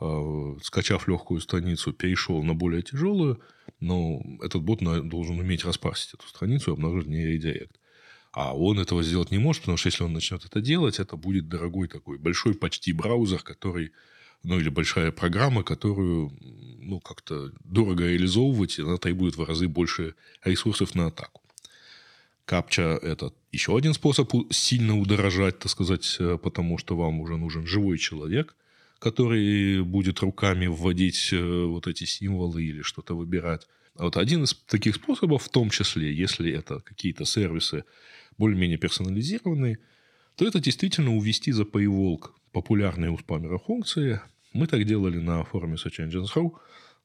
а, 0.00 0.56
скачав 0.62 1.08
легкую 1.08 1.40
страницу, 1.40 1.92
перешел 1.92 2.42
на 2.42 2.54
более 2.54 2.82
тяжелую, 2.82 3.40
но 3.80 4.22
этот 4.42 4.62
бот 4.62 4.78
должен 5.08 5.38
уметь 5.38 5.64
распарсить 5.64 6.14
эту 6.14 6.26
страницу 6.28 6.70
и 6.70 6.74
обнаружить 6.74 7.08
не 7.08 7.26
редирект. 7.26 7.78
А 8.32 8.56
он 8.56 8.78
этого 8.78 9.02
сделать 9.02 9.30
не 9.30 9.38
может, 9.38 9.62
потому 9.62 9.78
что 9.78 9.88
если 9.88 10.04
он 10.04 10.12
начнет 10.12 10.44
это 10.44 10.60
делать, 10.60 11.00
это 11.00 11.16
будет 11.16 11.48
дорогой 11.48 11.88
такой 11.88 12.18
большой 12.18 12.54
почти 12.54 12.92
браузер, 12.92 13.42
который 13.42 13.92
ну 14.42 14.58
или 14.58 14.68
большая 14.68 15.12
программа, 15.12 15.62
которую 15.62 16.32
ну, 16.88 17.00
как-то 17.00 17.52
дорого 17.64 18.04
реализовывать, 18.06 18.78
и 18.78 18.82
она 18.82 18.96
требует 18.96 19.36
в 19.36 19.44
разы 19.44 19.68
больше 19.68 20.14
ресурсов 20.44 20.94
на 20.94 21.06
атаку. 21.06 21.42
Капча– 22.44 22.98
это 23.02 23.34
еще 23.52 23.76
один 23.76 23.92
способ 23.92 24.32
сильно 24.50 24.98
удорожать, 24.98 25.58
так 25.58 25.70
сказать, 25.70 26.16
э, 26.18 26.38
потому 26.42 26.78
что 26.78 26.96
вам 26.96 27.20
уже 27.20 27.36
нужен 27.36 27.66
живой 27.66 27.98
человек, 27.98 28.56
который 28.98 29.82
будет 29.82 30.20
руками 30.20 30.66
вводить 30.66 31.28
э, 31.32 31.64
вот 31.66 31.86
эти 31.86 32.04
символы 32.04 32.64
или 32.64 32.80
что-то 32.80 33.14
выбирать. 33.14 33.66
А 33.96 34.04
вот 34.04 34.16
один 34.16 34.44
из 34.44 34.54
таких 34.54 34.94
способов, 34.94 35.42
в 35.42 35.48
том 35.50 35.68
числе, 35.68 36.14
если 36.14 36.50
это 36.50 36.80
какие-то 36.80 37.26
сервисы 37.26 37.84
более-менее 38.38 38.78
персонализированные, 38.78 39.78
то 40.36 40.46
это 40.46 40.58
действительно 40.58 41.14
увести 41.16 41.52
за 41.52 41.64
paywall 41.64 42.30
популярные 42.52 43.10
у 43.10 43.18
спамера 43.18 43.58
функции. 43.58 44.20
Мы 44.52 44.66
так 44.66 44.84
делали 44.84 45.18
на 45.18 45.44
форуме 45.44 45.74
Search 45.74 45.98
Engines.ru, 46.08 46.52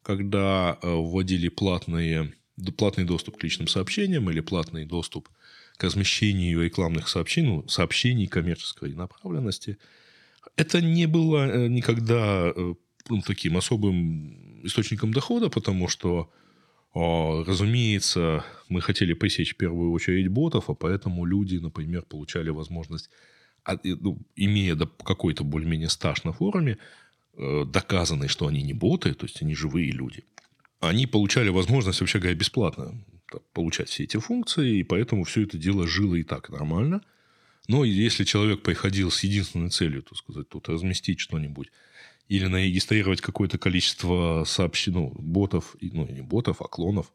когда 0.02 0.78
э, 0.82 0.90
вводили 0.90 1.50
платные, 1.50 2.34
платный 2.78 3.06
доступ 3.06 3.38
к 3.38 3.44
личным 3.44 3.68
сообщениям 3.68 4.30
или 4.30 4.42
платный 4.42 4.86
доступ 4.86 5.30
к 5.78 5.84
размещению 5.84 6.64
рекламных 6.64 7.08
сообщений, 7.08 7.50
ну, 7.50 7.68
сообщений 7.68 8.28
коммерческой 8.28 8.94
направленности. 8.94 9.78
Это 10.56 10.82
не 10.82 11.08
было 11.08 11.48
э, 11.48 11.68
никогда 11.68 12.52
э, 12.56 12.74
ну, 13.10 13.22
таким 13.22 13.58
особым 13.58 14.66
источником 14.66 15.14
дохода, 15.14 15.50
потому 15.50 15.90
что, 15.90 16.32
разумеется, 16.94 18.46
мы 18.70 18.80
хотели 18.80 19.14
пресечь 19.14 19.56
в 19.56 19.58
первую 19.58 19.92
очередь 19.92 20.30
ботов, 20.30 20.70
а 20.70 20.74
поэтому 20.74 21.26
люди, 21.26 21.58
например, 21.58 22.04
получали 22.04 22.50
возможность 22.50 23.10
имея 24.36 24.76
какой-то 24.76 25.44
более-менее 25.44 25.90
стаж 25.90 26.24
на 26.24 26.34
форуме, 26.34 26.78
э, 27.38 27.66
доказанный, 27.66 28.28
что 28.28 28.48
они 28.48 28.62
не 28.62 28.74
боты, 28.74 29.14
то 29.14 29.26
есть 29.26 29.42
они 29.42 29.56
живые 29.56 29.92
люди, 29.92 30.26
они 30.80 31.08
получали 31.08 31.50
возможность, 31.50 32.02
вообще 32.02 32.20
говоря, 32.20 32.36
бесплатно 32.36 33.04
получать 33.54 33.90
все 33.90 34.04
эти 34.04 34.18
функции, 34.18 34.80
и 34.80 34.84
поэтому 34.84 35.24
все 35.24 35.44
это 35.44 35.58
дело 35.58 35.88
жило 35.88 36.16
и 36.16 36.24
так 36.24 36.50
нормально. 36.50 37.02
Но 37.68 37.86
если 37.86 38.26
человек 38.26 38.62
приходил 38.62 39.10
с 39.10 39.24
единственной 39.24 39.70
целью, 39.70 40.04
так 40.04 40.18
сказать, 40.18 40.50
тут 40.50 40.70
разместить 40.70 41.20
что-нибудь, 41.20 41.72
или 42.28 42.46
нарегистрировать 42.46 43.22
какое-то 43.22 43.58
количество 43.58 44.44
сообщений, 44.46 44.98
ну, 44.98 45.14
ботов, 45.18 45.76
ну, 45.82 46.08
не 46.08 46.22
ботов, 46.22 46.62
а 46.62 46.66
клонов, 46.66 47.12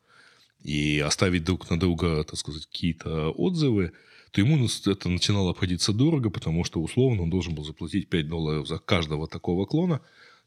и 0.62 0.99
оставить 0.99 1.44
друг 1.44 1.68
на 1.70 1.78
друга, 1.78 2.24
так 2.24 2.36
сказать, 2.36 2.66
какие-то 2.66 3.30
отзывы, 3.30 3.92
то 4.31 4.41
ему 4.41 4.66
это 4.87 5.09
начинало 5.09 5.51
обходиться 5.51 5.93
дорого, 5.93 6.31
потому 6.31 6.64
что 6.64 6.81
условно 6.81 7.22
он 7.22 7.31
должен 7.31 7.55
был 7.55 7.64
заплатить 7.64 8.09
5 8.09 8.29
долларов 8.29 8.68
за 8.68 8.79
каждого 8.79 9.26
такого 9.26 9.64
клона, 9.64 10.01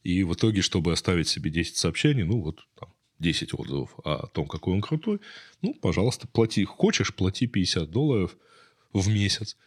и 0.03 0.23
в 0.23 0.33
итоге, 0.33 0.61
чтобы 0.61 0.93
оставить 0.93 1.27
себе 1.27 1.49
10 1.51 1.77
сообщений, 1.77 2.23
ну 2.23 2.41
вот 2.41 2.65
там 2.79 2.89
10 3.19 3.53
отзывов 3.53 3.91
о 4.03 4.27
том, 4.27 4.47
какой 4.47 4.73
он 4.73 4.81
крутой, 4.81 5.19
ну, 5.61 5.73
пожалуйста, 5.73 6.27
плати. 6.27 6.65
Хочешь, 6.65 7.13
плати 7.13 7.47
50 7.47 7.89
долларов 7.89 8.35
в 8.93 9.07
месяц. 9.09 9.57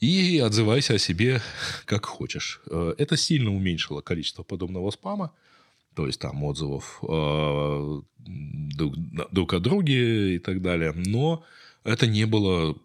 И 0.00 0.38
отзывайся 0.38 0.94
о 0.94 0.98
себе 0.98 1.40
как 1.86 2.04
хочешь. 2.04 2.60
Э, 2.66 2.94
это 2.98 3.16
сильно 3.16 3.54
уменьшило 3.54 4.02
количество 4.02 4.42
подобного 4.42 4.90
спама. 4.90 5.32
То 5.94 6.06
есть 6.06 6.20
там 6.20 6.42
отзывов 6.42 6.98
э, 7.02 8.00
друг, 8.18 8.96
друг 9.32 9.54
о 9.54 9.60
друге 9.60 10.36
и 10.36 10.38
так 10.38 10.60
далее. 10.60 10.92
Но 10.92 11.44
это 11.84 12.06
не 12.06 12.26
было, 12.26 12.76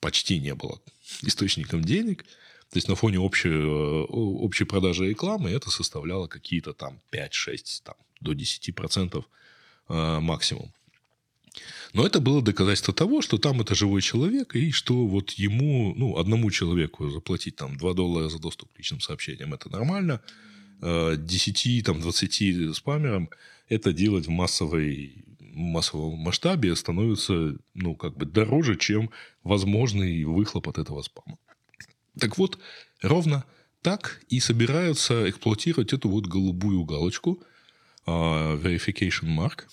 почти 0.00 0.38
не 0.38 0.54
было 0.54 0.80
источником 1.22 1.82
денег. 1.82 2.24
То 2.70 2.76
есть 2.76 2.88
на 2.88 2.94
фоне 2.94 3.18
общей, 3.18 3.48
э, 3.48 4.04
общей 4.10 4.64
продажи 4.64 5.08
рекламы 5.08 5.50
это 5.50 5.70
составляло 5.70 6.26
какие-то 6.26 6.74
там 6.74 7.00
5-6, 7.10 7.82
там, 7.82 7.94
до 8.20 8.32
10% 8.32 9.24
э, 9.88 10.20
максимум. 10.20 10.70
Но 11.94 12.06
это 12.06 12.20
было 12.20 12.42
доказательство 12.42 12.92
того, 12.92 13.22
что 13.22 13.38
там 13.38 13.62
это 13.62 13.74
живой 13.74 14.02
человек, 14.02 14.54
и 14.54 14.70
что 14.70 15.06
вот 15.06 15.30
ему, 15.32 15.94
ну, 15.96 16.18
одному 16.18 16.50
человеку 16.50 17.08
заплатить 17.08 17.56
там 17.56 17.76
2 17.78 17.94
доллара 17.94 18.28
за 18.28 18.38
доступ 18.38 18.72
к 18.72 18.78
личным 18.78 19.00
сообщениям, 19.00 19.54
это 19.54 19.70
нормально. 19.70 20.20
10, 20.80 21.66
э, 21.66 21.82
там, 21.82 22.00
20 22.00 22.74
спамерам 22.76 23.30
это 23.68 23.92
делать 23.92 24.26
в 24.26 24.30
массовой 24.30 25.24
массовом 25.58 26.18
масштабе 26.18 26.74
становится, 26.76 27.56
ну, 27.74 27.94
как 27.94 28.16
бы 28.16 28.26
дороже, 28.26 28.76
чем 28.76 29.10
возможный 29.42 30.24
выхлоп 30.24 30.68
от 30.68 30.78
этого 30.78 31.02
спама. 31.02 31.38
Так 32.18 32.38
вот, 32.38 32.58
ровно 33.02 33.44
так 33.82 34.20
и 34.28 34.40
собираются 34.40 35.28
эксплуатировать 35.28 35.92
эту 35.92 36.08
вот 36.08 36.26
голубую 36.26 36.84
галочку 36.84 37.42
uh, 38.06 38.60
verification 38.60 39.36
mark 39.36 39.64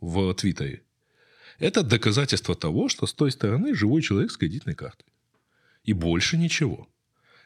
в 0.00 0.32
Твиттере. 0.34 0.82
Это 1.58 1.82
доказательство 1.82 2.54
того, 2.54 2.88
что 2.88 3.06
с 3.06 3.12
той 3.12 3.30
стороны 3.30 3.74
живой 3.74 4.02
человек 4.02 4.30
с 4.30 4.36
кредитной 4.36 4.74
картой. 4.74 5.06
И 5.84 5.92
больше 5.92 6.36
ничего. 6.36 6.88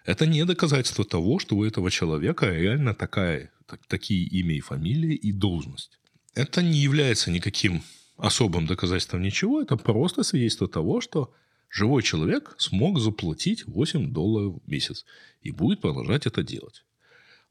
Это 0.05 0.27
не 0.27 0.45
доказательство 0.45 1.05
того, 1.05 1.39
что 1.39 1.57
у 1.57 1.65
этого 1.65 1.91
человека 1.91 2.47
реально 2.47 2.95
такая, 2.95 3.51
так, 3.67 3.81
такие 3.87 4.27
имя 4.27 4.57
и 4.57 4.61
фамилия 4.61 5.15
и 5.15 5.33
должность. 5.33 6.01
Это 6.35 6.63
не 6.63 6.79
является 6.79 7.31
никаким 7.31 7.83
особым 8.19 8.67
доказательством 8.67 9.23
ничего, 9.23 9.63
это 9.63 9.77
просто 9.77 10.23
свидетельство 10.23 10.69
того, 10.69 11.01
что 11.01 11.33
живой 11.71 12.03
человек 12.03 12.55
смог 12.59 12.99
заплатить 12.99 13.67
8 13.67 14.13
долларов 14.13 14.61
в 14.63 14.71
месяц 14.71 15.05
и 15.43 15.51
будет 15.51 15.81
продолжать 15.81 16.27
это 16.27 16.43
делать. 16.43 16.85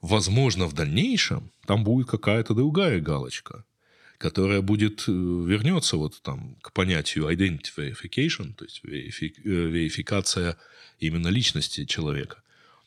Возможно, 0.02 0.68
в 0.68 0.74
дальнейшем 0.74 1.52
там 1.66 1.84
будет 1.84 2.08
какая-то 2.08 2.54
другая 2.54 3.00
галочка, 3.00 3.66
которая 4.18 4.62
будет 4.62 5.06
э, 5.08 5.12
вернется 5.12 5.98
вот 5.98 6.22
там 6.22 6.56
к 6.62 6.72
понятию 6.72 7.30
identity 7.30 7.72
verification, 7.76 8.54
то 8.54 8.66
есть 8.66 8.82
э, 8.84 8.90
верификация 9.44 10.58
именно 11.00 11.30
личности 11.30 11.86
человека. 11.86 12.42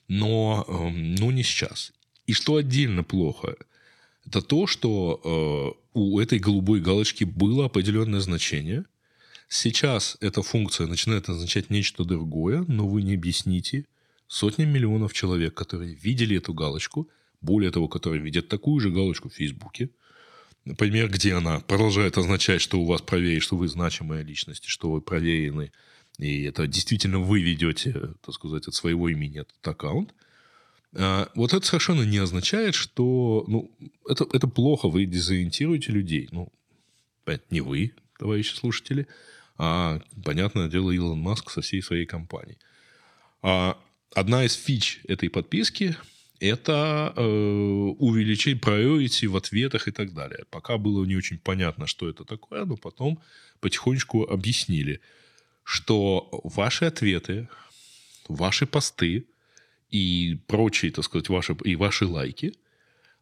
Но, 0.07 0.65
эм, 0.69 1.15
ну, 1.15 1.31
не 1.31 1.43
сейчас. 1.43 1.93
И 2.27 2.33
что 2.33 2.57
отдельно 2.57 3.03
плохо– 3.03 3.57
это 4.31 4.43
то, 4.43 4.69
что 4.69 5.21
э, 5.25 5.99
у 5.99 6.21
этой 6.21 6.39
голубой 6.39 6.81
галочки 6.81 7.25
было 7.25 7.67
определенное 7.67 8.21
значение. 8.21 8.85
Сейчас 9.49 10.17
эта 10.21 10.43
функция 10.43 10.87
начинает 10.87 11.29
означать 11.29 11.69
нечто 11.69 12.05
другое, 12.05 12.65
но 12.69 12.87
вы 12.87 13.03
не 13.03 13.15
объясните 13.15 13.87
сотням 14.29 14.69
миллионов 14.69 15.13
человек, 15.13 15.55
которые 15.55 15.95
видели 15.95 16.37
эту 16.37 16.55
галочку, 16.55 17.09
более 17.41 17.73
того, 17.73 17.89
которые 17.89 18.23
видят 18.23 18.47
такую 18.47 18.79
же 18.81 18.91
галочку 18.91 19.29
в 19.29 19.35
Фейсбуке, 19.35 19.91
например, 20.65 21.11
где 21.11 21.35
она 21.35 21.59
продолжает 21.59 22.17
означать, 22.17 22.61
что 22.61 22.81
у 22.81 22.85
вас 22.85 23.03
проверить, 23.03 23.43
что 23.43 23.57
вы 23.57 23.67
значимая 23.67 24.23
личность, 24.23 24.67
что 24.67 24.93
вы 24.93 25.01
проверены, 25.01 25.73
и 26.19 26.45
это 26.45 26.69
действительно 26.69 27.19
вы 27.19 27.43
ведете, 27.43 28.15
так 28.25 28.33
сказать, 28.33 28.69
от 28.69 28.75
своего 28.75 29.09
имени 29.09 29.41
этот 29.41 29.67
аккаунт– 29.67 30.15
вот 30.93 31.55
это 31.55 31.65
совершенно 31.65 32.03
не 32.03 32.19
означает, 32.19 32.75
что 32.75 33.45
ну, 33.47 33.71
это, 34.09 34.27
это 34.33 34.49
плохо, 34.49 34.89
вы 34.89 35.07
дезориентируете 35.07 35.93
людей. 35.93 36.29
Ну, 36.33 36.53
не 37.51 37.61
вы, 37.61 37.93
товарищи 38.19 38.55
слушатели, 38.55 39.07
а, 39.57 40.01
понятное 40.25 40.69
дело, 40.69 40.91
Илон 40.91 41.21
Маск 41.21 41.51
со 41.51 41.61
всей 41.61 41.83
своей 41.83 42.07
компанией. 42.07 42.59
А 43.43 43.79
одна 44.15 44.45
из 44.45 44.55
фич 44.55 45.01
этой 45.07 45.31
подписки– 45.31 45.97
это 46.41 47.13
э, 47.15 47.23
увеличение 47.23 48.59
priority 48.59 49.29
в 49.29 49.37
ответах 49.37 49.87
и 49.87 49.93
так 49.93 50.13
далее. 50.13 50.45
Пока 50.51 50.79
было 50.79 51.05
не 51.05 51.15
очень 51.15 51.39
понятно, 51.39 51.87
что 51.87 52.09
это 52.09 52.25
такое, 52.25 52.65
но 52.65 52.77
потом 52.77 53.21
потихонечку 53.61 54.25
объяснили, 54.25 55.01
что 55.63 56.29
ваши 56.43 56.87
ответы, 56.87 57.49
ваши 58.29 58.67
посты– 58.67 59.27
и 59.91 60.39
прочие, 60.47 60.93
так 60.93 61.05
сказать, 61.05 61.29
ваши, 61.29 61.57
и 61.65 61.77
ваши 61.77 62.07
лайки 62.07 62.55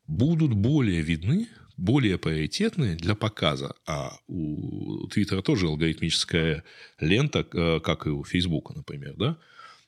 будут 0.06 0.54
более 0.54 1.02
видны, 1.02 1.48
более 1.76 2.18
приоритетны 2.18 2.96
для 2.96 3.14
показа. 3.14 3.74
А 3.86 4.18
у 4.26 5.06
Твиттера 5.08 5.42
тоже 5.42 5.66
алгоритмическая 5.66 6.64
лента, 7.00 7.46
э, 7.52 7.80
как 7.80 8.06
и 8.06 8.10
у 8.10 8.24
Фейсбука, 8.24 8.74
например. 8.74 9.14
Да? 9.16 9.38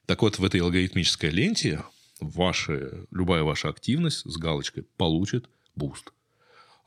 Так 0.07 0.23
вот, 0.23 0.39
в 0.39 0.45
этой 0.45 0.61
алгоритмической 0.61 1.31
ленте 1.31 1.83
ваша, 2.21 3.07
любая 3.11 3.43
ваша 3.43 3.69
активность 3.69 4.31
с 4.31 4.37
галочкой 4.37 4.85
получит 4.97 5.49
буст. 5.75 6.13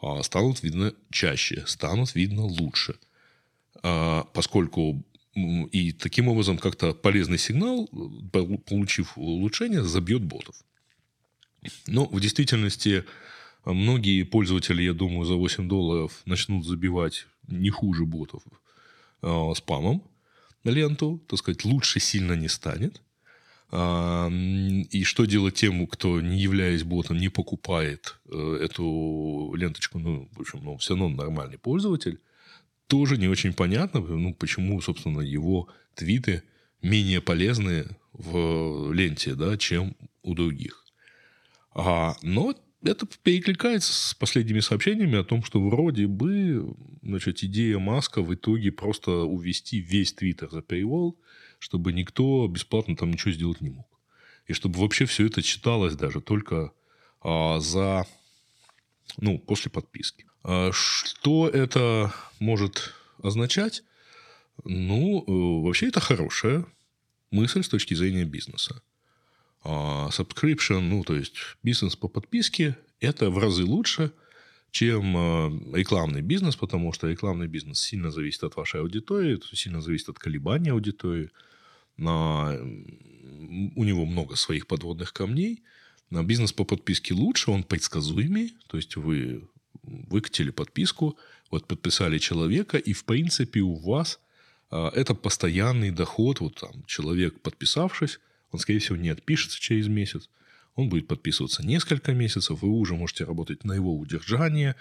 А 0.02 0.22
станут 0.24 0.64
видно 0.64 0.94
чаще, 1.12 1.64
станут 1.68 2.16
видно 2.16 2.44
лучше. 2.46 2.96
А 3.82 4.24
поскольку 4.34 5.04
и 5.36 5.92
таким 5.94 6.28
образом 6.28 6.58
как-то 6.58 6.94
полезный 6.94 7.38
сигнал, 7.38 7.90
получив 8.32 9.18
улучшение, 9.18 9.84
забьет 9.84 10.24
ботов. 10.24 10.56
Но 11.88 12.06
в 12.06 12.20
действительности 12.20 13.06
многие 13.66 14.24
пользователи, 14.24 14.84
я 14.84 14.94
думаю, 14.94 15.26
за 15.26 15.36
8 15.36 15.68
долларов 15.68 16.22
начнут 16.26 16.66
забивать 16.66 17.26
не 17.48 17.70
хуже 17.70 18.06
ботов 18.06 18.44
э, 19.22 19.54
спамом 19.56 20.04
ленту, 20.64 21.22
так 21.28 21.40
сказать, 21.40 21.66
лучше 21.66 22.00
сильно 22.00 22.34
не 22.34 22.48
станет. 22.48 23.02
А, 23.72 24.30
и 24.30 25.04
что 25.04 25.26
делать 25.26 25.56
тем, 25.56 25.88
кто, 25.88 26.22
не 26.22 26.40
являясь 26.40 26.84
ботом, 26.84 27.18
не 27.18 27.30
покупает 27.30 28.20
э, 28.30 28.60
эту 28.62 29.54
ленточку, 29.58 30.00
ну, 30.00 30.30
в 30.32 30.42
общем, 30.42 30.60
ну, 30.64 30.78
все 30.78 30.96
равно 30.96 31.10
нормальный 31.10 31.58
пользователь, 31.58 32.20
тоже 32.88 33.18
не 33.18 33.28
очень 33.28 33.54
понятно, 33.54 34.02
ну, 34.02 34.34
почему, 34.34 34.82
собственно, 34.82 35.22
его 35.22 35.70
твиты 35.96 36.44
менее 36.82 37.22
полезны 37.22 37.88
в 38.14 38.92
ленте, 38.92 39.36
да, 39.36 39.58
чем 39.58 39.96
у 40.22 40.34
других. 40.36 40.86
А, 41.74 42.16
но 42.22 42.56
это 42.84 43.08
перекликается 43.24 43.94
с 43.94 44.14
последними 44.14 44.60
сообщениями 44.60 45.18
о 45.18 45.24
том, 45.24 45.44
что 45.44 45.62
вроде 45.62 46.08
бы 46.08 46.76
значит, 47.02 47.44
идея 47.44 47.80
Маска 47.80 48.22
в 48.22 48.34
итоге 48.34 48.72
просто 48.72 49.12
увести 49.12 49.80
весь 49.80 50.14
Твиттер 50.14 50.52
за 50.52 50.60
paywall, 50.60 51.16
чтобы 51.60 51.94
никто 51.94 52.48
бесплатно 52.48 52.96
там 52.96 53.12
ничего 53.12 53.32
сделать 53.32 53.62
не 53.62 53.70
мог. 53.70 53.88
И 54.48 54.54
чтобы 54.54 54.80
вообще 54.80 55.06
все 55.06 55.26
это 55.28 55.42
читалось 55.42 55.96
даже 55.96 56.20
только 56.20 56.74
а, 57.22 57.60
за, 57.60 58.06
ну, 59.18 59.40
после 59.40 59.72
подписки. 59.72 60.26
А 60.44 60.72
что 60.74 61.48
это 61.48 62.14
может 62.40 62.94
означать? 63.22 63.84
Ну, 64.66 65.24
э, 65.26 65.66
вообще 65.66 65.88
это 65.88 66.00
хорошая 66.00 66.66
мысль 67.32 67.64
с 67.64 67.70
точки 67.70 67.94
зрения 67.94 68.26
бизнеса. 68.26 68.82
А 69.64 70.10
subscription, 70.10 70.82
ну, 70.82 71.04
то 71.04 71.16
есть 71.16 71.36
бизнес 71.64 71.96
по 71.96 72.08
подписке, 72.08 72.78
это 73.00 73.30
в 73.30 73.38
разы 73.38 73.64
лучше, 73.64 74.12
чем 74.72 75.16
э, 75.16 75.78
рекламный 75.78 76.22
бизнес, 76.22 76.58
потому 76.58 76.92
что 76.92 77.08
рекламный 77.08 77.48
бизнес 77.48 77.80
сильно 77.80 78.12
зависит 78.12 78.44
от 78.44 78.56
вашей 78.58 78.82
аудитории, 78.82 79.40
сильно 79.54 79.82
зависит 79.82 80.10
от 80.10 80.20
колебаний 80.20 80.72
аудитории. 80.72 81.32
На... 81.96 82.58
У 83.76 83.84
него 83.84 84.06
много 84.06 84.36
своих 84.36 84.68
подводных 84.68 85.14
камней. 85.14 85.64
На 86.10 86.24
бизнес 86.24 86.52
по 86.52 86.66
подписке 86.66 87.14
лучше, 87.14 87.52
он 87.52 87.64
предсказуемый. 87.64 88.56
То 88.68 88.78
есть 88.78 88.96
вы 88.96 89.48
выкатили 89.84 90.52
подписку, 90.52 91.18
вот 91.52 91.68
подписали 91.68 92.18
человека, 92.18 92.78
и 92.78 92.94
в 92.94 93.06
принципе 93.06 93.62
у 93.62 93.76
вас 93.76 94.20
а, 94.70 94.90
это 94.90 95.14
постоянный 95.14 95.92
доход. 95.92 96.40
Вот 96.40 96.56
там 96.56 96.84
человек, 96.86 97.40
подписавшись, 97.42 98.20
он, 98.52 98.60
скорее 98.60 98.80
всего, 98.80 98.98
не 98.98 99.10
отпишется 99.10 99.60
через 99.60 99.88
месяц. 99.88 100.30
Он 100.76 100.90
будет 100.90 101.08
подписываться 101.08 101.64
несколько 101.66 102.14
месяцев, 102.14 102.62
вы 102.62 102.70
уже 102.70 102.96
можете 102.96 103.26
работать 103.26 103.64
на 103.64 103.74
его 103.74 103.96
удержание, 103.96 104.76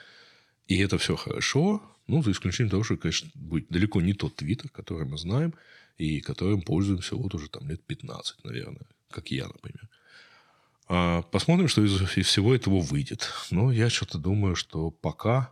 и 0.66 0.78
это 0.78 0.96
все 0.96 1.16
хорошо, 1.16 1.82
ну, 2.06 2.22
за 2.22 2.30
исключением 2.30 2.70
того, 2.70 2.84
что, 2.84 2.96
конечно, 2.96 3.30
будет 3.34 3.68
далеко 3.68 4.00
не 4.00 4.14
тот 4.14 4.36
твиттер, 4.36 4.70
который 4.70 5.06
мы 5.06 5.18
знаем, 5.18 5.52
и 5.98 6.20
которым 6.20 6.62
пользуемся 6.62 7.16
вот 7.16 7.34
уже 7.34 7.48
там 7.50 7.68
лет 7.68 7.82
15, 7.82 8.44
наверное, 8.44 8.86
как 9.10 9.30
я, 9.30 9.46
например. 9.46 9.88
А 10.94 11.22
посмотрим, 11.22 11.68
что 11.68 11.82
из, 11.82 12.02
из 12.18 12.26
всего 12.26 12.54
этого 12.54 12.80
выйдет. 12.80 13.32
Но 13.50 13.72
я 13.72 13.88
что-то 13.88 14.18
думаю, 14.18 14.54
что 14.54 14.90
пока 14.90 15.50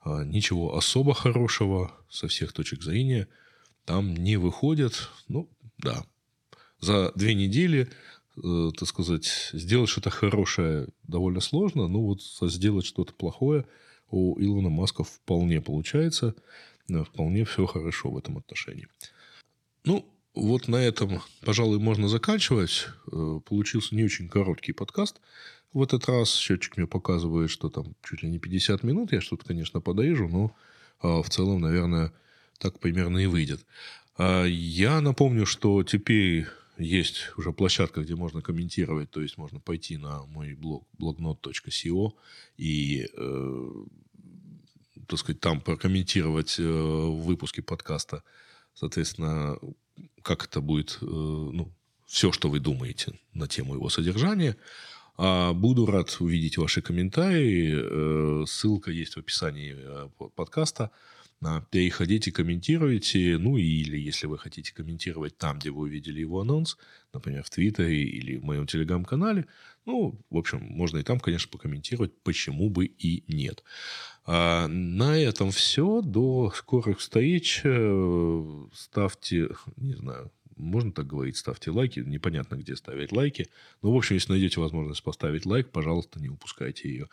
а, 0.00 0.24
ничего 0.24 0.76
особо 0.76 1.14
хорошего 1.14 1.90
со 2.10 2.28
всех 2.28 2.52
точек 2.52 2.82
зрения 2.82 3.26
там 3.86 4.14
не 4.14 4.36
выходит. 4.36 5.08
Ну, 5.26 5.48
да. 5.78 6.04
За 6.80 7.12
две 7.14 7.32
недели, 7.32 7.88
э, 8.36 8.70
так 8.78 8.86
сказать, 8.86 9.48
сделать 9.54 9.88
что-то 9.88 10.10
хорошее 10.10 10.88
довольно 11.04 11.40
сложно, 11.40 11.88
но 11.88 12.02
вот 12.02 12.20
сделать 12.42 12.84
что-то 12.84 13.14
плохое 13.14 13.64
у 14.10 14.38
Илона 14.38 14.68
Маска 14.68 15.02
вполне 15.02 15.62
получается. 15.62 16.34
Вполне 17.10 17.46
все 17.46 17.64
хорошо 17.64 18.10
в 18.10 18.18
этом 18.18 18.36
отношении. 18.36 18.86
Ну, 19.84 20.06
вот 20.34 20.68
на 20.68 20.76
этом, 20.76 21.22
пожалуй, 21.42 21.78
можно 21.78 22.08
заканчивать. 22.08 22.88
Э, 23.12 23.40
получился 23.44 23.94
не 23.94 24.04
очень 24.04 24.28
короткий 24.28 24.72
подкаст. 24.72 25.20
В 25.72 25.82
этот 25.82 26.06
раз 26.08 26.34
счетчик 26.34 26.76
мне 26.76 26.86
показывает, 26.86 27.50
что 27.50 27.68
там 27.68 27.94
чуть 28.02 28.22
ли 28.22 28.28
не 28.28 28.38
50 28.38 28.82
минут. 28.82 29.12
Я 29.12 29.20
что-то, 29.20 29.44
конечно, 29.44 29.80
подоежу, 29.80 30.28
но 30.28 30.54
а, 31.00 31.22
в 31.22 31.28
целом, 31.30 31.60
наверное, 31.60 32.12
так 32.58 32.78
примерно 32.78 33.18
и 33.18 33.26
выйдет. 33.26 33.66
А, 34.16 34.44
я 34.44 35.00
напомню, 35.00 35.46
что 35.46 35.82
теперь 35.82 36.46
есть 36.78 37.32
уже 37.36 37.52
площадка, 37.52 38.02
где 38.02 38.14
можно 38.14 38.40
комментировать, 38.40 39.10
то 39.10 39.20
есть 39.20 39.36
можно 39.36 39.60
пойти 39.60 39.96
на 39.96 40.24
мой 40.26 40.54
блог 40.54 40.86
blognote.co 40.98 42.12
и, 42.56 43.08
э, 43.16 43.70
так 45.06 45.18
сказать, 45.18 45.40
там 45.40 45.60
прокомментировать 45.60 46.56
э, 46.58 46.62
выпуски 46.62 47.60
подкаста, 47.60 48.22
соответственно, 48.74 49.58
как 50.22 50.44
это 50.44 50.60
будет, 50.60 50.98
э, 51.00 51.04
ну, 51.06 51.72
все, 52.06 52.32
что 52.32 52.48
вы 52.48 52.60
думаете 52.60 53.18
на 53.32 53.46
тему 53.46 53.74
его 53.74 53.88
содержания. 53.88 54.56
А 55.16 55.52
буду 55.52 55.86
рад 55.86 56.16
увидеть 56.20 56.58
ваши 56.58 56.82
комментарии. 56.82 57.72
Э, 57.74 58.44
ссылка 58.46 58.90
есть 58.90 59.14
в 59.14 59.18
описании 59.18 59.74
э, 59.76 60.08
подкаста. 60.34 60.90
Переходите, 61.70 62.32
комментируйте. 62.32 63.36
Ну, 63.38 63.58
или 63.58 63.98
если 63.98 64.26
вы 64.26 64.38
хотите 64.38 64.72
комментировать 64.72 65.36
там, 65.36 65.58
где 65.58 65.70
вы 65.70 65.82
увидели 65.82 66.20
его 66.20 66.40
анонс, 66.40 66.78
например, 67.12 67.42
в 67.42 67.50
Твиттере 67.50 68.02
или 68.02 68.36
в 68.36 68.44
моем 68.44 68.66
Телеграм-канале, 68.66 69.46
ну, 69.84 70.18
в 70.30 70.36
общем, 70.38 70.60
можно 70.62 70.98
и 70.98 71.02
там, 71.02 71.20
конечно, 71.20 71.50
покомментировать, 71.50 72.12
почему 72.22 72.70
бы 72.70 72.86
и 72.86 73.24
нет. 73.28 73.62
А 74.26 74.68
на 74.68 75.18
этом 75.18 75.50
все. 75.50 76.00
До 76.00 76.50
скорых 76.54 76.98
встреч. 76.98 77.62
Ставьте, 78.72 79.48
не 79.76 79.94
знаю, 79.94 80.30
можно 80.56 80.92
так 80.92 81.06
говорить, 81.06 81.36
ставьте 81.36 81.70
лайки. 81.70 82.00
Непонятно, 82.00 82.56
где 82.56 82.76
ставить 82.76 83.12
лайки. 83.12 83.48
Но, 83.82 83.92
в 83.92 83.96
общем, 83.96 84.14
если 84.14 84.32
найдете 84.32 84.60
возможность 84.60 85.02
поставить 85.02 85.46
лайк, 85.46 85.70
пожалуйста, 85.70 86.20
не 86.20 86.28
упускайте 86.28 86.88
ее. 86.88 87.08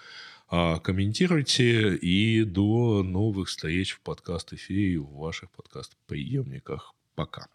А 0.48 0.80
комментируйте 0.80 1.96
и 1.96 2.44
до 2.44 3.04
новых 3.04 3.50
встреч 3.50 3.94
в 3.94 4.02
подкаст-эфире 4.02 5.00
в 5.00 5.14
ваших 5.16 5.50
подкаст-приемниках. 5.52 6.94
Пока. 7.16 7.48